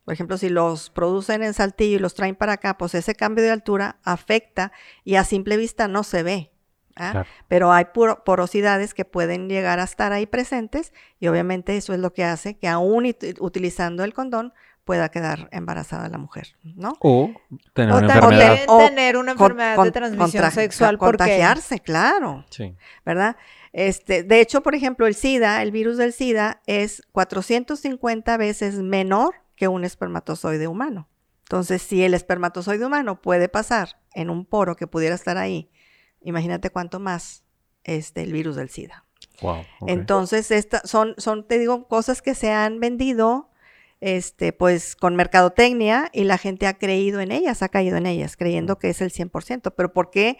Por 0.05 0.13
ejemplo, 0.13 0.37
si 0.37 0.49
los 0.49 0.89
producen 0.89 1.43
en 1.43 1.53
Saltillo 1.53 1.97
y 1.97 1.99
los 1.99 2.15
traen 2.15 2.35
para 2.35 2.53
acá, 2.53 2.77
pues 2.77 2.95
ese 2.95 3.15
cambio 3.15 3.43
de 3.43 3.51
altura 3.51 3.99
afecta 4.03 4.71
y 5.03 5.15
a 5.15 5.23
simple 5.23 5.57
vista 5.57 5.87
no 5.87 6.03
se 6.03 6.23
ve. 6.23 6.51
¿ah? 6.95 7.11
Claro. 7.11 7.29
Pero 7.47 7.71
hay 7.71 7.85
porosidades 8.25 8.93
que 8.93 9.05
pueden 9.05 9.49
llegar 9.49 9.79
a 9.79 9.83
estar 9.83 10.11
ahí 10.11 10.25
presentes 10.25 10.93
y 11.19 11.27
obviamente 11.27 11.77
eso 11.77 11.93
es 11.93 11.99
lo 11.99 12.13
que 12.13 12.23
hace 12.23 12.57
que 12.57 12.67
aún 12.67 13.13
utilizando 13.39 14.03
el 14.03 14.13
condón 14.13 14.53
pueda 14.89 15.09
quedar 15.09 15.49
embarazada 15.51 16.09
la 16.09 16.17
mujer, 16.17 16.55
¿no? 16.63 16.97
O 17.01 17.29
tener 17.75 17.93
o 17.93 17.97
una 17.99 18.07
enfermedad. 18.11 18.59
O 18.65 18.77
tener 18.79 19.17
una 19.17 19.31
enfermedad 19.33 19.75
con, 19.75 19.85
de 19.85 19.91
transmisión 19.91 20.51
sexual. 20.51 20.97
Contagiarse, 20.97 21.75
porque... 21.75 21.83
claro. 21.83 22.43
Sí. 22.49 22.75
¿Verdad? 23.05 23.35
Este, 23.71 24.23
de 24.23 24.41
hecho, 24.41 24.63
por 24.63 24.73
ejemplo, 24.73 25.05
el 25.05 25.13
SIDA, 25.13 25.61
el 25.61 25.69
virus 25.69 25.97
del 25.97 26.11
SIDA, 26.11 26.63
es 26.65 27.03
450 27.11 28.35
veces 28.37 28.79
menor 28.79 29.35
que 29.55 29.67
un 29.67 29.83
espermatozoide 29.83 30.67
humano. 30.67 31.07
Entonces, 31.43 31.83
si 31.83 32.03
el 32.03 32.15
espermatozoide 32.15 32.83
humano 32.83 33.21
puede 33.21 33.47
pasar 33.47 33.99
en 34.15 34.31
un 34.31 34.43
poro 34.43 34.75
que 34.75 34.87
pudiera 34.87 35.13
estar 35.13 35.37
ahí, 35.37 35.69
imagínate 36.21 36.71
cuánto 36.71 36.99
más 36.99 37.43
este, 37.83 38.23
el 38.23 38.33
virus 38.33 38.55
del 38.55 38.71
SIDA. 38.71 39.05
Wow, 39.43 39.65
okay. 39.81 39.93
Entonces, 39.93 40.49
esta, 40.49 40.81
son, 40.83 41.13
son, 41.19 41.47
te 41.47 41.59
digo, 41.59 41.87
cosas 41.87 42.23
que 42.23 42.33
se 42.33 42.51
han 42.51 42.79
vendido 42.79 43.48
este, 44.01 44.53
pues 44.53 44.95
con 44.95 45.15
mercadotecnia 45.15 46.09
y 46.13 46.23
la 46.23 46.37
gente 46.37 46.67
ha 46.67 46.77
creído 46.77 47.19
en 47.19 47.31
ellas, 47.31 47.63
ha 47.63 47.69
caído 47.69 47.97
en 47.97 48.05
ellas, 48.05 48.37
creyendo 48.37 48.77
que 48.77 48.89
es 48.89 49.01
el 49.01 49.11
100%. 49.11 49.73
Pero 49.75 49.93
¿por 49.93 50.09
qué 50.09 50.37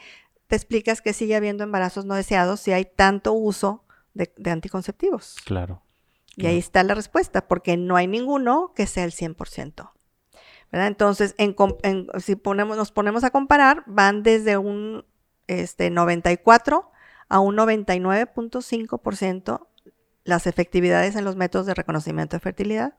te 0.48 0.56
explicas 0.56 1.02
que 1.02 1.14
sigue 1.14 1.36
habiendo 1.36 1.64
embarazos 1.64 2.06
no 2.06 2.16
deseados 2.16 2.60
si 2.60 2.72
hay 2.72 2.86
tanto 2.86 3.34
uso 3.34 3.84
de, 4.14 4.34
de 4.38 4.52
anticonceptivos? 4.52 5.36
Claro. 5.46 5.84
Y 6.36 6.48
ahí 6.48 6.58
está 6.58 6.84
la 6.84 6.96
respuesta, 6.96 7.48
porque 7.48 7.76
no 7.76 7.98
hay 7.98 8.08
ninguno 8.08 8.72
que 8.74 8.88
sea 8.88 9.04
el 9.04 9.12
100%. 9.12 9.92
¿verdad? 10.72 10.88
Entonces, 10.88 11.36
en, 11.38 11.54
en, 11.84 12.08
si 12.20 12.38
ponemos, 12.38 12.78
nos 12.78 12.94
ponemos 12.94 13.26
a 13.26 13.32
comparar, 13.32 13.84
van 13.88 14.24
desde 14.24 14.58
un 14.58 15.06
este, 15.48 15.90
94 15.90 16.90
a 17.28 17.40
un 17.40 17.58
99.5% 17.58 19.68
las 20.24 20.48
efectividades 20.48 21.16
en 21.16 21.26
los 21.26 21.36
métodos 21.36 21.66
de 21.66 21.74
reconocimiento 21.74 22.38
de 22.38 22.42
fertilidad 22.42 22.94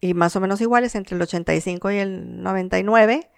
y, 0.00 0.14
más 0.14 0.36
o 0.36 0.40
menos 0.40 0.60
iguales 0.60 0.94
entre 0.94 1.16
el 1.16 1.22
85 1.22 1.90
y 1.90 1.96
el 1.98 2.42
99, 2.42 3.30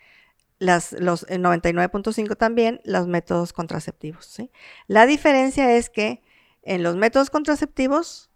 las, 0.58 0.92
los, 0.92 1.26
el 1.28 1.42
99.5 1.42 2.36
también 2.36 2.80
los 2.84 3.08
métodos 3.08 3.52
contraceptivos. 3.52 4.26
¿sí? 4.26 4.50
La 4.86 5.06
diferencia 5.06 5.76
es 5.76 5.90
que 5.90 6.22
en 6.62 6.82
los 6.82 6.96
métodos 6.96 7.30
contraceptivos 7.30 8.30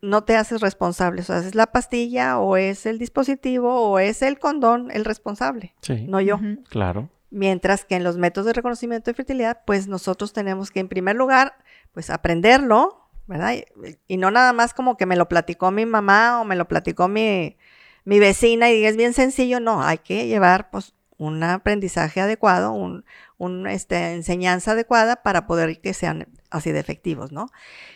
no 0.00 0.24
te 0.24 0.36
haces 0.36 0.60
responsable, 0.60 1.22
o 1.22 1.24
sea, 1.24 1.38
es 1.38 1.54
la 1.54 1.66
pastilla 1.66 2.38
o 2.38 2.56
es 2.56 2.86
el 2.86 2.98
dispositivo 2.98 3.90
o 3.90 3.98
es 3.98 4.22
el 4.22 4.38
condón 4.38 4.90
el 4.90 5.04
responsable, 5.04 5.74
sí, 5.80 6.06
no 6.06 6.20
yo. 6.20 6.36
Uh 6.36 6.40
-huh. 6.40 6.68
Claro. 6.68 7.10
Mientras 7.30 7.84
que 7.84 7.96
en 7.96 8.04
los 8.04 8.16
métodos 8.16 8.46
de 8.46 8.52
reconocimiento 8.52 9.10
de 9.10 9.14
fertilidad, 9.14 9.62
pues 9.66 9.88
nosotros 9.88 10.32
tenemos 10.32 10.70
que 10.70 10.80
en 10.80 10.88
primer 10.88 11.16
lugar, 11.16 11.56
pues 11.92 12.08
aprenderlo, 12.10 13.05
¿verdad? 13.26 13.54
Y, 13.54 13.64
y, 14.06 14.16
no 14.16 14.30
nada 14.30 14.52
más 14.52 14.74
como 14.74 14.96
que 14.96 15.06
me 15.06 15.16
lo 15.16 15.28
platicó 15.28 15.70
mi 15.70 15.86
mamá 15.86 16.40
o 16.40 16.44
me 16.44 16.56
lo 16.56 16.68
platicó 16.68 17.08
mi, 17.08 17.56
mi 18.04 18.18
vecina 18.18 18.70
y 18.70 18.84
es 18.84 18.96
bien 18.96 19.12
sencillo, 19.12 19.60
no, 19.60 19.82
hay 19.82 19.98
que 19.98 20.26
llevar 20.26 20.70
pues 20.70 20.94
un 21.18 21.42
aprendizaje 21.42 22.20
adecuado, 22.20 22.72
un, 22.72 23.04
un 23.38 23.66
este, 23.66 24.12
enseñanza 24.14 24.72
adecuada 24.72 25.16
para 25.16 25.46
poder 25.46 25.80
que 25.80 25.94
sean 25.94 26.28
así 26.50 26.72
de 26.72 26.80
efectivos, 26.80 27.32
¿no? 27.32 27.48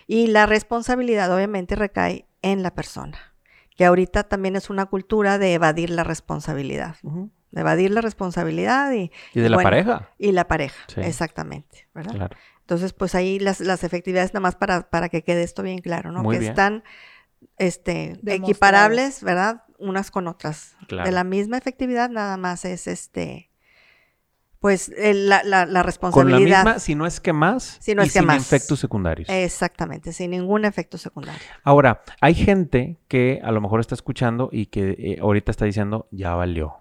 Y 0.07 0.29
la 0.29 0.47
responsabilidad 0.47 1.33
obviamente 1.35 1.77
recae 1.77 2.27
en 2.43 2.63
la 2.63 2.75
persona, 2.75 3.19
que 3.77 3.85
ahorita 3.85 4.25
también 4.25 4.57
es 4.57 4.71
una 4.71 4.87
cultura 4.87 5.39
de 5.39 5.55
evadir 5.55 5.91
la 5.91 6.05
responsabilidad, 6.05 6.97
uh 7.03 7.11
-huh. 7.11 7.31
de 7.51 7.61
evadir 7.61 7.91
la 7.91 8.01
responsabilidad 8.01 8.93
y... 8.93 9.13
Y 9.35 9.41
de 9.41 9.51
la 9.51 9.57
bueno, 9.57 9.71
pareja. 9.71 10.11
Y 10.19 10.33
la 10.33 10.49
pareja, 10.49 10.83
sí. 10.89 11.01
exactamente, 11.03 11.89
¿verdad? 11.95 12.15
Claro. 12.15 12.37
Entonces, 12.71 12.93
pues 12.93 13.17
ahí 13.17 13.41
las, 13.41 13.59
las 13.59 13.83
efectividades 13.83 14.33
nada 14.33 14.43
más 14.43 14.55
para, 14.55 14.91
para 14.91 15.09
que 15.09 15.25
quede 15.25 15.43
esto 15.43 15.65
bien 15.65 15.81
claro, 15.81 16.13
¿no? 16.13 16.23
Muy 16.23 16.37
que 16.37 16.39
bien. 16.39 16.53
están 16.53 16.85
este, 17.59 18.17
equiparables, 18.27 19.25
¿verdad? 19.25 19.65
Unas 19.81 20.13
con 20.13 20.29
otras. 20.29 20.77
Claro. 20.87 21.05
De 21.05 21.11
la 21.11 21.25
misma 21.25 21.59
efectividad, 21.59 22.11
nada 22.11 22.37
más 22.37 22.65
es 22.65 22.87
este, 22.87 23.51
pues 24.61 24.93
el, 24.97 25.29
la, 25.29 25.43
la, 25.43 25.67
la, 25.67 25.83
responsabilidad. 25.83 26.39
Con 26.39 26.49
la 26.49 26.63
misma, 26.65 26.79
si 26.79 26.95
no 26.95 27.07
es 27.07 27.19
que 27.19 27.33
más, 27.33 27.79
si 27.81 27.97
no 27.97 28.05
y 28.05 28.07
es 28.07 28.13
que 28.13 28.21
sin 28.21 28.29
más. 28.29 28.41
efectos 28.41 28.79
secundarios. 28.79 29.29
Exactamente, 29.29 30.13
sin 30.13 30.31
ningún 30.31 30.65
efecto 30.65 30.97
secundario. 30.97 31.43
Ahora, 31.65 32.05
hay 32.21 32.37
gente 32.37 32.99
que 33.09 33.41
a 33.43 33.51
lo 33.51 33.61
mejor 33.61 33.81
está 33.81 33.97
escuchando 33.97 34.49
y 34.53 34.67
que 34.67 34.91
eh, 34.97 35.19
ahorita 35.21 35.51
está 35.51 35.65
diciendo, 35.65 36.07
ya 36.13 36.37
valió. 36.37 36.77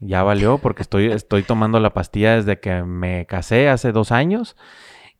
Ya 0.00 0.24
valió 0.24 0.58
porque 0.58 0.82
estoy, 0.82 1.12
estoy 1.12 1.44
tomando 1.44 1.78
la 1.78 1.94
pastilla 1.94 2.34
desde 2.34 2.58
que 2.58 2.82
me 2.82 3.24
casé 3.26 3.68
hace 3.68 3.92
dos 3.92 4.10
años 4.10 4.56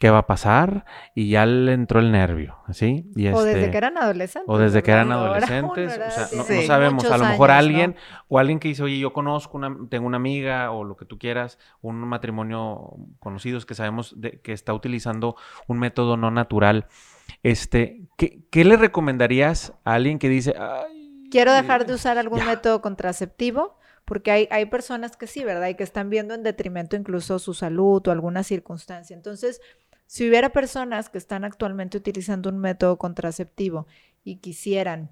qué 0.03 0.11
va 0.11 0.19
a 0.19 0.27
pasar 0.27 0.85
y 1.15 1.31
ya 1.31 1.47
le 1.47 1.73
entró 1.73 2.01
el 2.01 2.11
nervio, 2.11 2.57
¿sí? 2.73 3.09
Y 3.15 3.29
o 3.29 3.39
este, 3.39 3.55
desde 3.55 3.71
que 3.71 3.77
eran 3.77 3.97
adolescentes. 3.97 4.49
O 4.53 4.59
desde 4.59 4.83
que 4.83 4.91
eran 4.91 5.13
adolescentes, 5.13 5.93
o 5.93 6.11
sea, 6.11 6.29
no, 6.37 6.43
sí. 6.43 6.57
no 6.57 6.63
sabemos, 6.63 7.05
a 7.05 7.19
lo 7.19 7.25
mejor 7.25 7.53
años, 7.53 7.65
alguien 7.65 7.91
¿no? 7.93 8.25
o 8.27 8.39
alguien 8.41 8.59
que 8.59 8.67
dice, 8.67 8.83
oye, 8.83 8.99
yo 8.99 9.13
conozco, 9.13 9.57
una, 9.57 9.77
tengo 9.89 10.09
una 10.09 10.17
amiga 10.17 10.73
o 10.73 10.83
lo 10.83 10.97
que 10.97 11.05
tú 11.05 11.21
quieras, 11.21 11.57
un 11.83 11.99
matrimonio 12.01 12.97
conocidos 13.21 13.65
que 13.65 13.77
sabemos 13.77 14.21
de, 14.21 14.41
que 14.41 14.53
está 14.53 14.75
utilizando 14.75 15.37
un 15.69 15.79
método 15.79 16.17
no 16.17 16.33
natural, 16.33 16.89
este, 17.45 18.09
¿qué, 18.17 18.43
qué 18.51 18.65
le 18.65 18.77
recomendarías 18.77 19.73
a 19.85 19.95
alguien 19.95 20.19
que 20.19 20.29
dice, 20.29 20.53
Ay, 20.59 21.29
quiero 21.31 21.53
dejar 21.53 21.87
de 21.87 21.95
usar 21.95 22.19
algún 22.19 22.41
ya. 22.41 22.47
método 22.47 22.83
contraceptivo? 22.83 23.79
Porque 24.05 24.33
hay, 24.33 24.49
hay 24.51 24.67
personas 24.67 25.17
que 25.17 25.29
sí, 25.29 25.45
¿verdad? 25.45 25.69
Y 25.69 25.77
que 25.77 25.85
están 25.85 26.11
viendo 26.11 26.35
en 26.35 26.43
detrimento 26.43 26.97
incluso 26.97 27.39
su 27.39 27.55
salud 27.55 28.03
o 28.05 28.11
alguna 28.11 28.43
circunstancia. 28.43 29.15
Entonces, 29.15 29.61
si 30.13 30.29
hubiera 30.29 30.51
personas 30.51 31.09
que 31.09 31.17
están 31.17 31.43
actualmente 31.43 31.97
utilizando 31.97 32.51
un 32.51 32.59
método 32.59 32.99
contraceptivo 32.99 33.87
y 34.25 34.41
quisieran 34.41 35.11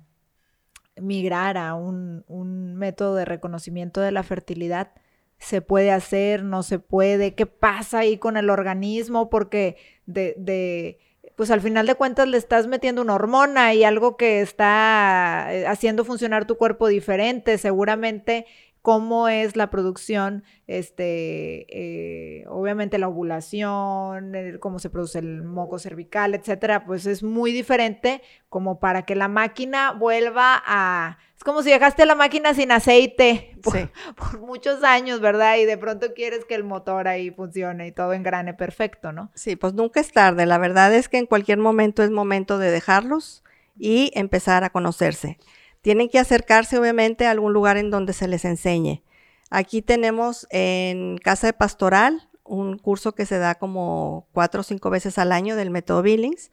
migrar 0.94 1.57
a 1.57 1.72
un, 1.72 2.22
un, 2.28 2.76
método 2.76 3.14
de 3.14 3.24
reconocimiento 3.24 4.03
de 4.03 4.12
la 4.12 4.22
fertilidad, 4.22 4.92
¿se 5.38 5.62
puede 5.62 5.90
hacer? 5.90 6.42
¿No 6.44 6.62
se 6.62 6.80
puede? 6.80 7.34
¿Qué 7.34 7.46
pasa 7.46 8.01
ahí 8.01 8.18
con 8.18 8.36
el 8.36 8.51
organismo? 8.51 9.30
Porque 9.30 9.78
de, 10.05 10.34
de 10.36 10.98
pues 11.34 11.51
al 11.51 11.62
final 11.62 11.86
de 11.86 11.94
cuentas 11.94 12.28
le 12.28 12.36
estás 12.36 12.66
metiendo 12.66 13.01
una 13.01 13.14
hormona 13.14 13.72
y 13.72 13.84
algo 13.84 14.18
que 14.18 14.42
está 14.42 15.46
eh, 15.48 15.66
haciendo 15.66 16.05
funcionar 16.05 16.44
tu 16.44 16.59
cuerpo 16.59 16.88
diferente, 16.88 17.57
seguramente 17.57 18.44
cómo 18.83 19.28
es 19.28 19.57
la 19.57 19.68
producción, 19.68 20.43
este, 20.66 21.66
eh, 21.68 22.45
obviamente 22.49 22.99
la 22.99 23.09
ovulación, 23.09 24.35
el, 24.35 24.59
cómo 24.59 24.78
se 24.78 24.89
produce 24.89 25.18
el 25.18 25.43
moco 25.43 25.78
cervical, 25.78 26.35
etcétera, 26.35 26.87
pues 26.87 27.05
es 27.07 27.22
muy 27.22 27.53
diferente 27.53 28.22
como 28.49 28.81
para 28.81 29.03
que 29.03 29.14
la 29.14 29.28
máquina 29.28 29.93
vuelva 29.93 30.62
a... 30.64 31.18
Es 31.37 31.45
como 31.45 31.62
si 31.62 31.70
dejaste 31.70 32.05
la 32.05 32.14
máquina 32.14 32.53
sin 32.53 32.70
aceite 32.70 33.57
por, 33.62 33.76
sí. 33.76 33.89
por, 34.16 34.41
muchos 34.41 34.83
años, 34.83 35.20
¿verdad? 35.20 35.57
Y 35.57 35.64
de 35.64 35.78
pronto 35.78 36.12
quieres 36.14 36.45
que 36.45 36.55
el 36.55 36.64
motor 36.64 37.09
ahí 37.09 37.31
funcione 37.31 37.87
y 37.87 37.93
todo 37.93 38.12
engrane 38.12 38.55
perfecto, 38.55 39.12
¿no? 39.12 39.31
Sí, 39.35 39.57
pues 39.57 39.74
nunca 39.74 40.01
es 40.01 40.12
tarde. 40.12 40.47
La 40.47 40.59
verdad 40.59 40.95
es 40.95 41.09
que 41.09 41.18
en 41.18 41.26
cualquier 41.26 41.59
momento 41.59 42.03
es 42.03 42.11
momento 42.11 42.59
de 42.59 42.70
dejarlos 42.70 43.43
y 43.78 44.11
empezar 44.14 44.64
a 44.64 44.70
conocerse. 44.70 45.39
Tienen 45.83 46.09
que 46.09 46.18
acercarse 46.18 46.78
obviamente 46.78 47.26
a 47.26 47.31
algún 47.31 47.53
lugar 47.53 47.76
en 47.76 47.91
donde 47.91 48.12
se 48.12 48.28
les 48.28 48.45
enseñe. 48.45 49.03
Aquí 49.51 49.83
tenemos 49.83 50.47
en 50.51 51.18
Casa 51.18 51.49
de 51.49 51.53
Pastoral 51.53 52.28
un 52.45 52.78
curso 52.78 53.12
que 53.12 53.26
se 53.26 53.39
da 53.39 53.55
como 53.55 54.28
cuatro 54.33 54.61
o 54.61 54.64
cinco 54.64 54.91
veces 54.91 55.18
al 55.18 55.33
año 55.33 55.57
del 55.57 55.70
método 55.70 56.03
Billings. 56.03 56.51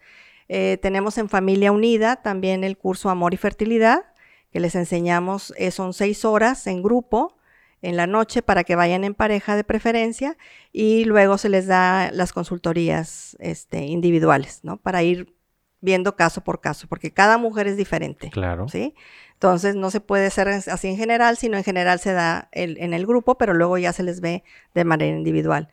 Eh, 0.47 0.77
tenemos 0.81 1.17
en 1.17 1.29
Familia 1.29 1.71
Unida 1.71 2.17
también 2.17 2.63
el 2.63 2.77
curso 2.77 3.09
Amor 3.09 3.33
y 3.33 3.37
Fertilidad, 3.37 4.05
que 4.51 4.59
les 4.59 4.75
enseñamos, 4.75 5.53
eh, 5.57 5.71
son 5.71 5.93
seis 5.93 6.23
horas 6.23 6.67
en 6.67 6.81
grupo, 6.81 7.37
en 7.81 7.95
la 7.95 8.07
noche 8.07 8.41
para 8.41 8.63
que 8.63 8.75
vayan 8.75 9.03
en 9.03 9.13
pareja 9.13 9.55
de 9.55 9.63
preferencia 9.63 10.37
y 10.71 11.05
luego 11.05 11.37
se 11.37 11.49
les 11.49 11.67
da 11.67 12.11
las 12.11 12.33
consultorías 12.33 13.37
este, 13.39 13.85
individuales, 13.85 14.61
¿no? 14.63 14.77
Para 14.77 15.03
ir 15.03 15.36
viendo 15.81 16.15
caso 16.15 16.43
por 16.43 16.61
caso, 16.61 16.87
porque 16.87 17.11
cada 17.11 17.37
mujer 17.37 17.67
es 17.67 17.77
diferente. 17.77 18.29
Claro. 18.29 18.67
¿Sí? 18.67 18.95
Entonces 19.33 19.75
no 19.75 19.91
se 19.91 20.01
puede 20.01 20.27
hacer 20.27 20.47
así 20.47 20.87
en 20.87 20.97
general, 20.97 21.37
sino 21.37 21.57
en 21.57 21.63
general 21.63 21.99
se 21.99 22.13
da 22.13 22.49
en 22.51 22.93
el 22.93 23.05
grupo, 23.05 23.37
pero 23.37 23.53
luego 23.53 23.77
ya 23.77 23.93
se 23.93 24.03
les 24.03 24.19
ve 24.19 24.43
de 24.73 24.83
manera 24.83 25.15
individual. 25.15 25.69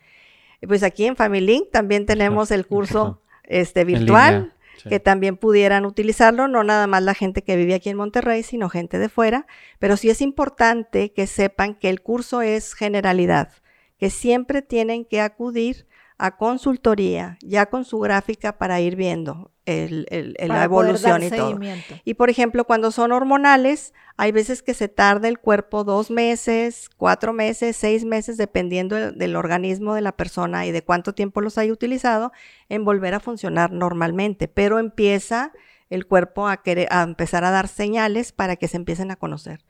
Pues 0.66 0.82
aquí 0.82 1.06
en 1.06 1.16
Family 1.16 1.46
Link 1.46 1.70
también 1.72 2.06
tenemos 2.06 2.50
el 2.50 2.66
curso 2.66 3.22
este, 3.44 3.84
virtual 3.84 4.54
que 4.88 5.00
también 5.00 5.38
pudieran 5.38 5.86
utilizarlo, 5.86 6.46
no 6.46 6.62
nada 6.62 6.86
más 6.86 7.02
la 7.02 7.14
gente 7.14 7.42
que 7.42 7.56
vive 7.56 7.74
aquí 7.74 7.88
en 7.88 7.96
Monterrey, 7.96 8.42
sino 8.42 8.68
gente 8.68 8.98
de 8.98 9.08
fuera, 9.08 9.46
pero 9.78 9.96
sí 9.96 10.10
es 10.10 10.20
importante 10.20 11.12
que 11.12 11.26
sepan 11.26 11.74
que 11.74 11.88
el 11.88 12.02
curso 12.02 12.42
es 12.42 12.74
generalidad, 12.74 13.50
que 13.98 14.10
siempre 14.10 14.60
tienen 14.60 15.06
que 15.06 15.22
acudir 15.22 15.86
a 16.18 16.36
consultoría, 16.36 17.38
ya 17.42 17.66
con 17.66 17.84
su 17.84 17.98
gráfica 17.98 18.56
para 18.56 18.80
ir 18.80 18.96
viendo 18.96 19.50
el, 19.66 20.36
la 20.38 20.64
evolución 20.64 21.22
y 21.22 21.30
todo. 21.30 21.58
Y 22.04 22.14
por 22.14 22.30
ejemplo, 22.30 22.64
cuando 22.64 22.90
son 22.90 23.12
hormonales, 23.12 23.94
hay 24.16 24.30
veces 24.30 24.62
que 24.62 24.74
se 24.74 24.88
tarda 24.88 25.28
el 25.28 25.38
cuerpo 25.38 25.82
dos 25.84 26.10
meses, 26.10 26.88
cuatro 26.96 27.32
meses, 27.32 27.76
seis 27.76 28.04
meses, 28.04 28.36
dependiendo 28.36 29.12
del, 29.12 29.36
organismo 29.36 29.94
de 29.94 30.02
la 30.02 30.12
persona 30.12 30.66
y 30.66 30.72
de 30.72 30.82
cuánto 30.82 31.14
tiempo 31.14 31.40
los 31.40 31.58
haya 31.58 31.72
utilizado, 31.72 32.32
en 32.68 32.84
volver 32.84 33.14
a 33.14 33.20
funcionar 33.20 33.72
normalmente. 33.72 34.46
Pero 34.46 34.78
empieza 34.78 35.52
el 35.90 36.06
cuerpo 36.06 36.46
a, 36.46 36.58
querer, 36.62 36.88
a 36.90 37.02
empezar 37.02 37.44
a 37.44 37.50
dar 37.50 37.68
señales 37.68 38.32
para 38.32 38.56
que 38.56 38.68
se 38.68 38.76
empiecen 38.76 39.10
a 39.10 39.16
conocer. 39.16 39.64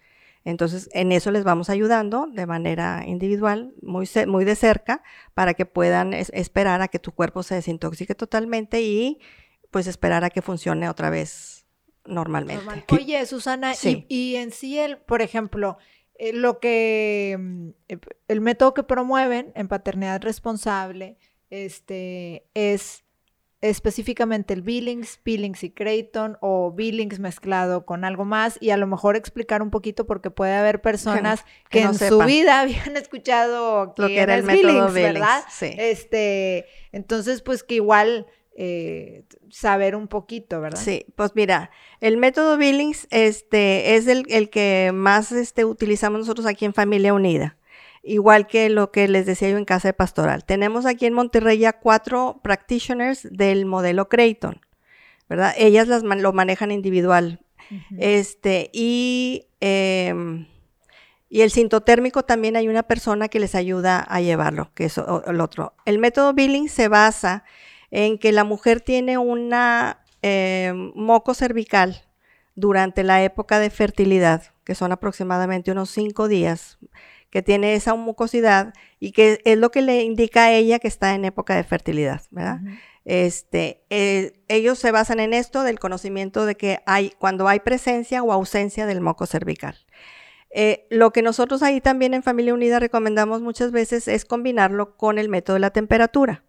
Entonces, 0.45 0.91
en 0.93 1.11
eso 1.11 1.31
les 1.31 1.43
vamos 1.43 1.71
ayudando 1.71 2.27
de 2.31 2.47
manera 2.47 3.03
individual, 3.07 3.75
muy, 3.81 4.09
muy 4.27 4.45
de 4.45 4.55
cerca, 4.57 5.03
para 5.33 5.55
que 5.55 5.65
puedan 5.65 6.13
esperar 6.13 6.83
a 6.83 6.89
que 6.89 6.99
tu 6.99 7.13
cuerpo 7.13 7.43
se 7.43 7.55
desintoxique 7.55 8.15
totalmente 8.15 8.83
y 8.83 9.21
pues 9.71 9.87
esperar 9.87 10.25
a 10.25 10.31
que 10.31 10.43
funcione 10.43 10.89
otra 10.89 11.11
vez 11.11 11.67
normalmente. 12.05 12.85
Oye, 12.91 13.25
Susana, 13.27 13.73
y, 13.83 14.37
en 14.37 14.53
sí, 14.53 14.79
el, 14.79 14.99
por 14.99 15.23
ejemplo, 15.23 15.79
eh, 16.17 16.33
lo 16.33 16.61
que 16.61 17.37
mm, 17.39 17.69
eh, 17.89 17.99
el 18.29 18.41
método 18.41 18.75
que 18.75 18.83
promueven 18.83 19.51
en 19.55 19.69
paternidad 19.69 20.21
responsable 20.23 21.17
este, 21.51 22.47
es 22.55 23.04
específicamente 23.65 24.53
el 24.53 24.61
Billings, 24.61 25.19
Billings 25.25 25.65
y 25.65 25.71
Creighton 25.71 26.37
o 26.41 26.71
Billings 26.71 27.19
mezclado 27.19 27.87
con 27.87 28.05
algo 28.05 28.27
más 28.27 28.59
y 28.61 28.71
a 28.71 28.77
lo 28.77 28.87
mejor 28.87 29.17
explicar 29.17 29.63
un 29.63 29.71
poquito 29.71 30.07
porque 30.07 30.31
puede 30.31 30.53
haber 30.53 30.83
personas 30.83 31.47
que, 31.71 31.81
en 31.81 31.95
su 31.95 32.19
vida 32.21 32.61
habían 32.61 32.97
escuchado 32.99 33.95
que, 33.95 34.03
lo 34.03 34.09
que 34.09 34.19
era 34.19 34.35
el 34.35 34.43
método 34.43 34.89
Billings, 34.89 34.95
¿verdad? 34.95 35.45
Sí. 35.49 35.75
Este, 35.79 36.67
entonces 36.93 37.41
pues 37.41 37.63
que 37.63 37.77
igual 37.77 38.27
eh, 38.55 39.25
saber 39.49 39.97
un 39.97 40.09
poquito, 40.09 40.61
¿verdad? 40.61 40.79
Sí, 40.79 41.07
pues 41.17 41.33
mira, 41.35 41.71
el 42.01 42.19
método 42.19 42.59
Billings 42.59 43.07
este, 43.11 43.97
es 43.97 44.07
el, 44.07 44.51
que 44.51 44.91
más 44.93 45.33
este, 45.33 45.65
utilizamos 45.65 46.21
nosotros 46.21 46.47
aquí 46.47 46.67
en 46.67 46.75
Familia 46.75 47.15
Unida, 47.15 47.57
igual 48.05 48.47
que 48.47 48.69
lo 48.69 48.91
que 48.91 49.09
les 49.09 49.27
decía 49.27 49.51
yo 49.51 49.59
en 49.59 49.65
Casa 49.65 49.89
de 49.89 49.95
Pastoral. 49.95 50.45
Tenemos 50.45 50.87
aquí 50.87 51.07
en 51.07 51.15
Monterrey 51.15 51.59
ya 51.59 51.73
cuatro 51.73 52.41
practitioners 52.43 53.27
del 53.31 53.67
modelo 53.67 54.09
Creighton, 54.09 54.61
¿verdad? 55.29 55.55
Ellas 55.57 55.89
las 55.89 56.03
lo 56.03 56.33
manejan 56.33 56.71
individual. 56.71 57.41
Este, 57.99 58.71
y, 58.73 59.47
em, 59.61 60.47
y 61.31 61.41
el 61.41 61.51
sintotérmico 61.51 62.23
también 62.25 62.57
hay 62.57 62.69
una 62.69 62.83
persona 62.83 63.29
que 63.29 63.41
les 63.41 63.55
ayuda 63.55 64.01
a 64.01 64.21
llevarlo, 64.21 64.71
que 64.75 64.85
es 64.85 64.99
el 64.99 65.41
otro. 65.41 65.75
El 65.87 65.99
método 65.99 66.35
Billings 66.35 66.71
se 66.71 66.89
basa 66.89 67.45
en 67.91 68.19
que 68.19 68.33
la 68.33 68.45
mujer 68.45 68.81
tiene 68.81 69.19
una 69.19 70.05
eh, 70.23 70.73
moco 70.95 71.35
cervical 71.35 72.03
durante 72.55 73.03
la 73.03 73.23
época 73.25 73.59
de 73.59 73.71
fertilidad, 73.71 74.43
que 74.65 74.75
son 74.75 74.93
aproximadamente 74.93 75.73
unos 75.73 75.91
cinco 75.91 76.29
días, 76.29 76.79
que 77.35 77.43
tiene 77.43 77.75
esa 77.75 77.97
mucosidad 77.97 78.75
y 79.01 79.11
que 79.11 79.41
es 79.45 79.59
lo 79.59 79.73
que 79.73 79.83
le 79.83 80.05
indica 80.05 80.45
a 80.45 80.53
ella 80.53 80.79
que 80.79 80.87
está 80.87 81.17
en 81.17 81.25
época 81.25 81.57
de 81.57 81.65
fertilidad, 81.65 82.23
¿verdad? 82.31 82.61
Este, 83.05 83.83
eh, 83.91 84.35
ellos 84.47 84.79
se 84.79 84.93
basan 84.93 85.19
en 85.19 85.35
esto 85.35 85.65
del 85.65 85.81
conocimiento 85.81 86.47
de 86.47 86.55
que 86.55 86.79
hay 86.87 87.11
cuando 87.19 87.49
hay 87.49 87.59
presencia 87.59 88.23
o 88.23 88.33
ausencia 88.33 88.87
del 88.87 89.01
moco 89.01 89.27
cervical. 89.27 89.77
Eh, 90.51 90.87
lo 90.91 91.11
que 91.11 91.23
nosotros 91.23 91.65
ahí 91.65 91.81
también 91.81 92.15
en 92.15 92.23
Familia 92.23 92.55
Unida 92.55 92.79
recomendamos 92.79 93.41
muchas 93.41 93.73
veces 93.73 94.07
es 94.07 94.25
combinarlo 94.25 94.97
con 94.97 95.19
el 95.19 95.29
método 95.29 95.55
de 95.55 95.61
la 95.61 95.71
temperatura. 95.71 96.45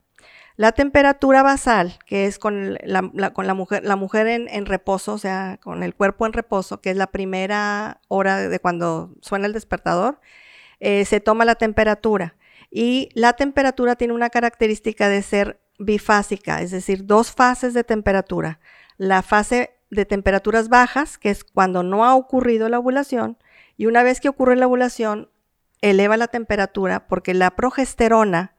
La 0.56 0.72
temperatura 0.74 1.42
basal, 1.42 1.98
que 2.06 2.28
es 2.28 2.38
con 2.38 2.78
la, 2.84 3.34
con 3.34 3.48
la 3.48 3.56
mujer, 3.56 3.84
la 3.84 3.96
mujer 3.96 4.28
en, 4.28 4.66
reposo, 4.68 5.14
o 5.14 5.18
sea, 5.18 5.60
con 5.64 5.82
el 5.82 5.96
cuerpo 5.96 6.28
en 6.28 6.34
reposo, 6.34 6.80
que 6.80 6.92
es 6.92 6.96
la 6.96 7.08
primera 7.08 8.02
hora 8.08 8.48
de 8.48 8.60
cuando 8.60 9.16
suena 9.22 9.48
el 9.48 9.54
despertador, 9.54 10.22
eh, 10.86 11.04
se 11.04 11.20
toma 11.20 11.46
la 11.46 11.56
temperatura. 11.56 12.36
Y 12.70 13.10
la 13.16 13.34
temperatura 13.34 13.96
tiene 13.96 14.14
una 14.14 14.30
característica 14.30 15.10
de 15.10 15.24
ser 15.24 15.60
bifásica, 15.80 16.62
es 16.62 16.70
decir, 16.70 17.08
dos 17.08 17.32
fases 17.32 17.74
de 17.74 17.84
temperatura. 17.84 18.60
La 18.98 19.24
fase 19.24 19.72
de 19.90 20.06
temperaturas 20.06 20.70
bajas, 20.70 21.18
que 21.18 21.32
es 21.32 21.44
cuando 21.44 21.82
no 21.82 22.06
ha 22.06 22.14
ocurrido 22.14 22.70
la 22.70 22.78
ovulación, 22.78 23.40
y 23.78 23.88
una 23.88 24.04
vez 24.04 24.22
que 24.22 24.30
ocurre 24.30 24.56
la 24.58 24.68
ovulación, 24.68 25.32
eleva 25.82 26.18
la 26.18 26.28
temperatura 26.28 27.08
porque 27.08 27.34
la 27.34 27.56
progesterona 27.56 28.54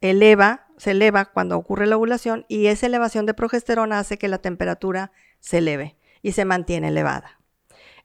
eleva 0.00 0.68
se 0.76 0.92
eleva 0.92 1.24
cuando 1.24 1.56
ocurre 1.56 1.86
la 1.86 1.96
ovulación 1.96 2.46
y 2.46 2.66
esa 2.66 2.86
elevación 2.86 3.26
de 3.26 3.34
progesterona 3.34 3.98
hace 3.98 4.16
que 4.16 4.28
la 4.28 4.38
temperatura 4.38 5.10
se 5.40 5.58
eleve 5.58 5.96
y 6.22 6.32
se 6.32 6.44
mantiene 6.44 6.88
elevada. 6.88 7.40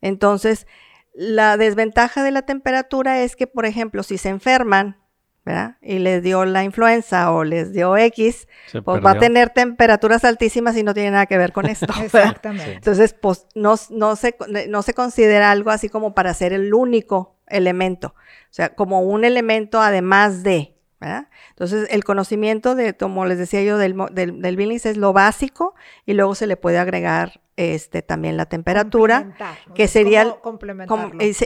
Entonces, 0.01 0.65
la 1.13 1.57
desventaja 1.57 2.23
de 2.23 2.31
la 2.31 2.43
temperatura 2.43 3.21
es 3.21 3.35
que, 3.35 3.47
por 3.47 3.65
ejemplo, 3.65 4.03
si 4.03 4.17
se 4.17 4.29
enferman, 4.29 4.97
¿verdad? 5.45 5.77
Y 5.81 5.99
les 5.99 6.21
dio 6.21 6.45
la 6.45 6.63
influenza 6.63 7.31
o 7.31 7.43
les 7.43 7.73
dio 7.73 7.97
X, 7.97 8.47
pues 8.83 9.03
va 9.03 9.11
a 9.11 9.19
tener 9.19 9.49
temperaturas 9.49 10.23
altísimas 10.23 10.77
y 10.77 10.83
no 10.83 10.93
tiene 10.93 11.11
nada 11.11 11.25
que 11.25 11.37
ver 11.37 11.53
con 11.53 11.65
esto. 11.65 11.87
Exactamente. 12.03 12.73
Entonces, 12.73 13.13
pues 13.13 13.47
no, 13.55 13.75
no, 13.89 14.15
se, 14.15 14.35
no 14.67 14.81
se 14.81 14.93
considera 14.93 15.51
algo 15.51 15.71
así 15.71 15.89
como 15.89 16.13
para 16.13 16.33
ser 16.33 16.53
el 16.53 16.73
único 16.73 17.37
elemento, 17.47 18.13
o 18.15 18.51
sea, 18.53 18.75
como 18.75 19.01
un 19.01 19.25
elemento 19.25 19.81
además 19.81 20.43
de, 20.43 20.75
entonces, 21.01 21.87
el 21.91 22.03
conocimiento 22.03 22.75
de, 22.75 22.95
como 22.95 23.25
les 23.25 23.37
decía 23.37 23.63
yo, 23.63 23.77
del, 23.77 23.95
del, 24.11 24.57
Billings 24.57 24.85
es 24.85 24.97
lo 24.97 25.13
básico 25.13 25.73
y 26.05 26.13
luego 26.13 26.35
se 26.35 26.47
le 26.47 26.57
puede 26.57 26.77
agregar 26.77 27.41
este, 27.55 28.01
también 28.01 28.37
la 28.37 28.45
temperatura, 28.45 29.35
que 29.75 29.87
sería 29.87 30.21
el, 30.21 30.33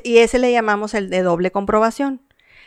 y 0.03 0.17
ese 0.17 0.39
le 0.39 0.51
llamamos 0.51 0.93
el 0.93 1.09
de 1.09 1.21
doble 1.21 1.51
comprobación. 1.51 2.21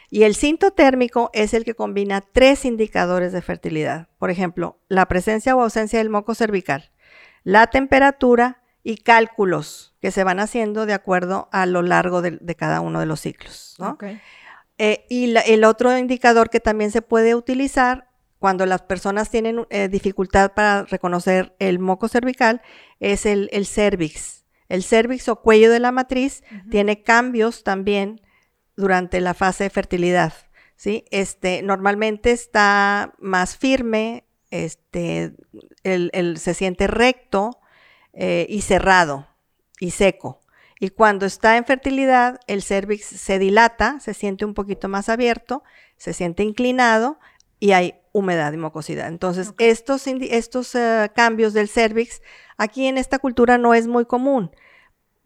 Y 0.09 0.23
el 0.23 0.37
cinto 0.37 0.71
térmico 0.71 1.31
es 1.33 1.53
el 1.53 1.65
que 1.65 1.75
combina 1.75 2.21
tres 2.21 2.65
indicadores 2.65 3.33
de 3.33 3.43
fertilidad. 3.43 4.09
Por 4.19 4.31
ejemplo, 4.31 4.79
la 4.89 5.07
presencia 5.07 5.57
o 5.57 5.63
ausencia 5.63 5.99
del 5.99 6.11
moco 6.11 6.35
cervical, 6.37 6.93
la 7.43 7.67
temperatura 7.67 8.63
y 8.85 8.99
cálculos 8.99 9.97
que 10.01 10.13
se 10.13 10.23
van 10.23 10.39
haciendo 10.39 10.87
de 10.87 10.95
acuerdo 10.95 11.49
a 11.51 11.67
lo 11.67 11.83
largo 11.83 12.23
de, 12.23 12.39
cada 12.55 12.81
uno 12.81 13.01
de 13.01 13.07
los 13.07 13.21
ciclos. 13.21 13.75
¿no? 13.81 13.99
Eh, 14.79 15.07
y 15.09 15.35
el 15.37 15.65
otro 15.65 15.97
indicador 15.97 16.51
que 16.51 16.61
también 16.61 16.91
se 16.91 17.03
puede 17.03 17.35
utilizar 17.35 18.11
cuando 18.39 18.67
las 18.67 18.83
personas 18.83 19.31
tienen 19.31 19.67
eh, 19.71 19.89
dificultad 19.89 20.53
para 20.53 20.85
reconocer 20.85 21.55
el 21.59 21.79
moco 21.79 22.09
cervical 22.09 22.61
es 23.01 23.25
el, 23.25 23.49
cervix. 23.67 24.45
El 24.69 24.83
cervix 24.83 25.29
o 25.29 25.41
cuello 25.41 25.71
de 25.71 25.81
la 25.81 25.93
matriz 25.93 26.43
tiene 26.71 27.03
cambios 27.03 27.65
también 27.65 28.21
durante 28.77 29.21
la 29.21 29.33
fase 29.33 29.65
de 29.65 29.71
fertilidad. 29.71 30.35
¿sí? 30.77 31.05
Este, 31.11 31.63
normalmente 31.63 32.33
está 32.33 33.15
más 33.19 33.57
firme, 33.57 34.25
este, 34.51 35.33
se 35.83 36.55
siente 36.55 36.87
recto 36.87 37.59
eh, 38.13 38.47
y 38.49 38.61
cerrado 38.61 39.27
y 39.81 39.91
seco. 39.91 40.41
Y 40.79 40.91
cuando 40.91 41.25
está 41.25 41.57
en 41.57 41.65
fertilidad, 41.65 42.39
el 42.47 42.63
cervix 42.63 43.07
se 43.07 43.39
dilata, 43.39 43.99
se 44.01 44.13
siente 44.13 44.45
un 44.45 44.55
poquito 44.55 44.89
más 44.89 45.09
abierto, 45.09 45.63
se 45.97 46.13
siente 46.13 46.43
inclinado 46.43 47.19
y 47.59 47.73
hay 47.73 47.95
humedad 48.13 48.53
y 48.53 48.59
mucosidad. 48.59 49.09
Entonces, 49.09 49.55
estos, 49.59 50.07
estos 50.07 50.75
eh, 50.75 51.11
cambios 51.15 51.55
del 51.55 51.69
cervix 51.69 52.21
aquí 52.59 52.87
en 52.87 52.99
esta 52.99 53.19
cultura 53.19 53.57
no 53.59 53.75
es 53.75 53.87
muy 53.87 54.05
común 54.05 54.51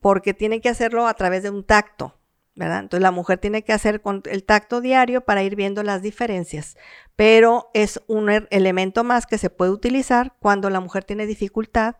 porque 0.00 0.34
tiene 0.34 0.60
que 0.60 0.68
hacerlo 0.68 1.06
a 1.06 1.14
través 1.14 1.42
de 1.42 1.50
un 1.50 1.64
tacto, 1.64 2.16
¿verdad? 2.54 2.80
Entonces, 2.80 3.02
la 3.02 3.10
mujer 3.10 3.38
tiene 3.38 3.62
que 3.62 3.72
hacer 3.72 4.00
con 4.00 4.22
el 4.26 4.44
tacto 4.44 4.80
diario 4.80 5.22
para 5.22 5.42
ir 5.42 5.56
viendo 5.56 5.82
las 5.82 6.00
diferencias, 6.00 6.76
pero 7.16 7.70
es 7.74 8.00
un 8.06 8.30
elemento 8.50 9.04
más 9.04 9.26
que 9.26 9.36
se 9.36 9.50
puede 9.50 9.72
utilizar 9.72 10.36
cuando 10.38 10.70
la 10.70 10.80
mujer 10.80 11.04
tiene 11.04 11.26
dificultad 11.26 11.96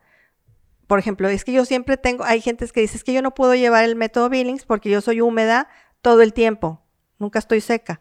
por 0.91 0.99
ejemplo, 0.99 1.29
es 1.29 1.45
que 1.45 1.53
yo 1.53 1.65
siempre 1.65 1.97
tengo, 1.97 2.25
hay 2.25 2.41
gente 2.41 2.67
que 2.67 2.81
dice, 2.81 2.97
es 2.97 3.05
que 3.05 3.13
yo 3.13 3.23
no 3.23 3.33
puedo 3.33 3.55
llevar 3.55 3.85
el 3.85 3.95
método 3.95 4.29
Billings 4.29 4.65
porque 4.65 4.91
yo 4.91 5.01
soy 5.01 5.21
húmeda 5.21 5.69
todo 6.03 6.21
el 6.21 6.33
tiempo. 6.33 6.83
nunca 7.21 7.39
estoy 7.39 7.61
seca. 7.61 8.01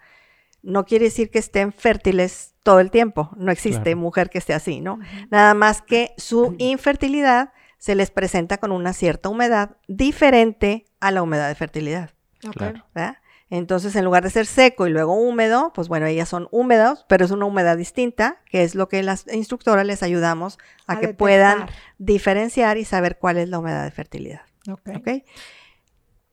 No 0.64 0.86
quiere 0.86 1.06
decir 1.06 1.30
que 1.30 1.38
estén 1.38 1.72
fértiles 1.72 2.56
todo 2.64 2.80
el 2.80 2.90
tiempo. 2.90 3.30
No 3.38 3.52
existe 3.52 3.84
Claro. 3.84 3.98
mujer 4.00 4.32
que 4.32 4.40
esté 4.40 4.56
así, 4.56 4.82
¿no? 4.82 4.98
Nada 5.30 5.54
más 5.54 5.84
que 5.84 6.16
su 6.18 6.56
infertilidad 6.58 7.54
se 7.78 7.94
les 7.94 8.10
presenta 8.10 8.58
con 8.58 8.72
una 8.72 8.94
cierta 8.94 9.30
humedad 9.30 9.78
diferente 9.88 10.88
a 11.00 11.12
la 11.12 11.22
humedad 11.22 11.48
de 11.48 11.54
fertilidad. 11.54 12.10
Claro. 12.56 12.88
¿verdad? 12.96 13.18
Entonces, 13.52 13.96
en 13.96 14.06
lugar 14.06 14.24
de 14.24 14.30
ser 14.30 14.46
seco 14.46 14.86
y 14.86 14.92
luego 14.92 15.16
húmedo, 15.16 15.72
pues 15.74 15.88
bueno, 15.88 16.06
ellas 16.06 16.30
son 16.30 16.48
húmedas, 16.52 17.06
pero 17.10 17.26
es 17.26 17.32
una 17.32 17.46
humedad 17.46 17.78
distinta, 17.78 18.38
que 18.46 18.64
es 18.64 18.76
lo 18.76 18.88
que 18.88 19.02
las 19.02 19.26
instructoras 19.34 19.86
les 19.88 20.04
ayudamos 20.04 20.60
a, 20.86 20.94
A 20.94 20.96
que 21.00 21.08
detectar. 21.08 21.18
puedan 21.18 21.66
diferenciar 21.98 22.78
y 22.78 22.86
saber 22.86 23.18
cuál 23.18 23.38
es 23.38 23.50
la 23.50 23.58
humedad 23.60 23.84
de 23.84 23.92
fertilidad. 23.92 24.42
Ok. 24.70 24.90
¿ok? 24.98 25.08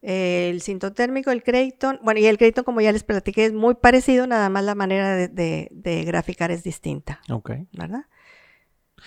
El 0.03 0.61
sintotérmico, 0.61 1.31
el 1.31 1.43
Creighton, 1.43 1.99
bueno, 2.03 2.21
y 2.21 2.27
el 2.27 2.39
Creighton, 2.39 2.65
como 2.65 2.81
ya 2.81 2.93
les 2.93 3.03
platiqué, 3.03 3.47
es 3.47 3.53
muy 3.53 3.75
parecido, 3.75 4.27
nada 4.27 4.49
más 4.51 4.63
la 4.63 4.75
manera 4.75 5.17
de, 5.17 5.29
de- 5.29 5.69
de 5.73 6.05
graficar 6.05 6.51
es 6.51 6.63
distinta, 6.63 7.21
Ok. 7.31 7.51
¿verdad? 7.73 8.05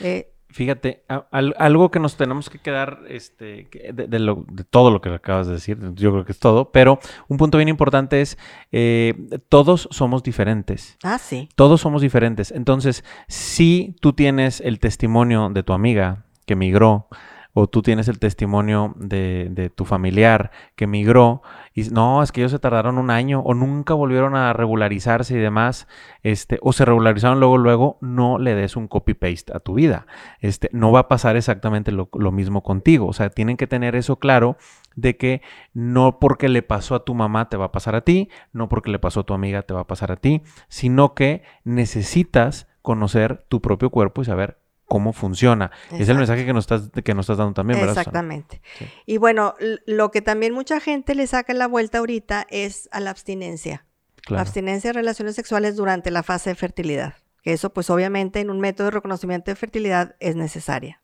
Eh, 0.02 0.32
Fíjate, 0.52 1.04
a- 1.08 1.28
algo 1.32 1.92
que 1.92 2.00
nos 2.00 2.18
tenemos 2.18 2.50
que 2.50 2.58
quedar 2.58 3.02
este, 3.08 3.68
de 3.94 4.20
lo- 4.20 4.46
de 4.52 4.64
todo 4.64 4.90
lo 4.90 5.00
que 5.00 5.10
acabas 5.10 5.46
de 5.46 5.54
decir, 5.54 5.78
yo 5.94 6.12
creo 6.12 6.26
que 6.26 6.32
es 6.32 6.40
todo, 6.40 6.72
pero 6.72 6.98
un 7.28 7.38
punto 7.38 7.58
bien 7.60 7.70
importante 7.70 8.20
es, 8.22 8.38
eh, 8.72 9.14
todos 9.48 9.88
somos 9.92 10.24
diferentes. 10.24 10.98
ah, 11.04 11.20
sí, 11.20 11.50
Todos 11.56 11.82
somos 11.82 12.02
diferentes. 12.02 12.52
Entonces, 12.52 13.04
si 13.28 13.96
tú 14.02 14.14
tienes 14.14 14.60
el 14.62 14.80
testimonio 14.80 15.50
de 15.50 15.62
tu 15.62 15.74
amiga 15.74 16.26
que 16.48 16.56
migró, 16.56 17.08
o 17.54 17.68
tú 17.68 17.82
tienes 17.82 18.08
el 18.08 18.20
testimonio 18.20 18.94
de, 18.98 19.48
de 19.52 19.70
tu 19.70 19.86
familiar 19.86 20.52
que 20.76 20.88
migró, 20.88 21.42
y 21.74 21.84
no, 21.90 22.22
es 22.22 22.32
que 22.32 22.42
ellos 22.42 22.52
se 22.52 22.60
tardaron 22.60 22.98
un 22.98 23.10
año, 23.10 23.42
o 23.42 23.54
nunca 23.54 23.94
volvieron 23.94 24.36
a 24.36 24.54
regularizarse 24.54 25.36
y 25.36 25.40
demás, 25.40 25.88
este, 26.24 26.60
o 26.62 26.74
se 26.74 26.86
regularizaron 26.86 27.40
luego, 27.40 27.58
luego, 27.58 27.98
no 28.02 28.38
le 28.38 28.56
des 28.56 28.76
un 28.76 28.88
copy-paste 28.88 29.52
a 29.56 29.60
tu 29.60 29.74
vida. 29.74 30.06
Este, 30.40 30.70
no 30.74 30.92
va 30.92 31.02
a 31.02 31.08
pasar 31.08 31.36
exactamente 31.36 31.92
lo, 31.92 32.10
lo 32.14 32.32
mismo 32.32 32.64
contigo. 32.64 33.08
O 33.08 33.14
sea, 33.14 33.30
tienen 33.30 33.58
que 33.58 33.68
tener 33.68 33.96
eso 33.96 34.18
claro 34.18 34.58
de 34.96 35.18
que 35.18 35.42
no 35.74 36.20
porque 36.20 36.50
le 36.50 36.62
pasó 36.62 36.96
a 36.96 37.06
tu 37.06 37.14
mamá 37.16 37.50
te 37.50 37.58
va 37.58 37.66
a 37.66 37.72
pasar 37.72 37.96
a 37.96 38.02
ti, 38.02 38.30
no 38.52 38.70
porque 38.70 38.92
le 38.92 39.00
pasó 39.00 39.22
a 39.22 39.26
tu 39.26 39.34
amiga 39.34 39.64
te 39.64 39.74
va 39.74 39.82
a 39.82 39.88
pasar 39.88 40.12
a 40.12 40.18
ti, 40.18 40.44
sino 40.68 41.14
que 41.14 41.44
necesitas 41.64 42.68
conocer 42.82 43.46
tu 43.50 43.62
propio 43.62 43.90
cuerpo 43.90 44.22
y 44.22 44.26
saber 44.26 44.59
cómo 44.90 45.14
funciona. 45.14 45.72
Es 45.98 46.10
el 46.10 46.18
mensaje 46.18 46.46
que 46.46 46.52
nos 46.52 46.64
estás, 46.64 46.90
que 47.04 47.14
nos 47.14 47.24
estás 47.24 47.38
dando 47.38 47.54
también, 47.54 47.80
¿verdad? 47.80 47.98
Exactamente. 47.98 48.62
Sí. 48.78 48.86
Y 49.06 49.18
bueno, 49.18 49.56
lo 49.86 50.12
que 50.12 50.22
también 50.22 50.54
mucha 50.54 50.82
gente 50.82 51.16
le 51.16 51.26
saca 51.28 51.54
la 51.54 51.68
vuelta 51.68 52.00
ahorita 52.00 52.46
es 52.50 52.90
a 52.92 53.00
la 53.00 53.12
abstinencia. 53.12 53.86
La 54.28 54.42
abstinencia 54.42 54.90
de 54.90 54.94
relaciones 54.94 55.36
sexuales 55.36 55.76
durante 55.78 56.12
la 56.12 56.24
fase 56.24 56.50
de 56.50 56.56
fertilidad. 56.56 57.14
Que 57.42 57.54
eso, 57.54 57.72
pues 57.72 57.90
obviamente, 57.90 58.42
en 58.42 58.50
un 58.50 58.60
método 58.60 58.86
de 58.86 58.92
reconocimiento 58.92 59.50
de 59.50 59.56
fertilidad 59.56 60.16
es 60.20 60.36
necesaria. 60.36 61.02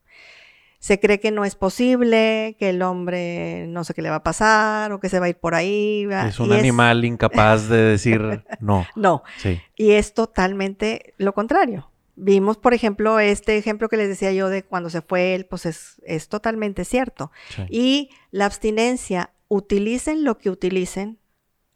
Se 0.80 1.00
cree 1.00 1.20
que 1.20 1.32
no 1.32 1.46
es 1.46 1.56
posible, 1.56 2.56
que 2.60 2.70
el 2.70 2.82
hombre 2.84 3.66
no 3.68 3.84
sé 3.84 3.94
qué 3.96 4.02
le 4.04 4.10
va 4.12 4.18
a 4.18 4.24
pasar 4.24 4.92
o 4.92 5.00
que 5.00 5.10
se 5.10 5.20
va 5.20 5.26
a 5.26 5.30
ir 5.30 5.38
por 5.38 5.56
ahí. 5.56 6.08
Es 6.28 6.40
un 6.40 6.50
Y 6.52 6.54
animal 6.54 7.06
incapaz 7.06 7.70
de 7.70 7.78
decir 7.78 8.44
no. 8.60 8.86
No, 8.96 9.24
Sí. 9.38 9.60
y 9.76 9.92
es 9.94 10.14
totalmente 10.14 11.14
lo 11.18 11.34
contrario. 11.34 11.90
Vimos, 12.16 12.58
por 12.58 12.74
ejemplo, 12.74 13.20
este 13.20 13.58
ejemplo 13.58 13.90
que 13.90 13.98
les 13.98 14.08
decía 14.08 14.32
yo 14.32 14.50
de 14.50 14.64
cuando 14.64 14.90
se 14.90 15.02
fue 15.02 15.36
él, 15.36 15.46
pues 15.46 15.66
es, 15.66 16.02
es 16.04 16.30
totalmente 16.30 16.86
cierto. 16.86 17.32
sí. 17.50 17.64
Y 17.70 18.10
la 18.32 18.46
abstinencia, 18.46 19.32
utilicen 19.48 20.24
lo 20.24 20.38
que 20.38 20.50
utilicen 20.50 21.20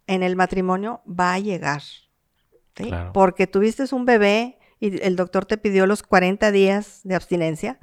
en 0.06 0.22
el 0.22 0.34
matrimonio, 0.36 1.02
va 1.06 1.34
a 1.34 1.38
llegar. 1.38 1.82
¿sí? 1.82 2.84
Claro. 2.88 3.12
Porque 3.12 3.46
tuviste 3.46 3.84
un 3.94 4.04
bebé 4.06 4.58
y 4.80 5.00
el 5.02 5.14
doctor 5.14 5.44
te 5.44 5.58
pidió 5.58 5.86
los 5.86 6.02
40 6.02 6.50
días 6.52 7.00
de 7.04 7.14
abstinencia. 7.14 7.78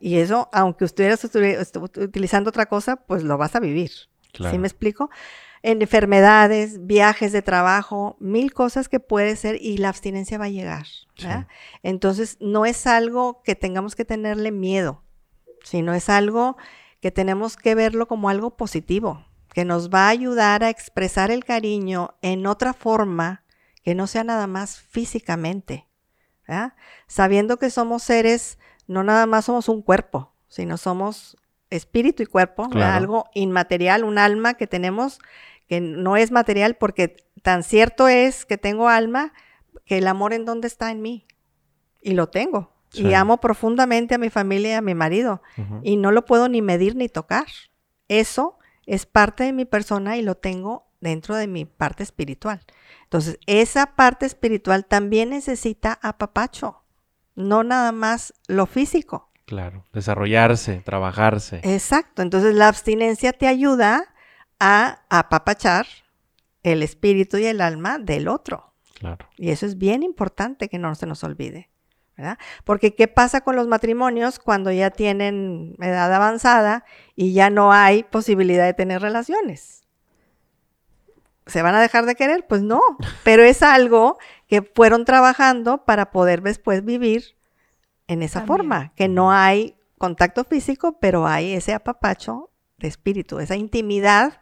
Y 0.00 0.16
eso, 0.18 0.48
aunque 0.52 0.84
estuvieras 0.84 1.24
estuvi- 1.24 1.56
estu- 1.58 2.02
utilizando 2.04 2.50
otra 2.50 2.66
cosa, 2.66 2.96
pues 2.96 3.22
lo 3.22 3.38
vas 3.38 3.54
a 3.56 3.60
vivir. 3.60 3.90
Claro. 4.32 4.52
¿Sí 4.52 4.58
me 4.58 4.66
explico? 4.68 5.10
En 5.66 5.82
enfermedades, 5.82 6.86
viajes 6.86 7.32
de 7.32 7.42
trabajo, 7.42 8.16
mil 8.20 8.54
cosas 8.54 8.88
que 8.88 9.00
puede 9.00 9.34
ser 9.34 9.60
y 9.60 9.78
la 9.78 9.88
abstinencia 9.88 10.38
va 10.38 10.44
a 10.44 10.48
llegar. 10.48 10.86
Entonces, 11.82 12.36
no 12.40 12.66
es 12.66 12.86
algo 12.86 13.42
que 13.42 13.56
tengamos 13.56 13.96
que 13.96 14.04
tenerle 14.04 14.52
miedo, 14.52 15.02
sino 15.64 15.92
es 15.92 16.08
algo 16.08 16.56
que 17.00 17.10
tenemos 17.10 17.56
que 17.56 17.74
verlo 17.74 18.06
como 18.06 18.28
algo 18.28 18.56
positivo, 18.56 19.26
que 19.52 19.64
nos 19.64 19.90
va 19.90 20.06
a 20.06 20.10
ayudar 20.10 20.62
a 20.62 20.70
expresar 20.70 21.32
el 21.32 21.44
cariño 21.44 22.14
en 22.22 22.46
otra 22.46 22.72
forma 22.72 23.42
que 23.82 23.96
no 23.96 24.06
sea 24.06 24.22
nada 24.22 24.46
más 24.46 24.78
físicamente. 24.78 25.88
¿verdad? 26.46 26.74
Sabiendo 27.08 27.56
que 27.56 27.70
somos 27.70 28.04
seres, 28.04 28.60
no 28.86 29.02
nada 29.02 29.26
más 29.26 29.46
somos 29.46 29.68
un 29.68 29.82
cuerpo, 29.82 30.32
sino 30.46 30.76
somos 30.76 31.36
espíritu 31.70 32.22
y 32.22 32.26
cuerpo, 32.26 32.68
algo 32.74 33.24
inmaterial, 33.34 34.04
un 34.04 34.18
alma 34.18 34.54
que 34.54 34.68
tenemos 34.68 35.18
que 35.68 35.80
no 35.80 36.16
es 36.16 36.30
material 36.30 36.76
porque 36.76 37.16
tan 37.42 37.62
cierto 37.62 38.08
es 38.08 38.46
que 38.46 38.58
tengo 38.58 38.88
alma 38.88 39.32
que 39.84 39.98
el 39.98 40.08
amor 40.08 40.32
en 40.32 40.44
dónde 40.44 40.66
está 40.66 40.90
en 40.90 41.02
mí. 41.02 41.26
Y 42.00 42.12
lo 42.12 42.28
tengo. 42.28 42.72
Sí. 42.90 43.06
Y 43.06 43.14
amo 43.14 43.38
profundamente 43.38 44.14
a 44.14 44.18
mi 44.18 44.30
familia 44.30 44.70
y 44.70 44.74
a 44.74 44.80
mi 44.80 44.94
marido. 44.94 45.42
Y 45.82 45.96
no 45.96 46.12
lo 46.12 46.24
puedo 46.24 46.48
ni 46.48 46.62
medir 46.62 46.94
ni 46.94 47.08
tocar. 47.08 47.46
Eso 48.08 48.58
es 48.86 49.06
parte 49.06 49.44
de 49.44 49.52
mi 49.52 49.64
persona 49.64 50.16
y 50.16 50.22
lo 50.22 50.36
tengo 50.36 50.86
dentro 51.00 51.34
de 51.36 51.46
mi 51.46 51.64
parte 51.64 52.02
espiritual. 52.02 52.64
Entonces, 53.04 53.38
esa 53.46 53.96
parte 53.96 54.26
espiritual 54.26 54.86
también 54.86 55.30
necesita 55.30 55.98
apapacho. 56.02 56.82
No 57.34 57.64
nada 57.64 57.92
más 57.92 58.34
lo 58.46 58.66
físico. 58.66 59.30
Claro. 59.44 59.84
Desarrollarse, 59.92 60.82
trabajarse. 60.84 61.60
Exacto. 61.62 62.22
Entonces, 62.22 62.54
la 62.54 62.68
abstinencia 62.68 63.32
te 63.32 63.46
ayuda 63.46 64.14
a 64.58 65.02
apapachar 65.08 65.86
el 66.62 66.82
espíritu 66.82 67.38
y 67.38 67.46
el 67.46 67.60
alma 67.60 67.98
del 67.98 68.28
otro. 68.28 68.72
Claro. 68.98 69.28
Y 69.36 69.50
eso 69.50 69.66
es 69.66 69.78
bien 69.78 70.02
importante 70.02 70.68
que 70.68 70.78
no 70.78 70.94
se 70.94 71.06
nos 71.06 71.22
olvide, 71.22 71.70
¿verdad? 72.16 72.38
Porque 72.64 72.94
¿qué 72.94 73.08
pasa 73.08 73.42
con 73.42 73.56
los 73.56 73.68
matrimonios 73.68 74.38
cuando 74.38 74.72
ya 74.72 74.90
tienen 74.90 75.76
edad 75.80 76.12
avanzada 76.12 76.84
y 77.14 77.32
ya 77.32 77.50
no 77.50 77.72
hay 77.72 78.02
posibilidad 78.04 78.64
de 78.64 78.74
tener 78.74 79.02
relaciones? 79.02 79.86
¿Se 81.46 81.62
van 81.62 81.74
a 81.76 81.80
dejar 81.80 82.06
de 82.06 82.16
querer? 82.16 82.46
Pues 82.48 82.62
no, 82.62 82.80
pero 83.24 83.42
es 83.42 83.62
algo 83.62 84.18
que 84.48 84.62
fueron 84.62 85.04
trabajando 85.04 85.84
para 85.84 86.10
poder 86.10 86.42
después 86.42 86.84
vivir 86.84 87.36
en 88.08 88.22
esa 88.22 88.40
También. 88.40 88.56
forma, 88.56 88.92
que 88.94 89.08
no 89.08 89.30
hay 89.30 89.76
contacto 89.98 90.44
físico, 90.44 90.98
pero 91.00 91.26
hay 91.26 91.52
ese 91.52 91.74
apapacho 91.74 92.50
de 92.78 92.88
espíritu, 92.88 93.40
esa 93.40 93.56
intimidad 93.56 94.40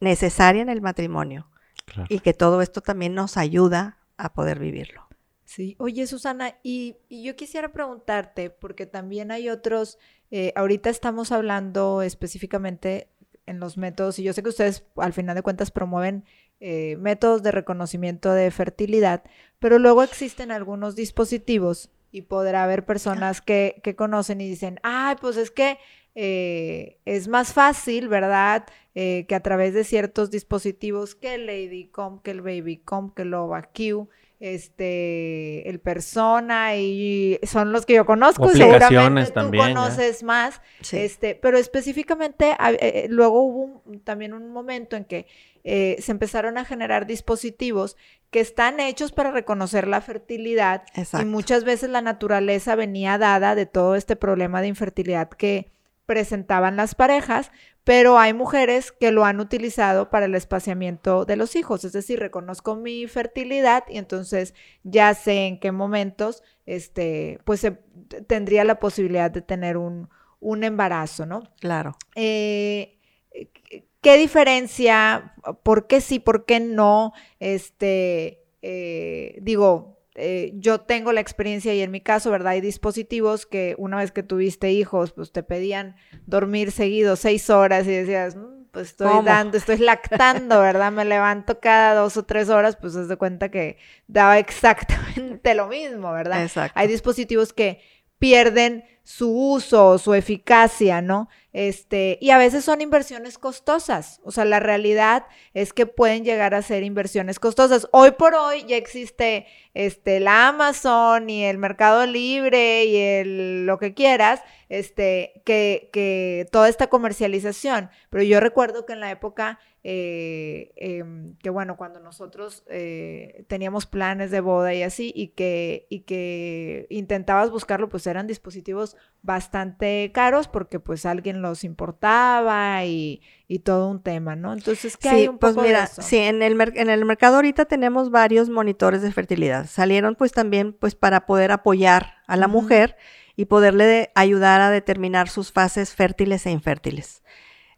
necesaria 0.00 0.62
en 0.62 0.68
el 0.68 0.80
matrimonio 0.82 1.48
Claro. 1.84 2.06
y 2.10 2.18
que 2.18 2.34
todo 2.34 2.62
esto 2.62 2.80
también 2.80 3.14
nos 3.14 3.36
ayuda 3.36 3.98
a 4.16 4.32
poder 4.32 4.58
vivirlo. 4.58 5.06
Sí, 5.44 5.76
oye 5.78 6.06
Susana, 6.08 6.56
y, 6.64 6.96
y 7.08 7.22
yo 7.22 7.36
quisiera 7.36 7.72
preguntarte, 7.72 8.50
porque 8.50 8.86
también 8.86 9.30
hay 9.30 9.48
otros, 9.48 9.98
eh, 10.32 10.52
ahorita 10.56 10.90
estamos 10.90 11.30
hablando 11.30 12.02
específicamente 12.02 13.08
en 13.46 13.60
los 13.60 13.76
métodos, 13.78 14.18
y 14.18 14.24
yo 14.24 14.32
sé 14.32 14.42
que 14.42 14.48
ustedes 14.48 14.84
al 14.96 15.12
final 15.12 15.36
de 15.36 15.42
cuentas 15.42 15.70
promueven 15.70 16.24
eh, 16.58 16.96
métodos 16.98 17.44
de 17.44 17.52
reconocimiento 17.52 18.32
de 18.32 18.50
fertilidad, 18.50 19.22
pero 19.60 19.78
luego 19.78 20.02
existen 20.02 20.50
algunos 20.50 20.96
dispositivos 20.96 21.90
y 22.10 22.22
podrá 22.22 22.64
haber 22.64 22.84
personas 22.84 23.40
que, 23.40 23.80
que 23.84 23.94
conocen 23.94 24.40
y 24.40 24.48
dicen, 24.48 24.80
ay, 24.82 25.14
pues 25.20 25.36
es 25.36 25.52
que 25.52 25.78
eh, 26.18 26.96
es 27.04 27.28
más 27.28 27.52
fácil, 27.52 28.08
¿verdad? 28.08 28.64
Eh, 28.94 29.26
que 29.28 29.34
a 29.34 29.40
través 29.40 29.74
de 29.74 29.84
ciertos 29.84 30.30
dispositivos, 30.30 31.14
que 31.14 31.34
el 31.34 31.46
Ladycom, 31.46 32.20
que 32.22 32.30
el 32.32 32.40
Babycom, 32.40 33.12
que 33.14 33.22
el 33.22 33.34
OvaQ, 33.34 34.08
este, 34.40 35.68
el 35.68 35.78
Persona, 35.80 36.76
y 36.76 37.38
son 37.42 37.72
los 37.72 37.84
que 37.86 37.94
yo 37.94 38.06
conozco. 38.06 38.46
Y 38.50 38.56
seguramente 38.56 39.26
tú 39.28 39.32
también, 39.34 39.68
ya. 39.68 39.74
conoces 39.74 40.22
más. 40.22 40.60
Este, 40.92 41.34
pero 41.34 41.58
específicamente, 41.58 42.56
eh, 42.80 43.06
luego 43.10 43.42
hubo 43.42 43.80
un- 43.84 44.00
también 44.00 44.32
un 44.32 44.50
momento 44.50 44.96
en 44.96 45.04
que 45.04 45.26
eh, 45.68 45.96
se 46.00 46.12
empezaron 46.12 46.58
a 46.58 46.64
generar 46.64 47.06
dispositivos 47.06 47.96
que 48.30 48.38
están 48.40 48.78
hechos 48.78 49.10
para 49.12 49.32
reconocer 49.32 49.88
la 49.88 50.00
fertilidad 50.00 50.84
y 50.94 51.00
Exacto. 51.00 51.26
muchas 51.26 51.64
veces 51.64 51.90
la 51.90 52.02
naturaleza 52.02 52.76
venía 52.76 53.18
dada 53.18 53.54
de 53.56 53.66
todo 53.66 53.96
este 53.96 54.14
problema 54.14 54.62
de 54.62 54.68
infertilidad 54.68 55.28
que 55.28 55.72
presentaban 56.06 56.76
las 56.76 56.94
parejas, 56.94 57.50
pero 57.84 58.18
hay 58.18 58.32
mujeres 58.32 58.92
que 58.92 59.10
lo 59.12 59.24
han 59.24 59.40
utilizado 59.40 60.10
para 60.10 60.26
el 60.26 60.34
espaciamiento 60.34 61.24
de 61.24 61.36
los 61.36 61.54
hijos, 61.56 61.84
es 61.84 61.92
decir, 61.92 62.18
reconozco 62.20 62.76
mi 62.76 63.06
fertilidad 63.06 63.84
y 63.88 63.98
entonces 63.98 64.54
ya 64.84 65.14
sé 65.14 65.46
en 65.46 65.60
qué 65.60 65.72
momentos 65.72 66.42
este 66.64 67.38
pues 67.44 67.60
se- 67.60 67.78
tendría 68.26 68.64
la 68.64 68.78
posibilidad 68.80 69.30
de 69.30 69.42
tener 69.42 69.76
un, 69.76 70.08
un 70.40 70.64
embarazo, 70.64 71.26
¿no? 71.26 71.42
Claro. 71.60 71.96
Eh, 72.14 72.98
¿qué- 73.32 73.86
¿qué 74.00 74.16
diferencia? 74.16 75.34
¿Por 75.62 75.86
qué 75.86 76.00
sí, 76.00 76.18
por 76.20 76.44
qué 76.44 76.60
no? 76.60 77.12
Este, 77.40 78.44
eh, 78.62 79.38
digo, 79.42 79.95
eh, 80.16 80.52
yo 80.54 80.80
tengo 80.80 81.12
la 81.12 81.20
experiencia 81.20 81.74
y 81.74 81.80
en 81.82 81.90
mi 81.90 82.00
caso, 82.00 82.30
¿verdad? 82.30 82.52
Hay 82.52 82.60
dispositivos 82.60 83.46
que 83.46 83.74
una 83.78 83.98
vez 83.98 84.12
que 84.12 84.22
tuviste 84.22 84.70
hijos, 84.72 85.12
pues 85.12 85.32
te 85.32 85.42
pedían 85.42 85.96
dormir 86.26 86.72
seguido 86.72 87.16
seis 87.16 87.50
horas 87.50 87.86
y 87.86 87.90
decías, 87.90 88.34
"Mm, 88.36 88.64
pues 88.72 88.88
estoy 88.88 89.08
¿Cómo? 89.08 89.22
dando, 89.22 89.56
estoy 89.56 89.78
lactando, 89.78 90.60
¿verdad? 90.60 90.92
Me 90.92 91.04
levanto 91.04 91.60
cada 91.60 91.94
dos 91.94 92.16
o 92.16 92.24
tres 92.24 92.48
horas, 92.50 92.76
pues 92.76 92.94
haz 92.96 93.08
de 93.08 93.16
cuenta 93.16 93.50
que 93.50 93.78
daba 94.06 94.38
exactamente 95.36 95.54
lo 95.54 95.68
mismo, 95.68 96.12
¿verdad? 96.12 96.42
Exacto. 96.42 96.78
Hay 96.78 96.88
dispositivos 96.88 97.52
que 97.52 97.80
pierden 98.18 98.84
su 99.06 99.30
uso 99.30 99.86
o 99.86 99.98
su 99.98 100.14
eficacia, 100.14 101.00
¿no? 101.00 101.28
Este, 101.52 102.18
y 102.20 102.30
a 102.30 102.38
veces 102.38 102.64
son 102.64 102.80
inversiones 102.80 103.38
costosas. 103.38 104.20
O 104.24 104.32
sea, 104.32 104.44
la 104.44 104.58
realidad 104.58 105.26
es 105.54 105.72
que 105.72 105.86
pueden 105.86 106.24
llegar 106.24 106.54
a 106.54 106.62
ser 106.62 106.82
inversiones 106.82 107.38
costosas. 107.38 107.86
Hoy 107.92 108.10
por 108.10 108.34
hoy 108.34 108.64
ya 108.66 108.76
existe 108.76 109.46
este, 109.74 110.18
la 110.18 110.48
Amazon 110.48 111.30
y 111.30 111.44
el 111.44 111.56
Mercado 111.56 112.04
Libre 112.04 112.84
y 112.86 112.96
el, 112.96 113.64
lo 113.64 113.78
que 113.78 113.94
quieras, 113.94 114.42
este, 114.68 115.40
que, 115.44 115.88
que 115.92 116.48
toda 116.50 116.68
esta 116.68 116.88
comercialización. 116.88 117.90
Pero 118.10 118.24
yo 118.24 118.40
recuerdo 118.40 118.86
que 118.86 118.94
en 118.94 119.00
la 119.00 119.12
época 119.12 119.60
eh, 119.88 120.72
em, 120.76 121.36
que 121.38 121.48
bueno, 121.50 121.76
cuando 121.76 122.00
nosotros 122.00 122.64
eh, 122.68 123.44
teníamos 123.48 123.86
planes 123.86 124.32
de 124.32 124.40
boda 124.40 124.74
y 124.74 124.82
así, 124.82 125.12
y 125.14 125.28
que, 125.28 125.86
y 125.90 126.00
que 126.00 126.86
intentabas 126.90 127.50
buscarlo, 127.50 127.88
pues 127.88 128.06
eran 128.08 128.26
dispositivos 128.26 128.96
bastante 129.22 130.10
caros 130.12 130.48
porque 130.48 130.80
pues 130.80 131.06
alguien 131.06 131.40
los 131.42 131.62
importaba 131.62 132.84
y, 132.84 133.22
y 133.46 133.60
todo 133.60 133.88
un 133.88 134.02
tema, 134.02 134.34
¿no? 134.34 134.52
Entonces, 134.52 134.96
¿qué 134.96 135.08
Sí, 135.08 135.14
hay 135.14 135.28
un 135.28 135.38
pues 135.38 135.52
poco 135.54 135.62
de 135.62 135.68
mira, 135.68 135.82
eso? 135.82 136.02
sí, 136.02 136.16
en 136.18 136.42
el, 136.42 136.60
en 136.76 136.90
el 136.90 137.04
mercado 137.04 137.36
ahorita 137.36 137.66
tenemos 137.66 138.10
varios 138.10 138.48
monitores 138.48 139.02
de 139.02 139.12
fertilidad. 139.12 139.66
Salieron 139.66 140.14
pues 140.16 140.32
también 140.32 140.72
pues 140.72 140.94
para 140.94 141.26
poder 141.26 141.52
apoyar 141.52 142.14
a 142.26 142.36
la 142.36 142.48
mujer 142.48 142.96
y 143.36 143.44
poderle 143.46 143.84
de- 143.84 144.10
ayudar 144.14 144.60
a 144.60 144.70
determinar 144.70 145.28
sus 145.28 145.52
fases 145.52 145.94
fértiles 145.94 146.46
e 146.46 146.50
infértiles. 146.50 147.22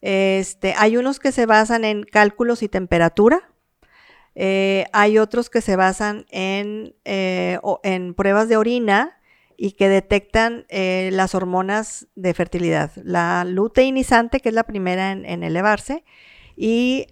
Este, 0.00 0.74
hay 0.76 0.96
unos 0.96 1.18
que 1.18 1.32
se 1.32 1.46
basan 1.46 1.84
en 1.84 2.04
cálculos 2.04 2.62
y 2.62 2.68
temperatura. 2.68 3.42
eh, 4.40 4.84
hay 4.92 5.18
otros 5.18 5.50
que 5.50 5.60
se 5.60 5.74
basan 5.74 6.24
en, 6.30 6.94
eh, 7.04 7.58
en 7.82 8.14
pruebas 8.14 8.48
de 8.48 8.56
orina 8.56 9.18
y 9.56 9.72
que 9.72 9.88
detectan 9.88 10.64
eh, 10.68 11.10
las 11.12 11.34
hormonas 11.34 12.06
de 12.14 12.32
fertilidad. 12.34 12.92
La 13.02 13.44
luteinizante, 13.44 14.38
que 14.38 14.50
es 14.50 14.54
la 14.54 14.62
primera 14.62 15.10
en, 15.10 15.26
en 15.26 15.42
elevarse, 15.42 16.04
y, 16.56 17.06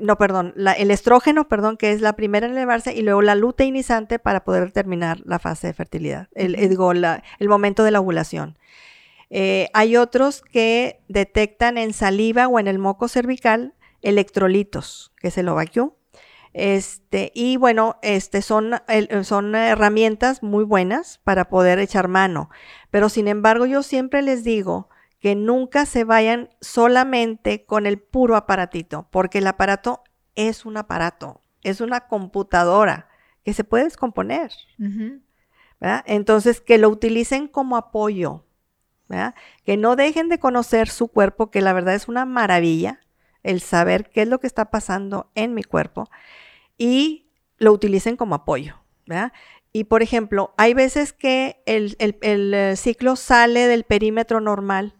no, 0.00 0.18
perdón, 0.18 0.52
la- 0.56 0.72
el 0.72 0.90
estrógeno, 0.90 1.46
perdón, 1.48 1.76
que 1.76 1.92
es 1.92 2.00
la 2.00 2.14
primera 2.14 2.46
en 2.46 2.52
elevarse, 2.52 2.92
y 2.92 3.02
luego 3.02 3.22
la 3.22 3.36
luteinizante 3.36 4.18
para 4.18 4.42
poder 4.42 4.64
determinar 4.66 5.20
la 5.24 5.38
fase 5.38 5.68
de 5.68 5.74
fertilidad, 5.74 6.28
el 6.34 7.48
momento 7.48 7.84
de 7.84 7.90
la 7.92 8.00
ovulación. 8.00 8.58
Eh, 9.34 9.70
hay 9.72 9.96
otros 9.96 10.42
que 10.42 11.02
detectan 11.08 11.78
en 11.78 11.94
saliva 11.94 12.48
o 12.48 12.58
en 12.58 12.68
el 12.68 12.78
moco 12.78 13.08
cervical 13.08 13.72
electrolitos, 14.02 15.10
que 15.16 15.28
es 15.28 15.38
el 15.38 15.48
OVAQ. 15.48 15.94
Este, 16.52 17.32
y 17.34 17.56
bueno, 17.56 17.96
este 18.02 18.42
son, 18.42 18.74
son 19.22 19.54
herramientas 19.54 20.42
muy 20.42 20.64
buenas 20.64 21.18
para 21.24 21.48
poder 21.48 21.78
echar 21.78 22.08
mano. 22.08 22.50
Pero 22.90 23.08
sin 23.08 23.26
embargo, 23.26 23.64
yo 23.64 23.82
siempre 23.82 24.20
les 24.20 24.44
digo 24.44 24.90
que 25.18 25.34
nunca 25.34 25.86
se 25.86 26.04
vayan 26.04 26.50
solamente 26.60 27.64
con 27.64 27.86
el 27.86 27.98
puro 27.98 28.36
aparatito, 28.36 29.08
porque 29.10 29.38
el 29.38 29.46
aparato 29.46 30.02
es 30.34 30.66
un 30.66 30.76
aparato, 30.76 31.40
es 31.62 31.80
una 31.80 32.06
computadora 32.06 33.08
que 33.44 33.54
se 33.54 33.64
puede 33.64 33.84
descomponer. 33.84 34.52
Entonces, 36.04 36.60
que 36.60 36.76
lo 36.76 36.90
utilicen 36.90 37.48
como 37.48 37.78
apoyo, 37.78 38.44
Que 39.64 39.76
no 39.76 39.96
dejen 39.96 40.28
de 40.28 40.38
conocer 40.38 40.88
su 40.88 41.08
cuerpo, 41.08 41.50
que 41.50 41.60
la 41.60 41.72
verdad 41.72 41.94
es 41.94 42.08
una 42.08 42.24
maravilla 42.24 43.00
el 43.42 43.60
saber 43.60 44.08
qué 44.10 44.22
es 44.22 44.28
lo 44.28 44.38
que 44.40 44.46
está 44.46 44.70
pasando 44.70 45.30
en 45.34 45.54
mi 45.54 45.64
cuerpo 45.64 46.08
y 46.78 47.26
lo 47.58 47.72
utilicen 47.72 48.16
como 48.16 48.34
apoyo, 48.34 48.76
¿verdad? 49.06 49.32
Y 49.72 49.84
por 49.84 50.02
ejemplo, 50.02 50.52
hay 50.58 50.74
veces 50.74 51.12
que 51.12 51.62
el, 51.66 51.96
el- 51.98 52.18
el, 52.22 52.54
eh, 52.54 52.76
ciclo 52.76 53.16
sale 53.16 53.66
del 53.66 53.84
perímetro 53.84 54.40
normal, 54.40 54.94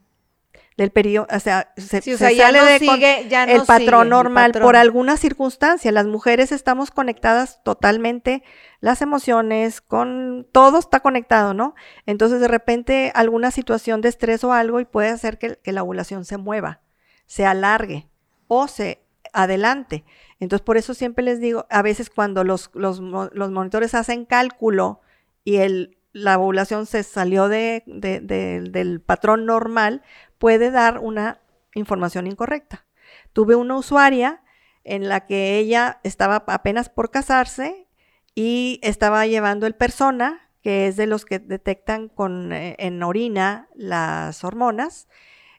del 0.76 0.90
periodo, 0.90 1.26
o 1.30 1.38
sea, 1.40 1.72
se, 1.76 2.00
Sí, 2.00 2.14
o 2.14 2.16
se 2.16 2.24
sea, 2.28 2.32
ya 2.32 2.46
sale 2.46 2.58
no 2.58 2.64
de 2.64 2.78
con- 2.86 2.94
sigue, 2.96 3.28
no 3.30 3.52
el 3.52 3.60
patrón 3.66 3.78
sigue 3.80 4.02
el 4.02 4.08
normal 4.08 4.52
por 4.52 4.76
alguna 4.76 5.16
circunstancia. 5.16 5.92
Las 5.92 6.06
mujeres 6.06 6.50
estamos 6.52 6.90
conectadas 6.90 7.62
totalmente, 7.62 8.42
las 8.80 9.02
emociones, 9.02 9.80
con 9.82 10.46
todo 10.50 10.78
está 10.78 11.00
conectado, 11.00 11.52
¿no? 11.52 11.74
Entonces 12.06 12.40
de 12.40 12.48
repente 12.48 13.12
alguna 13.14 13.50
situación 13.50 14.00
de 14.00 14.08
estrés 14.08 14.44
o 14.44 14.52
algo 14.52 14.80
y 14.80 14.84
puede 14.86 15.08
hacer 15.10 15.38
que, 15.38 15.58
que 15.62 15.72
la 15.72 15.82
ovulación 15.82 16.24
se 16.24 16.38
mueva, 16.38 16.80
se 17.26 17.44
alargue 17.44 18.08
o 18.48 18.66
se 18.68 19.02
adelante. 19.34 20.04
Entonces 20.40 20.64
por 20.64 20.76
eso 20.76 20.94
siempre 20.94 21.24
les 21.24 21.38
digo, 21.40 21.66
a 21.70 21.82
veces 21.82 22.10
cuando 22.10 22.44
los, 22.44 22.70
los, 22.74 23.00
los 23.00 23.50
monitores 23.50 23.94
hacen 23.94 24.24
cálculo 24.24 25.00
y 25.44 25.56
el, 25.56 25.96
la 26.12 26.38
ovulación 26.38 26.86
se 26.86 27.02
salió 27.02 27.48
de, 27.48 27.82
de- 27.86 28.20
de- 28.20 28.60
del 28.70 29.00
patrón 29.00 29.46
normal, 29.46 30.02
puede 30.42 30.72
dar 30.72 30.98
una 30.98 31.40
información 31.72 32.26
incorrecta. 32.26 32.84
Tuve 33.32 33.54
una 33.54 33.76
usuaria 33.76 34.42
en 34.82 35.08
la 35.08 35.24
que 35.24 35.56
ella 35.58 36.00
estaba 36.02 36.42
apenas 36.48 36.88
por 36.88 37.12
casarse 37.12 37.86
y 38.34 38.80
estaba 38.82 39.24
llevando 39.28 39.68
el 39.68 39.76
persona, 39.76 40.50
que 40.60 40.88
es 40.88 40.96
de 40.96 41.06
los 41.06 41.24
que 41.24 41.38
detectan 41.38 42.08
con, 42.08 42.52
eh, 42.52 42.74
en 42.80 43.00
orina 43.04 43.68
las 43.76 44.42
hormonas, 44.42 45.06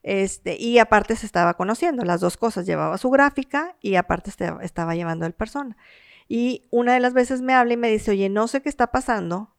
este, 0.01 0.57
y 0.59 0.79
aparte 0.79 1.15
se 1.15 1.27
estaba 1.27 1.53
conociendo, 1.53 2.03
las 2.03 2.19
dos 2.19 2.35
cosas, 2.35 2.65
llevaba 2.65 2.97
su 2.97 3.09
gráfica 3.09 3.77
y 3.79 3.95
aparte 3.95 4.31
este- 4.31 4.51
estaba 4.63 4.95
llevando 4.95 5.25
el 5.25 5.31
persona. 5.31 5.77
Y 6.27 6.67
una 6.71 6.93
de 6.93 6.99
las 6.99 7.13
veces 7.13 7.41
me 7.41 7.53
habla 7.53 7.71
y 7.75 7.77
me 7.77 7.89
dice, 7.89 8.11
oye, 8.11 8.27
no 8.27 8.49
sé 8.49 8.61
qué 8.61 8.67
está 8.67 8.87
pasando, 8.87 9.55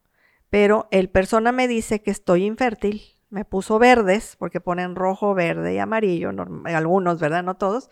pero 0.50 0.86
el 0.90 1.08
persona 1.08 1.50
me 1.50 1.66
dice 1.66 2.02
que 2.02 2.10
estoy 2.10 2.44
infértil, 2.44 3.13
me 3.34 3.44
puso 3.44 3.78
verdes, 3.80 4.36
porque 4.38 4.60
ponen 4.60 4.94
rojo, 4.94 5.34
verde 5.34 5.74
y 5.74 5.78
amarillo, 5.78 6.30
norm- 6.32 6.66
algunos, 6.72 7.18
¿verdad? 7.20 7.42
No 7.42 7.56
todos. 7.56 7.88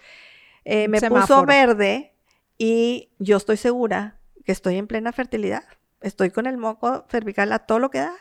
Eh, 0.65 0.87
me 0.87 0.99
puso 1.21 1.45
verde 1.47 2.15
y 2.59 3.11
yo 3.19 3.37
estoy 3.37 3.57
segura 3.57 4.19
que 4.45 4.53
estoy 4.53 4.77
en 4.77 4.87
plena 4.87 5.13
fertilidad. 5.13 5.65
Estoy 6.01 6.31
con 6.31 6.47
el 6.47 6.59
moco 6.59 7.05
cervical 7.09 7.53
a 7.53 7.59
todo 7.61 7.81
lo 7.81 7.91
que 7.91 7.99
da. 7.99 8.15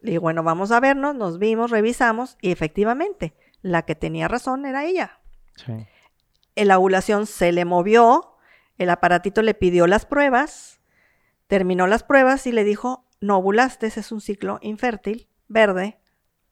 Digo, 0.00 0.22
bueno, 0.22 0.42
vamos 0.42 0.72
a 0.72 0.80
vernos, 0.80 1.14
nos 1.14 1.38
vimos, 1.38 1.70
revisamos 1.70 2.36
y 2.40 2.50
efectivamente, 2.50 3.34
la 3.62 3.82
que 3.82 3.94
tenía 3.94 4.26
razón 4.26 4.66
era 4.66 4.84
ella. 4.84 5.20
Sí. 5.54 5.86
La 6.56 6.78
ovulación 6.78 7.26
se 7.26 7.52
le 7.52 7.64
movió, 7.64 8.36
el 8.78 8.90
aparatito 8.90 9.42
le 9.42 9.54
pidió 9.54 9.86
las 9.86 10.04
pruebas, 10.04 10.80
terminó 11.46 11.86
las 11.86 12.02
pruebas 12.02 12.46
y 12.46 12.52
le 12.52 12.64
dijo, 12.64 13.06
no 13.20 13.38
ovulaste, 13.38 13.86
ese 13.86 14.00
es 14.00 14.10
un 14.10 14.20
ciclo 14.20 14.58
infértil, 14.62 15.28
verde, 15.48 15.98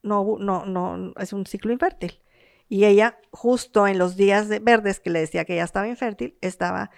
no, 0.04 0.36
no, 0.38 0.64
no, 0.66 1.12
es 1.18 1.32
un 1.32 1.44
ciclo 1.46 1.72
infértil. 1.72 2.20
Y 2.68 2.84
ella, 2.84 3.18
justo 3.30 3.86
en 3.88 3.98
los 3.98 4.16
días 4.16 4.48
de 4.48 4.58
verdes 4.60 5.00
que 5.00 5.10
le 5.10 5.20
decía 5.20 5.44
que 5.44 5.54
ella 5.54 5.64
estaba 5.64 5.88
infértil, 5.88 6.36
estaba 6.40 6.90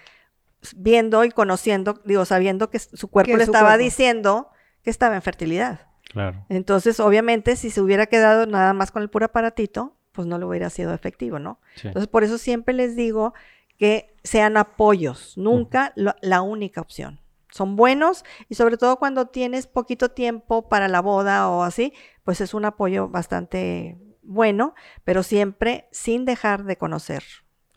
viendo 0.75 1.23
y 1.23 1.31
conociendo, 1.31 2.01
digo, 2.05 2.25
sabiendo 2.25 2.69
que 2.69 2.79
su 2.79 3.07
cuerpo 3.09 3.31
Que 3.31 3.37
le 3.37 3.45
su 3.45 3.51
estaba 3.51 3.69
cuerpo. 3.69 3.83
diciendo 3.83 4.49
que 4.83 4.89
estaba 4.89 5.15
en 5.15 5.21
fertilidad. 5.21 5.81
Claro. 6.09 6.45
Entonces, 6.49 6.99
obviamente, 6.99 7.55
si 7.55 7.69
se 7.69 7.81
hubiera 7.81 8.05
quedado 8.05 8.45
nada 8.45 8.73
más 8.73 8.91
con 8.91 9.01
el 9.01 9.09
puro 9.09 9.25
aparatito, 9.25 9.95
pues 10.13 10.27
no 10.27 10.37
le 10.39 10.45
hubiera 10.45 10.69
sido 10.69 10.93
efectivo, 10.93 11.37
¿no? 11.37 11.59
Sí. 11.75 11.87
Entonces, 11.89 12.07
por 12.07 12.23
eso 12.23 12.37
siempre 12.37 12.73
les 12.73 12.95
digo 12.95 13.33
que 13.77 14.15
sean 14.23 14.57
apoyos, 14.57 15.37
nunca 15.37 15.93
lo- 15.95 16.15
la 16.21 16.41
única 16.41 16.81
opción. 16.81 17.19
Son 17.57 17.75
buenos 17.75 18.23
y 18.49 18.53
sobre 18.55 18.77
todo 18.77 18.97
cuando 18.97 19.25
tienes 19.25 19.65
poquito 19.65 20.09
tiempo 20.11 20.69
para 20.69 20.87
la 20.87 21.01
boda 21.01 21.49
o 21.49 21.63
así, 21.63 21.91
pues 22.23 22.39
es 22.39 22.53
un 22.53 22.65
apoyo 22.65 23.09
bastante 23.09 23.97
bueno, 24.21 24.75
pero 25.03 25.23
siempre 25.23 25.87
sin 25.91 26.23
dejar 26.25 26.65
de 26.65 26.77
conocer. 26.77 27.23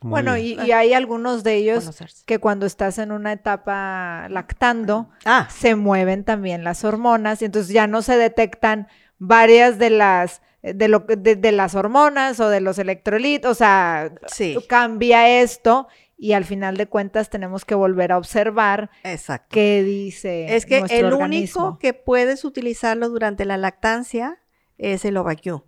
Muy 0.03 0.11
Bueno, 0.11 0.37
y, 0.37 0.59
y 0.67 0.73
hay 0.73 0.93
algunos 0.93 1.45
de 1.45 1.55
ellos 1.55 1.81
conocerse. 1.85 2.25
que 2.27 2.39
cuando 2.39 2.67
estás 2.67 2.99
en 2.99 3.11
una 3.13 3.33
etapa 3.33 4.27
lactando, 4.29 5.09
Ah, 5.25 5.49
se 5.51 5.75
mueven 5.77 6.25
también 6.25 6.63
las 6.63 6.85
hormonas 6.85 7.41
y 7.41 7.47
entonces 7.47 7.73
ya 7.73 7.87
no 7.87 8.03
se 8.03 8.17
detectan 8.19 8.87
varias 9.19 9.79
de 9.79 9.91
las 9.91 10.43
de 10.63 10.89
lo 10.89 11.01
de, 11.01 11.37
de 11.37 11.53
las 11.53 11.75
hormonas 11.75 12.39
o 12.39 12.51
de 12.51 12.61
los 12.61 12.79
electrolitos, 12.79 13.53
o 13.53 13.55
sea, 13.55 14.13
sí, 14.27 14.59
cambia 14.69 15.41
esto 15.41 15.89
y 16.23 16.35
al 16.35 16.45
final 16.45 16.77
de 16.77 16.87
cuentas 16.87 17.31
tenemos 17.31 17.65
que 17.65 17.75
volver 17.75 18.13
a 18.13 18.19
observar 18.19 18.91
exacto. 19.05 19.49
qué 19.53 19.83
dice 19.83 20.55
Es 20.55 20.67
que 20.67 20.81
nuestro 20.81 20.99
el 20.99 21.13
organismo. 21.15 21.63
único 21.65 21.79
que 21.79 21.95
puedes 21.95 22.45
utilizarlo 22.45 23.09
durante 23.09 23.47
la 23.47 23.57
lactancia 23.57 24.39
es 24.77 25.07
el 25.07 25.17
OvaQ. 25.17 25.63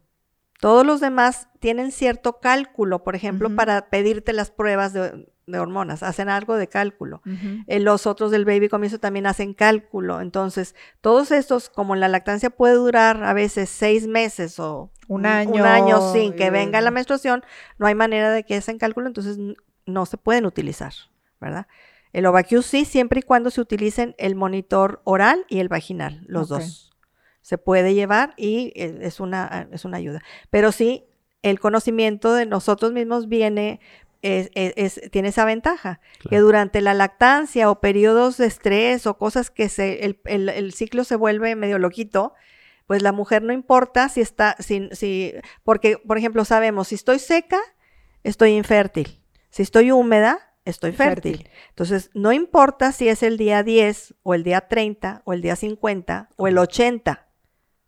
Todos 0.61 0.85
los 0.87 1.01
demás 1.01 1.49
tienen 1.59 1.91
cierto 1.91 2.39
cálculo, 2.39 3.03
por 3.03 3.17
ejemplo, 3.17 3.55
para 3.57 3.89
pedirte 3.89 4.35
las 4.35 4.51
pruebas 4.51 4.93
de, 4.93 5.27
de 5.47 5.59
hormonas, 5.59 6.03
hacen 6.03 6.29
algo 6.29 6.57
de 6.57 6.69
cálculo. 6.69 7.23
Eh, 7.67 7.81
los 7.81 8.07
otros 8.07 8.31
del 8.31 8.45
baby 8.45 8.69
comienzo 8.69 9.01
también 9.01 9.27
hacen 9.27 9.55
cálculo. 9.55 10.21
Entonces, 10.21 10.75
todos 11.01 11.31
estos, 11.33 11.71
como 11.71 11.97
la 11.97 12.09
lactancia 12.09 12.51
puede 12.51 12.75
durar 12.75 13.25
a 13.25 13.33
veces 13.33 13.71
seis 13.71 14.07
meses 14.07 14.61
o 14.61 14.93
Un 15.09 15.21
un 15.21 15.27
año, 15.27 15.65
año 15.65 16.13
sin 16.13 16.35
que 16.35 16.51
venga 16.51 16.81
la 16.83 16.91
menstruación, 16.91 17.43
no 17.79 17.87
hay 17.87 17.95
manera 17.95 18.31
de 18.31 18.45
que 18.45 18.57
hacen 18.57 18.79
cálculo, 18.79 19.07
entonces 19.09 19.39
no 19.87 20.07
se 20.07 20.17
pueden 20.17 20.47
utilizar, 20.47 20.93
¿verdad? 21.41 21.67
El 22.13 22.27
OvaQ 22.27 22.63
sí, 22.63 22.85
siempre 22.85 23.21
y 23.21 23.23
cuando 23.23 23.51
se 23.51 23.61
utilicen 23.61 24.15
el 24.19 24.35
monitor 24.35 25.01
oral 25.05 25.45
y 25.49 25.59
el 25.61 25.69
vaginal, 25.69 26.25
los 26.27 26.49
dos. 26.49 26.91
Se 27.41 27.59
puede 27.59 27.95
llevar 27.95 28.35
y 28.37 28.73
eh, 28.77 28.99
es 29.01 29.19
una, 29.19 29.69
es 29.73 29.85
una 29.85 29.97
ayuda. 29.97 30.23
Pero 30.51 30.71
sí, 30.73 31.05
el 31.43 31.59
conocimiento 31.59 32.35
de 32.35 32.47
nosotros 32.47 32.93
mismos 32.93 33.29
viene, 33.29 33.81
es- 34.21 34.51
es- 34.55 34.75
es- 34.77 35.11
tiene 35.11 35.29
esa 35.31 35.45
ventaja, 35.45 36.01
que 36.31 36.39
durante 36.39 36.81
la 36.83 36.95
lactancia 36.95 37.69
o 37.71 37.81
periodos 37.81 38.37
de 38.37 38.47
estrés 38.47 39.07
o 39.09 39.19
cosas 39.19 39.51
que 39.51 39.69
se, 39.69 40.05
el, 40.05 40.21
el- 40.27 40.49
el 40.51 40.73
ciclo 40.73 41.03
se 41.05 41.17
vuelve 41.17 41.57
medio 41.57 41.79
loquito, 41.81 42.35
pues 42.87 43.03
la 43.03 43.11
mujer 43.13 43.43
no 43.43 43.53
importa 43.53 44.09
si 44.09 44.21
está, 44.21 44.55
si, 44.61 44.89
si, 44.93 45.33
porque, 45.65 45.97
por 45.99 46.19
ejemplo, 46.19 46.45
sabemos, 46.45 46.89
si 46.89 46.95
estoy 46.95 47.19
seca, 47.19 47.59
estoy 48.23 48.51
infértil. 48.53 49.19
Si 49.53 49.63
estoy 49.63 49.93
húmeda, 49.93 50.41
estoy 50.65 50.91
fértil. 50.91 51.37
Fértil. 51.37 51.53
Entonces, 51.69 52.11
no 52.15 52.33
importa 52.33 52.91
si 52.91 53.09
es 53.09 53.23
el 53.23 53.37
día 53.37 53.63
10 53.63 54.15
o 54.25 54.35
el 54.35 54.43
día 54.43 54.63
30 54.63 55.23
o 55.25 55.33
el 55.33 55.43
día 55.43 55.55
50 55.55 56.31
o 56.37 56.49
el 56.49 56.59
80 56.59 57.29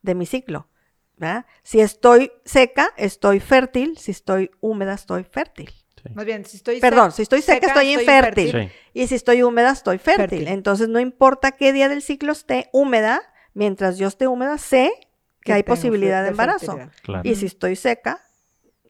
de 0.02 0.14
mi 0.14 0.26
ciclo. 0.26 0.68
¿verdad? 1.16 1.46
Si 1.62 1.80
estoy 1.80 2.32
seca, 2.44 2.92
estoy 2.96 3.40
fértil. 3.40 3.96
Si 3.98 4.10
estoy 4.10 4.50
húmeda, 4.60 4.94
estoy 4.94 5.24
fértil. 5.24 5.70
Sí. 6.02 6.10
Más 6.14 6.26
bien, 6.26 6.44
si 6.44 6.58
estoy 6.58 6.80
Perdón, 6.80 7.12
si 7.12 7.22
estoy 7.22 7.40
seca, 7.40 7.68
estoy 7.68 7.94
infértil. 7.94 8.52
Sí. 8.52 8.70
Y 8.92 9.06
si 9.06 9.14
estoy 9.14 9.42
húmeda, 9.42 9.70
estoy 9.70 9.98
fértil. 9.98 10.40
Fértil. 10.40 10.48
Entonces, 10.48 10.88
no 10.88 11.00
importa 11.00 11.52
qué 11.52 11.72
día 11.72 11.88
del 11.88 12.02
ciclo 12.02 12.32
esté 12.32 12.68
húmeda, 12.72 13.22
mientras 13.54 13.96
yo 13.96 14.08
esté 14.08 14.26
húmeda, 14.26 14.58
sé 14.58 14.92
que 15.40 15.52
hay 15.52 15.62
posibilidad 15.62 16.22
de 16.22 16.30
embarazo. 16.30 16.78
Claro. 17.02 17.28
Y 17.28 17.36
si 17.36 17.46
estoy 17.46 17.76
seca, 17.76 18.20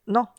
no. 0.06 0.34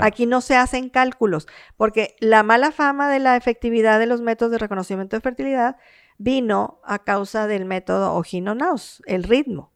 Aquí 0.00 0.26
no 0.26 0.40
se 0.40 0.56
hacen 0.56 0.88
cálculos, 0.88 1.46
porque 1.76 2.16
la 2.20 2.42
mala 2.42 2.72
fama 2.72 3.08
de 3.08 3.18
la 3.18 3.36
efectividad 3.36 3.98
de 3.98 4.06
los 4.06 4.20
métodos 4.20 4.52
de 4.52 4.58
reconocimiento 4.58 5.16
de 5.16 5.20
fertilidad 5.20 5.76
vino 6.18 6.80
a 6.84 7.00
causa 7.00 7.46
del 7.46 7.64
método 7.64 8.14
Ojino-Naus, 8.14 9.02
el 9.06 9.24
ritmo, 9.24 9.72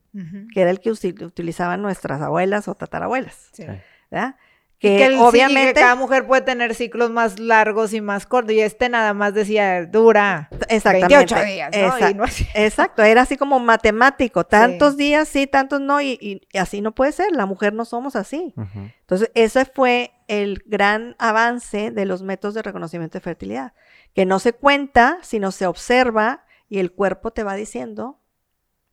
que 0.53 0.61
era 0.61 0.71
el 0.71 0.79
que 0.79 0.91
utilizaban 0.91 1.81
nuestras 1.81 2.21
abuelas 2.21 2.67
o 2.67 2.75
tatarabuelas. 2.75 3.49
Sí. 3.53 3.65
¿verdad? 4.09 4.35
Que, 4.79 4.95
que 4.95 5.05
el- 5.07 5.13
sí, 5.15 5.19
obviamente, 5.19 5.73
que 5.73 5.79
cada 5.81 5.95
mujer 5.95 6.25
puede 6.25 6.41
tener 6.41 6.73
ciclos 6.73 7.11
más 7.11 7.37
largos 7.37 7.93
y 7.93 7.99
más 7.99 8.25
cortos. 8.25 8.53
Y 8.53 8.61
este 8.61 8.87
nada 8.87 9.13
más 9.13 9.33
decía, 9.33 9.85
dura 9.85 10.47
exactamente, 10.69 11.15
28 11.17 11.43
días, 11.43 11.71
¿no? 11.75 11.77
exact- 11.97 12.11
Y 12.11 12.13
no 12.13 12.23
así. 12.23 12.47
Exacto, 12.55 13.03
era 13.03 13.23
así 13.23 13.35
como 13.35 13.59
matemático, 13.59 14.45
tantos 14.45 14.95
días 14.95 15.27
sí, 15.27 15.47
tantos 15.47 15.81
no, 15.81 15.99
y, 15.99 16.17
y- 16.21 16.41
y 16.51 16.57
así 16.57 16.79
no 16.79 16.93
puede 16.95 17.11
ser, 17.11 17.31
la 17.33 17.45
mujer 17.45 17.73
no 17.73 17.83
somos 17.83 18.15
así. 18.15 18.53
Entonces, 19.01 19.29
ese 19.33 19.65
fue 19.65 20.11
el 20.27 20.63
gran 20.65 21.15
avance 21.19 21.91
de 21.91 22.05
los 22.05 22.21
métodos 22.21 22.53
de 22.55 22.61
reconocimiento 22.61 23.17
de 23.17 23.21
fertilidad, 23.21 23.73
que 24.13 24.25
no 24.25 24.39
se 24.39 24.53
cuenta, 24.53 25.17
sino 25.23 25.51
se 25.51 25.65
observa 25.67 26.45
y 26.69 26.79
el 26.79 26.91
cuerpo 26.93 27.31
te 27.31 27.43
va 27.43 27.55
diciendo, 27.55 28.18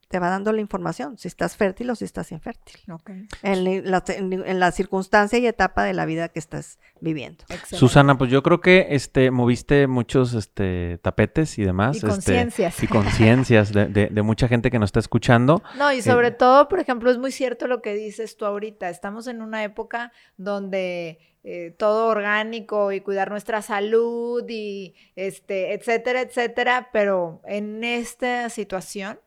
te 0.09 0.19
va 0.21 0.31
dando 0.31 0.53
la 0.53 0.61
información, 0.61 1.19
si 1.19 1.27
estás 1.29 1.57
fértil 1.57 1.91
o 1.91 1.95
si 1.97 2.05
estás 2.05 2.31
infértil, 2.33 2.77
Ok. 2.93 3.11
en 3.43 3.91
la, 3.91 4.05
en, 4.09 4.33
en 4.33 4.61
la 4.61 4.71
circunstancia 4.71 5.39
y 5.39 5.47
etapa 5.47 5.83
de 5.85 5.95
la 5.95 6.07
vida 6.07 6.29
que 6.29 6.39
estás 6.39 6.79
viviendo. 7.01 7.43
Excelente. 7.49 7.77
Susana, 7.77 8.17
pues 8.17 8.31
yo 8.31 8.43
creo 8.43 8.61
que 8.61 8.87
este 8.91 9.31
moviste 9.31 9.87
muchos 9.89 10.33
este 10.35 10.99
tapetes 11.03 11.59
y 11.59 11.65
demás. 11.65 11.97
Y 11.97 11.99
este, 11.99 12.09
conciencias. 12.09 12.83
y 12.83 12.87
conciencias 12.87 13.73
de, 13.73 13.87
de- 13.87 14.07
de 14.09 14.23
mucha 14.23 14.47
gente 14.49 14.71
que 14.71 14.79
nos 14.79 14.89
está 14.89 15.01
escuchando. 15.01 15.63
No, 15.77 15.93
y 15.93 16.03
sobre 16.03 16.31
todo, 16.31 16.69
por 16.69 16.79
ejemplo, 16.79 17.11
es 17.11 17.19
muy 17.19 17.33
cierto 17.33 17.67
lo 17.67 17.83
que 17.83 17.95
dices 17.95 18.37
tú 18.37 18.47
ahorita. 18.47 18.89
Estamos 18.89 19.27
en 19.27 19.43
una 19.43 19.65
época 19.65 20.13
donde 20.37 21.19
eh, 21.45 21.75
todo 21.79 22.09
orgánico 22.09 22.93
y 22.93 23.01
cuidar 23.01 23.31
nuestra 23.31 23.63
salud 23.63 24.45
y 24.49 24.95
este, 25.17 25.75
etcétera, 25.75 26.21
etcétera, 26.21 26.91
pero 26.93 27.41
en 27.45 27.85
esta 27.85 28.49
situación 28.51 29.19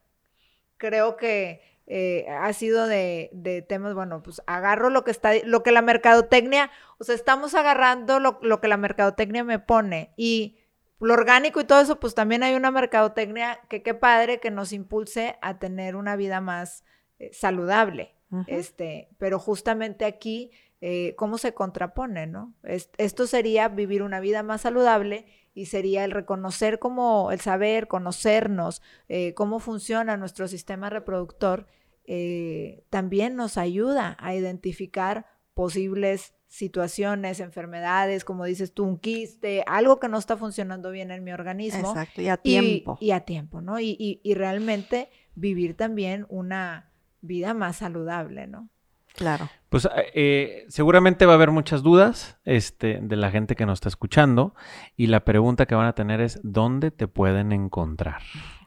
creo 0.80 1.16
que 1.18 1.62
eh, 1.86 2.26
ha 2.30 2.52
sido 2.54 2.88
de, 2.88 3.30
de 3.34 3.62
temas, 3.62 3.94
bueno, 3.94 4.24
pues 4.24 4.42
agarro 4.48 4.90
lo 4.90 5.04
que 5.04 5.12
está, 5.12 5.32
lo 5.44 5.62
que 5.62 5.72
la 5.72 5.82
mercadotecnia, 5.84 6.72
o 6.98 7.04
sea, 7.04 7.14
estamos 7.14 7.54
agarrando 7.54 8.20
lo, 8.20 8.40
lo 8.42 8.60
que 8.62 8.68
la 8.68 8.78
mercadotecnia 8.78 9.44
me 9.44 9.60
pone 9.60 10.12
y 10.18 10.58
lo 11.00 11.14
orgánico 11.14 11.62
y 11.62 11.64
todo 11.66 11.80
eso, 11.82 12.00
pues 12.00 12.14
también 12.16 12.44
hay 12.44 12.56
una 12.56 12.72
mercadotecnia 12.72 13.60
que 13.70 13.82
qué 13.84 13.94
padre 13.94 14.40
que 14.40 14.52
nos 14.52 14.74
impulse 14.74 15.38
a 15.42 15.58
tener 15.60 15.96
una 15.96 16.16
vida 16.16 16.42
más 16.42 16.84
eh, 17.20 17.30
saludable. 17.34 18.16
Este, 18.48 19.10
pero 19.18 19.40
justamente 19.40 20.06
aquí, 20.06 20.52
eh, 20.82 21.16
¿cómo 21.18 21.38
se 21.40 21.54
contrapone, 21.56 22.28
no? 22.28 22.54
Es- 22.64 22.92
esto 22.98 23.26
sería 23.26 23.68
vivir 23.70 24.04
una 24.04 24.20
vida 24.20 24.44
más 24.44 24.62
saludable 24.62 25.26
y 25.60 25.66
sería 25.66 26.04
el 26.06 26.12
reconocer 26.12 26.80
como 26.80 27.32
el 27.32 27.40
saber, 27.42 27.88
conocernos, 27.88 28.82
eh, 29.08 29.34
cómo 29.34 29.60
funciona 29.60 30.18
nuestro 30.18 30.48
sistema 30.48 30.90
reproductor, 30.90 31.68
eh, 32.06 32.84
también 32.90 33.36
nos 33.36 33.58
ayuda 33.58 34.16
a 34.20 34.34
identificar 34.34 35.26
posibles 35.54 36.34
situaciones, 36.48 37.40
enfermedades, 37.40 38.26
como 38.26 38.46
dices 38.46 38.74
tú, 38.74 38.84
un 38.86 38.98
quiste, 38.98 39.64
algo 39.68 40.00
que 40.00 40.08
no 40.08 40.18
está 40.18 40.36
funcionando 40.38 40.90
bien 40.92 41.12
en 41.12 41.24
mi 41.24 41.32
organismo. 41.32 41.90
Exacto, 41.92 42.22
y 42.22 42.30
a 42.30 42.36
Y- 42.36 42.38
tiempo. 42.42 42.98
Y, 43.00 43.12
a 43.12 43.20
tiempo, 43.20 43.62
¿no? 43.62 43.80
Y, 43.80 43.96
y- 44.00 44.20
y 44.24 44.34
realmente 44.34 45.10
vivir 45.36 45.76
también 45.76 46.26
una 46.30 46.92
vida 47.22 47.54
más 47.54 47.78
saludable, 47.78 48.48
¿no? 48.48 48.70
Claro. 49.16 49.50
Pues 49.70 49.88
eh, 50.16 50.66
seguramente 50.68 51.26
va 51.28 51.34
a 51.34 51.36
haber 51.36 51.52
muchas 51.52 51.84
dudas 51.84 52.38
este, 52.44 53.00
de 53.02 53.16
la 53.16 53.30
gente 53.32 53.56
que 53.56 53.66
nos 53.68 53.78
está 53.78 53.88
escuchando 53.90 54.56
y 54.98 55.08
la 55.08 55.24
pregunta 55.26 55.66
que 55.68 55.76
van 55.76 55.86
a 55.86 55.94
tener 55.94 56.22
es 56.22 56.40
¿dónde 56.44 56.90
te 56.92 57.08
pueden 57.08 57.52
encontrar? 57.52 58.22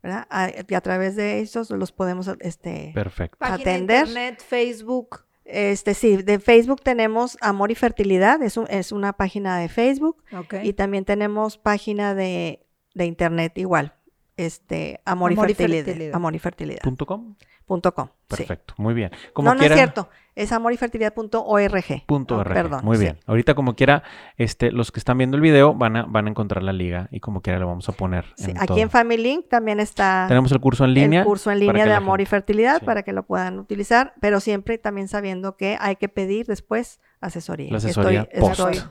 ¿Verdad? 0.05 0.27
A, 0.29 0.49
y 0.67 0.73
a 0.75 0.81
través 0.81 1.15
de 1.15 1.39
esos 1.41 1.69
los 1.71 1.91
podemos 1.91 2.29
este, 2.39 2.91
Perfecto. 2.93 3.37
Página 3.39 3.57
de 3.57 3.61
Atender. 3.71 4.07
internet, 4.07 4.43
Facebook. 4.47 5.25
este 5.45 5.93
sí, 5.93 6.17
de 6.17 6.39
Facebook 6.39 6.81
tenemos 6.81 7.37
Amor 7.41 7.71
y 7.71 7.75
Fertilidad, 7.75 8.41
es, 8.43 8.57
un- 8.57 8.67
es 8.69 8.91
una 8.91 9.13
página 9.13 9.57
de 9.59 9.67
Facebook 9.69 10.23
Ok. 10.31 10.55
y 10.63 10.73
también 10.73 11.05
tenemos 11.05 11.57
página 11.57 12.13
de, 12.15 12.65
de 12.93 13.05
internet 13.05 13.57
igual, 13.57 13.93
este 14.37 15.01
Amor, 15.05 15.31
Amor 15.31 15.49
y 15.49 15.51
y 15.51 15.55
Fertilidad, 15.55 15.85
Fertilidad. 15.85 16.15
Amor 16.15 16.35
y 16.35 16.39
Fertilidad. 16.39 16.81
Punto 16.81 17.05
com. 17.05 17.35
punto 17.65 17.93
com, 17.93 18.07
sí. 18.07 18.13
Perfecto. 18.37 18.73
Muy 18.77 18.93
bien. 18.93 19.11
Como 19.33 19.49
no, 19.49 19.53
no 19.55 19.59
quiera, 19.59 19.75
es 19.75 19.79
cierto. 19.81 20.09
Es 20.35 20.51
amorYfertilidad.org. 20.51 22.03
Punto 22.05 22.39
Ah, 22.39 22.43
RG. 22.43 22.53
Perdón. 22.53 22.81
Muy 22.83 22.97
sí. 22.97 23.03
bien. 23.03 23.19
Ahorita 23.25 23.55
como 23.55 23.75
quiera, 23.75 24.03
este, 24.37 24.71
los 24.71 24.91
que 24.91 24.99
están 24.99 25.17
viendo 25.17 25.37
el 25.37 25.41
video 25.41 25.73
van 25.73 25.95
a, 25.95 26.03
van 26.03 26.27
a 26.27 26.29
encontrar 26.29 26.61
la 26.63 26.73
liga 26.73 27.07
y 27.11 27.19
como 27.21 27.41
quiera 27.41 27.57
le 27.59 27.65
vamos 27.65 27.87
a 27.89 27.93
poner. 27.93 28.25
Sí, 28.35 28.51
en 28.51 28.57
aquí 28.57 28.67
todo. 28.67 28.77
en 28.79 28.89
Family 28.89 29.21
Link 29.23 29.45
también 29.49 29.79
está 29.79 30.25
Tenemos 30.27 30.51
el 30.51 30.59
curso 30.59 30.83
en 30.85 30.93
línea. 30.93 31.21
el 31.21 31.25
curso 31.25 31.51
en 31.51 31.59
línea 31.59 31.85
de 31.85 31.93
amor 31.93 32.19
y 32.21 32.25
fertilidad 32.25 32.79
sí. 32.79 32.85
para 32.85 33.03
que 33.03 33.13
lo 33.13 33.23
puedan 33.23 33.59
utilizar, 33.59 34.13
pero 34.19 34.39
siempre 34.39 34.77
también 34.77 35.07
sabiendo 35.07 35.55
que 35.55 35.77
hay 35.79 35.95
que 35.95 36.09
pedir 36.09 36.45
después 36.47 36.99
asesoría. 37.21 37.71
La 37.71 37.77
asesoría 37.77 38.27
estoy, 38.31 38.39
post. 38.41 38.59
estoy, 38.59 38.89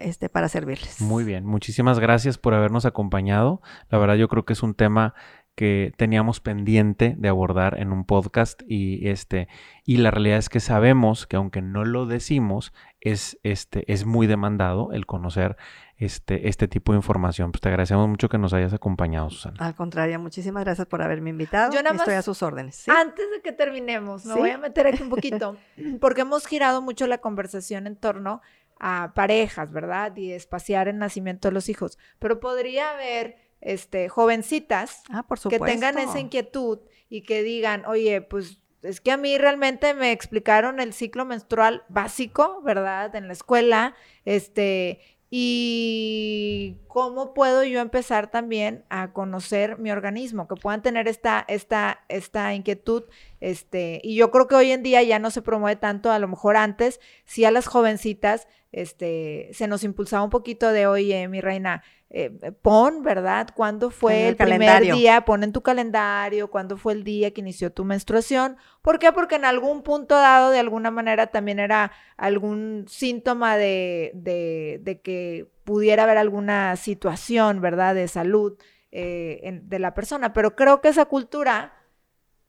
este, 0.00 0.28
para 0.28 0.48
servirles. 0.48 1.00
Muy 1.00 1.24
bien, 1.24 1.44
muchísimas 1.46 1.98
gracias 1.98 2.38
por 2.38 2.54
habernos 2.54 2.84
acompañado. 2.84 3.62
La 3.90 3.98
verdad 3.98 4.14
yo 4.16 4.28
creo 4.28 4.44
que 4.44 4.52
es 4.52 4.62
un 4.62 4.74
tema 4.74 5.14
que 5.58 5.92
teníamos 5.96 6.38
pendiente 6.38 7.16
de 7.18 7.28
abordar 7.28 7.80
en 7.80 7.90
un 7.90 8.04
podcast 8.04 8.62
y 8.68 9.08
este 9.08 9.48
y 9.84 9.96
la 9.96 10.12
realidad 10.12 10.38
es 10.38 10.48
que 10.48 10.60
sabemos 10.60 11.26
que 11.26 11.34
aunque 11.34 11.62
no 11.62 11.84
lo 11.84 12.06
decimos 12.06 12.72
es 13.00 13.40
este 13.42 13.92
es 13.92 14.06
muy 14.06 14.28
demandado 14.28 14.92
el 14.92 15.04
conocer 15.04 15.56
este 15.96 16.48
este 16.48 16.68
tipo 16.68 16.92
de 16.92 16.98
información. 16.98 17.50
Pues 17.50 17.60
te 17.60 17.70
agradecemos 17.70 18.08
mucho 18.08 18.28
que 18.28 18.38
nos 18.38 18.52
hayas 18.52 18.72
acompañado, 18.72 19.30
Susana. 19.30 19.56
Al 19.58 19.74
contrario, 19.74 20.20
muchísimas 20.20 20.62
gracias 20.62 20.86
por 20.86 21.02
haberme 21.02 21.30
invitado. 21.30 21.72
Yo 21.72 21.82
nada 21.82 21.96
Estoy 21.96 22.14
más- 22.14 22.20
a 22.20 22.22
sus 22.22 22.40
órdenes. 22.44 22.76
¿sí? 22.76 22.90
Antes 22.92 23.26
de 23.34 23.40
que 23.42 23.50
terminemos, 23.50 24.24
me 24.26 24.34
¿Sí? 24.34 24.38
voy 24.38 24.50
a 24.50 24.58
meter 24.58 24.86
aquí 24.86 25.02
un 25.02 25.10
poquito, 25.10 25.56
porque 26.00 26.20
hemos 26.20 26.46
girado 26.46 26.82
mucho 26.82 27.08
la 27.08 27.18
conversación 27.18 27.88
en 27.88 27.96
torno 27.96 28.42
a 28.78 29.10
parejas, 29.16 29.72
¿verdad? 29.72 30.14
Y 30.16 30.30
espaciar 30.30 30.86
el 30.86 30.98
nacimiento 30.98 31.48
de 31.48 31.52
los 31.54 31.68
hijos. 31.68 31.98
Pero 32.20 32.38
podría 32.38 32.92
haber 32.92 33.47
este, 33.60 34.08
jovencitas 34.08 35.02
Ah, 35.10 35.24
por 35.26 35.38
que 35.40 35.58
tengan 35.58 35.98
esa 35.98 36.20
inquietud 36.20 36.80
y 37.08 37.22
que 37.22 37.42
digan, 37.42 37.84
oye, 37.86 38.20
pues 38.20 38.60
es 38.82 39.00
que 39.00 39.10
a 39.10 39.16
mí 39.16 39.36
realmente 39.38 39.94
me 39.94 40.12
explicaron 40.12 40.80
el 40.80 40.92
ciclo 40.92 41.24
menstrual 41.24 41.84
básico, 41.88 42.62
¿verdad? 42.62 43.14
En 43.16 43.26
la 43.26 43.32
escuela, 43.32 43.94
este, 44.24 45.00
y 45.30 46.78
cómo 46.86 47.34
puedo 47.34 47.64
yo 47.64 47.80
empezar 47.80 48.30
también 48.30 48.84
a 48.88 49.12
conocer 49.12 49.78
mi 49.78 49.90
organismo, 49.90 50.48
que 50.48 50.54
puedan 50.54 50.80
tener 50.80 51.08
esta, 51.08 51.44
esta, 51.48 52.04
esta 52.08 52.54
inquietud, 52.54 53.04
este, 53.40 54.00
y 54.02 54.14
yo 54.14 54.30
creo 54.30 54.46
que 54.46 54.54
hoy 54.54 54.70
en 54.70 54.82
día 54.82 55.02
ya 55.02 55.18
no 55.18 55.30
se 55.30 55.42
promueve 55.42 55.76
tanto, 55.76 56.10
a 56.10 56.18
lo 56.18 56.28
mejor 56.28 56.56
antes, 56.56 57.00
sí 57.24 57.44
a 57.44 57.50
las 57.50 57.66
jovencitas, 57.66 58.48
este, 58.72 59.48
se 59.52 59.66
nos 59.66 59.82
impulsaba 59.84 60.22
un 60.22 60.30
poquito 60.30 60.70
de, 60.72 60.86
oye, 60.86 61.26
mi 61.28 61.40
reina, 61.40 61.82
eh, 62.10 62.30
pon, 62.62 63.02
¿verdad? 63.02 63.48
¿Cuándo 63.54 63.90
fue 63.90 64.22
el 64.22 64.28
el, 64.28 64.36
primer 64.36 64.58
calendario. 64.60 64.94
día? 64.94 65.24
Pon 65.24 65.42
en 65.44 65.52
tu 65.52 65.62
calendario 65.62 66.50
cuándo 66.50 66.76
fue 66.76 66.92
el 66.94 67.04
día 67.04 67.32
que 67.32 67.40
inició 67.42 67.70
tu 67.72 67.84
menstruación. 67.84 68.56
¿Por 68.82 68.98
qué? 68.98 69.12
Porque 69.12 69.34
en 69.36 69.44
algún 69.44 69.82
punto 69.82 70.14
dado, 70.14 70.50
de 70.50 70.58
alguna 70.58 70.90
manera, 70.90 71.26
también 71.28 71.58
era 71.58 71.92
algún 72.16 72.86
síntoma 72.88 73.56
de, 73.56 74.12
de- 74.14 74.80
de 74.82 75.00
que 75.00 75.46
pudiera 75.64 76.04
haber 76.04 76.16
alguna 76.18 76.76
situación, 76.76 77.60
¿verdad? 77.60 77.94
De 77.94 78.08
salud 78.08 78.56
eh, 78.90 79.40
en- 79.42 79.68
de 79.68 79.78
la 79.78 79.92
persona. 79.92 80.32
Pero 80.32 80.56
creo 80.56 80.80
que 80.80 80.88
esa 80.88 81.04
cultura, 81.04 81.74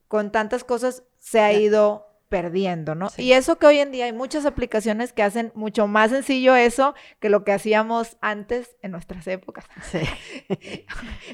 con 0.07 0.31
tantas 0.31 0.63
cosas, 0.63 1.03
se 1.17 1.41
ha 1.41 1.51
ido 1.53 2.08
perdiendo, 2.29 2.95
¿no? 2.95 3.09
Sí. 3.09 3.23
Y 3.23 3.33
eso 3.33 3.57
que 3.57 3.65
hoy 3.67 3.79
en 3.79 3.91
día 3.91 4.05
hay 4.05 4.13
muchas 4.13 4.45
aplicaciones 4.45 5.13
que 5.13 5.23
hacen 5.23 5.51
mucho 5.55 5.87
más 5.87 6.11
sencillo 6.11 6.55
eso 6.55 6.93
que 7.19 7.29
lo 7.29 7.43
que 7.43 7.51
hacíamos 7.51 8.17
antes 8.21 8.75
en 8.81 8.91
nuestras 8.91 9.27
épocas 9.27 9.65
Sí. 9.91 9.99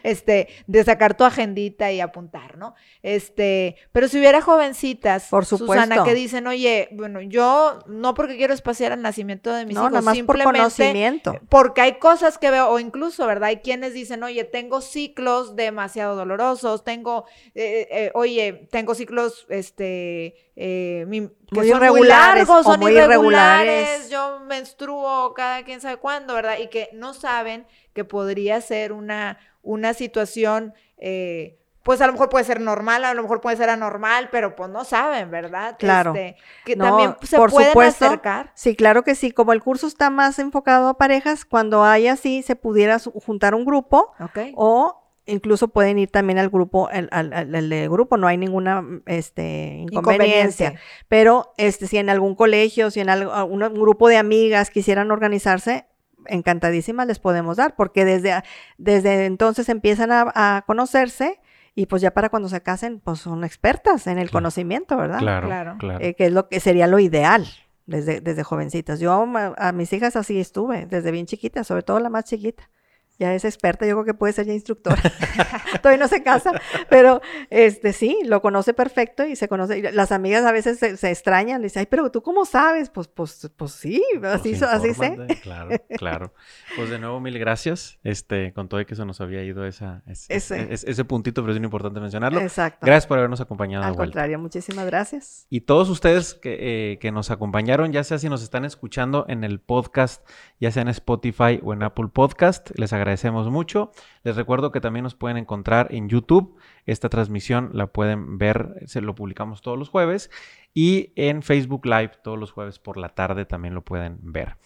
este, 0.03 0.47
de 0.67 0.83
sacar 0.83 1.15
tu 1.17 1.23
agendita 1.23 1.91
y 1.91 1.99
apuntar, 2.01 2.57
¿no? 2.57 2.75
Este, 3.03 3.75
pero 3.91 4.07
si 4.07 4.17
hubiera 4.19 4.41
jovencitas, 4.41 5.27
Por 5.29 5.45
Susana, 5.45 5.83
supuesto. 5.83 6.03
que 6.05 6.13
dicen, 6.13 6.47
oye, 6.47 6.89
bueno, 6.91 7.21
yo 7.21 7.79
no 7.87 8.13
porque 8.13 8.37
quiero 8.37 8.53
espaciar 8.53 8.91
el 8.91 9.01
nacimiento 9.01 9.53
de 9.53 9.65
mis 9.65 9.75
No, 9.75 9.81
hijos, 9.81 9.91
nada 9.91 10.01
más 10.01 10.13
por 10.19 10.37
simplemente 10.37 10.59
conocimiento. 10.59 11.39
porque 11.49 11.81
hay 11.81 11.99
cosas 11.99 12.37
que 12.37 12.51
veo, 12.51 12.69
o 12.69 12.79
incluso, 12.79 13.25
¿verdad? 13.27 13.49
Hay 13.49 13.57
quienes 13.57 13.93
dicen, 13.93 14.23
oye, 14.23 14.43
tengo 14.43 14.81
ciclos 14.81 15.55
demasiado 15.55 16.15
dolorosos, 16.15 16.83
tengo, 16.83 17.25
eh, 17.53 17.87
eh, 17.91 18.11
oye, 18.13 18.67
tengo 18.71 18.95
ciclos, 18.95 19.45
este, 19.49 20.35
eh, 20.55 20.84
mi- 21.07 21.27
que 21.27 21.55
Muy 21.55 21.69
son 21.69 21.77
muy 21.79 21.85
irregulares 21.87 22.47
largos, 22.47 22.65
o 22.65 22.71
son 22.71 22.79
muy 22.79 22.91
irregulares, 22.93 23.67
irregulares. 23.89 24.09
yo 24.09 24.39
menstruo 24.41 25.33
cada 25.33 25.63
quien 25.63 25.81
sabe 25.81 25.97
cuándo, 25.97 26.33
¿verdad? 26.33 26.57
Y 26.59 26.67
que 26.67 26.89
no 26.93 27.13
saben 27.13 27.65
que 27.93 28.03
podría 28.03 28.59
ser 28.61 28.91
una, 28.93 29.37
una 29.61 29.93
situación, 29.93 30.73
eh, 30.97 31.57
pues 31.83 32.01
a 32.01 32.07
lo 32.07 32.13
mejor 32.13 32.29
puede 32.29 32.43
ser 32.45 32.59
normal, 32.61 33.05
a 33.05 33.13
lo 33.13 33.21
mejor 33.21 33.41
puede 33.41 33.57
ser 33.57 33.69
anormal, 33.69 34.29
pero 34.31 34.55
pues 34.55 34.69
no 34.71 34.83
saben, 34.85 35.29
¿verdad? 35.29 35.75
Claro. 35.77 36.13
Este, 36.15 36.35
que 36.65 36.75
No, 36.75 36.85
también 36.85 37.15
se 37.21 37.37
por 37.37 37.51
pueden 37.51 37.69
supuesto. 37.69 38.05
acercar. 38.05 38.51
Sí, 38.55 38.75
claro 38.75 39.03
que 39.03 39.13
sí. 39.13 39.31
Como 39.31 39.53
el 39.53 39.61
curso 39.61 39.85
está 39.85 40.09
más 40.09 40.39
enfocado 40.39 40.89
a 40.89 40.97
parejas, 40.97 41.45
cuando 41.45 41.83
hay 41.83 42.07
así, 42.07 42.41
se 42.41 42.55
pudiera 42.55 42.97
juntar 42.99 43.53
un 43.53 43.65
grupo 43.65 44.13
Ok. 44.19 44.39
o 44.55 45.03
incluso 45.27 45.69
pueden 45.69 45.97
ir 45.99 46.09
también 46.11 46.37
al 46.39 46.49
grupo, 46.49 46.87
al, 46.89 47.09
al- 47.11 47.33
al- 47.33 47.55
al 47.55 47.69
de 47.69 47.87
grupo, 47.89 48.17
no 48.17 48.27
hay 48.27 48.37
ninguna 48.37 48.83
este, 49.05 49.85
inconveniencia. 49.89 50.75
Pero 51.07 51.53
este, 51.57 51.87
si 51.87 51.97
en 51.97 52.09
algún 52.09 52.35
colegio, 52.35 52.91
si 52.91 52.99
en 52.99 53.09
algo- 53.09 53.31
a 53.31 53.43
un, 53.43 53.63
un 53.63 53.73
grupo 53.73 54.07
de 54.07 54.17
amigas 54.17 54.69
quisieran 54.69 55.11
organizarse, 55.11 55.85
encantadísimas 56.27 57.07
les 57.07 57.19
podemos 57.19 57.57
dar, 57.57 57.75
porque 57.75 58.05
desde, 58.05 58.31
a- 58.33 58.43
desde 58.77 59.25
entonces 59.25 59.69
empiezan 59.69 60.11
a, 60.11 60.31
a 60.35 60.63
conocerse 60.65 61.39
y 61.75 61.87
pues 61.87 62.01
ya 62.01 62.11
para 62.11 62.29
cuando 62.29 62.47
se 62.49 62.61
casen, 62.61 62.99
pues 62.99 63.19
son 63.19 63.43
expertas 63.43 64.07
en 64.07 64.17
el 64.17 64.29
Claro. 64.29 64.43
conocimiento, 64.43 64.97
¿verdad? 64.97 65.19
Claro, 65.19 65.47
Claro. 65.47 65.75
claro. 65.77 66.03
Eh, 66.03 66.13
que 66.15 66.27
es 66.27 66.31
lo 66.31 66.47
que 66.47 66.59
sería 66.59 66.87
lo 66.87 66.99
ideal 66.99 67.45
desde, 67.85 68.21
desde 68.21 68.43
jovencitas. 68.43 68.99
Yo 68.99 69.25
ma- 69.25 69.53
a 69.57 69.71
mis 69.71 69.91
hijas 69.93 70.15
así 70.15 70.39
estuve, 70.39 70.85
desde 70.85 71.11
bien 71.11 71.25
chiquitas, 71.25 71.67
sobre 71.67 71.83
todo 71.83 71.99
la 71.99 72.09
más 72.09 72.25
chiquita. 72.25 72.69
Ya 73.17 73.33
es 73.33 73.45
experta, 73.45 73.85
yo 73.85 73.93
creo 73.95 74.05
que 74.05 74.13
puede 74.13 74.33
ser 74.33 74.45
ya 74.45 74.53
instructora. 74.53 75.01
Todavía 75.81 75.99
no 76.03 76.07
se 76.07 76.21
casa, 76.23 76.51
pero 76.89 77.21
este 77.49 77.93
sí, 77.93 78.19
lo 78.25 78.41
conoce 78.41 78.73
perfecto 78.73 79.25
y 79.25 79.35
se 79.35 79.47
conoce. 79.47 79.91
Las 79.93 80.11
amigas 80.11 80.43
a 80.45 80.51
veces 80.51 80.79
se, 80.79 80.97
se 80.97 81.11
extrañan, 81.11 81.61
le 81.61 81.67
dicen, 81.67 81.81
ay, 81.81 81.87
pero 81.89 82.11
tú 82.11 82.21
cómo 82.21 82.45
sabes? 82.45 82.89
Pues, 82.89 83.07
pues, 83.07 83.49
pues 83.55 83.71
sí, 83.71 84.01
así, 84.23 84.49
Pues 84.49 84.63
así 84.63 84.93
sé. 84.93 85.17
Claro, 85.41 85.69
claro. 85.97 86.33
Pues 86.75 86.89
de 86.89 86.99
nuevo, 86.99 87.19
mil 87.19 87.37
gracias. 87.39 87.99
Este, 88.03 88.51
con 88.53 88.67
todo 88.67 88.81
y 88.81 88.85
que 88.85 88.95
se 88.95 89.05
nos 89.05 89.21
había 89.21 89.43
ido 89.43 89.65
esa, 89.65 90.03
es- 90.07 90.25
es- 90.29 90.51
Ese. 90.51 90.73
es- 90.73 90.83
ese 90.83 91.05
puntito, 91.05 91.41
pero 91.41 91.51
es 91.53 91.55
bien 91.57 91.65
importante 91.65 91.99
mencionarlo. 91.99 92.39
Exacto. 92.41 92.85
Gracias 92.85 93.07
por 93.07 93.17
habernos 93.17 93.41
acompañado 93.41 93.83
Al 93.85 93.95
contrario, 93.95 94.39
muchísimas 94.39 94.85
gracias. 94.85 95.45
Y 95.49 95.61
todos 95.61 95.89
ustedes 95.89 96.33
que, 96.33 96.57
eh, 96.93 96.99
que 96.99 97.11
nos 97.11 97.31
acompañaron, 97.31 97.91
ya 97.91 98.03
sea 98.03 98.17
si 98.17 98.29
nos 98.29 98.43
están 98.43 98.65
escuchando 98.65 99.25
en 99.29 99.43
el 99.43 99.59
podcast, 99.59 100.27
ya 100.59 100.71
sea 100.71 100.81
en 100.81 100.89
Spotify 100.89 101.59
o 101.63 101.73
en 101.73 101.83
Apple 101.83 102.07
Podcast, 102.11 102.71
les 102.77 102.93
agradecemos 103.05 103.51
mucho. 103.51 103.91
Les 104.23 104.35
recuerdo 104.35 104.71
que 104.71 104.81
también 104.81 105.03
nos 105.03 105.13
pueden 105.13 105.37
encontrar 105.37 105.89
en 105.91 106.09
YouTube. 106.09 106.57
Esta 106.87 107.07
transmisión 107.07 107.69
la 107.73 107.85
pueden 107.85 108.39
ver, 108.39 108.81
se 108.87 108.99
lo 108.99 109.13
publicamos 109.13 109.61
todos 109.61 109.77
los 109.77 109.89
jueves. 109.89 110.31
Y 110.73 111.13
en 111.15 111.43
Facebook 111.43 111.85
Live 111.85 112.13
todos 112.23 112.39
los 112.39 112.51
jueves 112.51 112.79
por 112.79 112.97
la 112.97 113.09
tarde 113.09 113.45
también 113.45 113.75
lo 113.75 113.83
pueden 113.83 114.17
ver. 114.21 114.57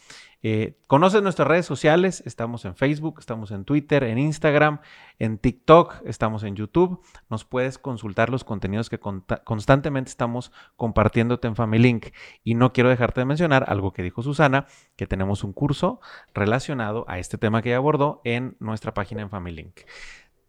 Eh, 0.41 0.77
nuestras 0.89 1.47
redes 1.47 1.65
sociales, 1.65 2.23
estamos 2.25 2.63
en 2.65 2.75
Facebook, 2.75 3.15
estamos 3.19 3.51
en 3.51 3.65
Twitter, 3.65 4.03
en 4.03 4.17
Instagram, 4.17 4.79
en 5.17 5.37
TikTok, 5.37 6.01
estamos 6.05 6.43
en 6.43 6.55
YouTube. 6.55 7.01
Nos 7.29 7.43
puedes 7.45 7.77
consultar 7.77 8.29
los 8.29 8.43
contenidos 8.43 8.89
que 8.89 8.99
constantemente 8.99 10.09
estamos 10.09 10.51
compartiéndote 10.77 11.47
en 11.47 11.55
FamilyLink. 11.55 12.07
Y 12.43 12.55
no 12.55 12.71
quiero 12.71 12.89
dejarte 12.89 13.21
de 13.21 13.25
mencionar 13.25 13.65
algo 13.67 13.91
que 13.91 14.03
dijo 14.03 14.21
Susana, 14.21 14.65
que 14.95 15.07
tenemos 15.07 15.43
un 15.43 15.53
curso 15.53 15.99
relacionado 16.33 17.05
a 17.07 17.19
este 17.19 17.37
tema 17.37 17.61
que 17.61 17.69
ella 17.69 17.77
abordó 17.77 18.21
en 18.23 18.55
nuestra 18.59 18.93
página 18.93 19.21
en 19.21 19.29
FamilyLink. 19.29 19.81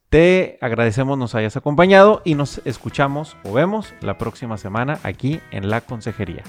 Te 0.09 0.59
agradecemos 0.61 1.17
nos 1.19 1.37
hayas 1.37 1.57
acompañado 1.57 2.21
y 2.25 2.35
nos 2.35 2.61
escuchamos 2.65 3.37
o 3.45 3.53
vemos 3.53 3.95
la 4.01 4.19
próxima 4.19 4.59
semana 4.59 4.99
aquí 5.05 5.41
en 5.53 5.71
La 5.71 5.83
Consejería. 5.83 6.43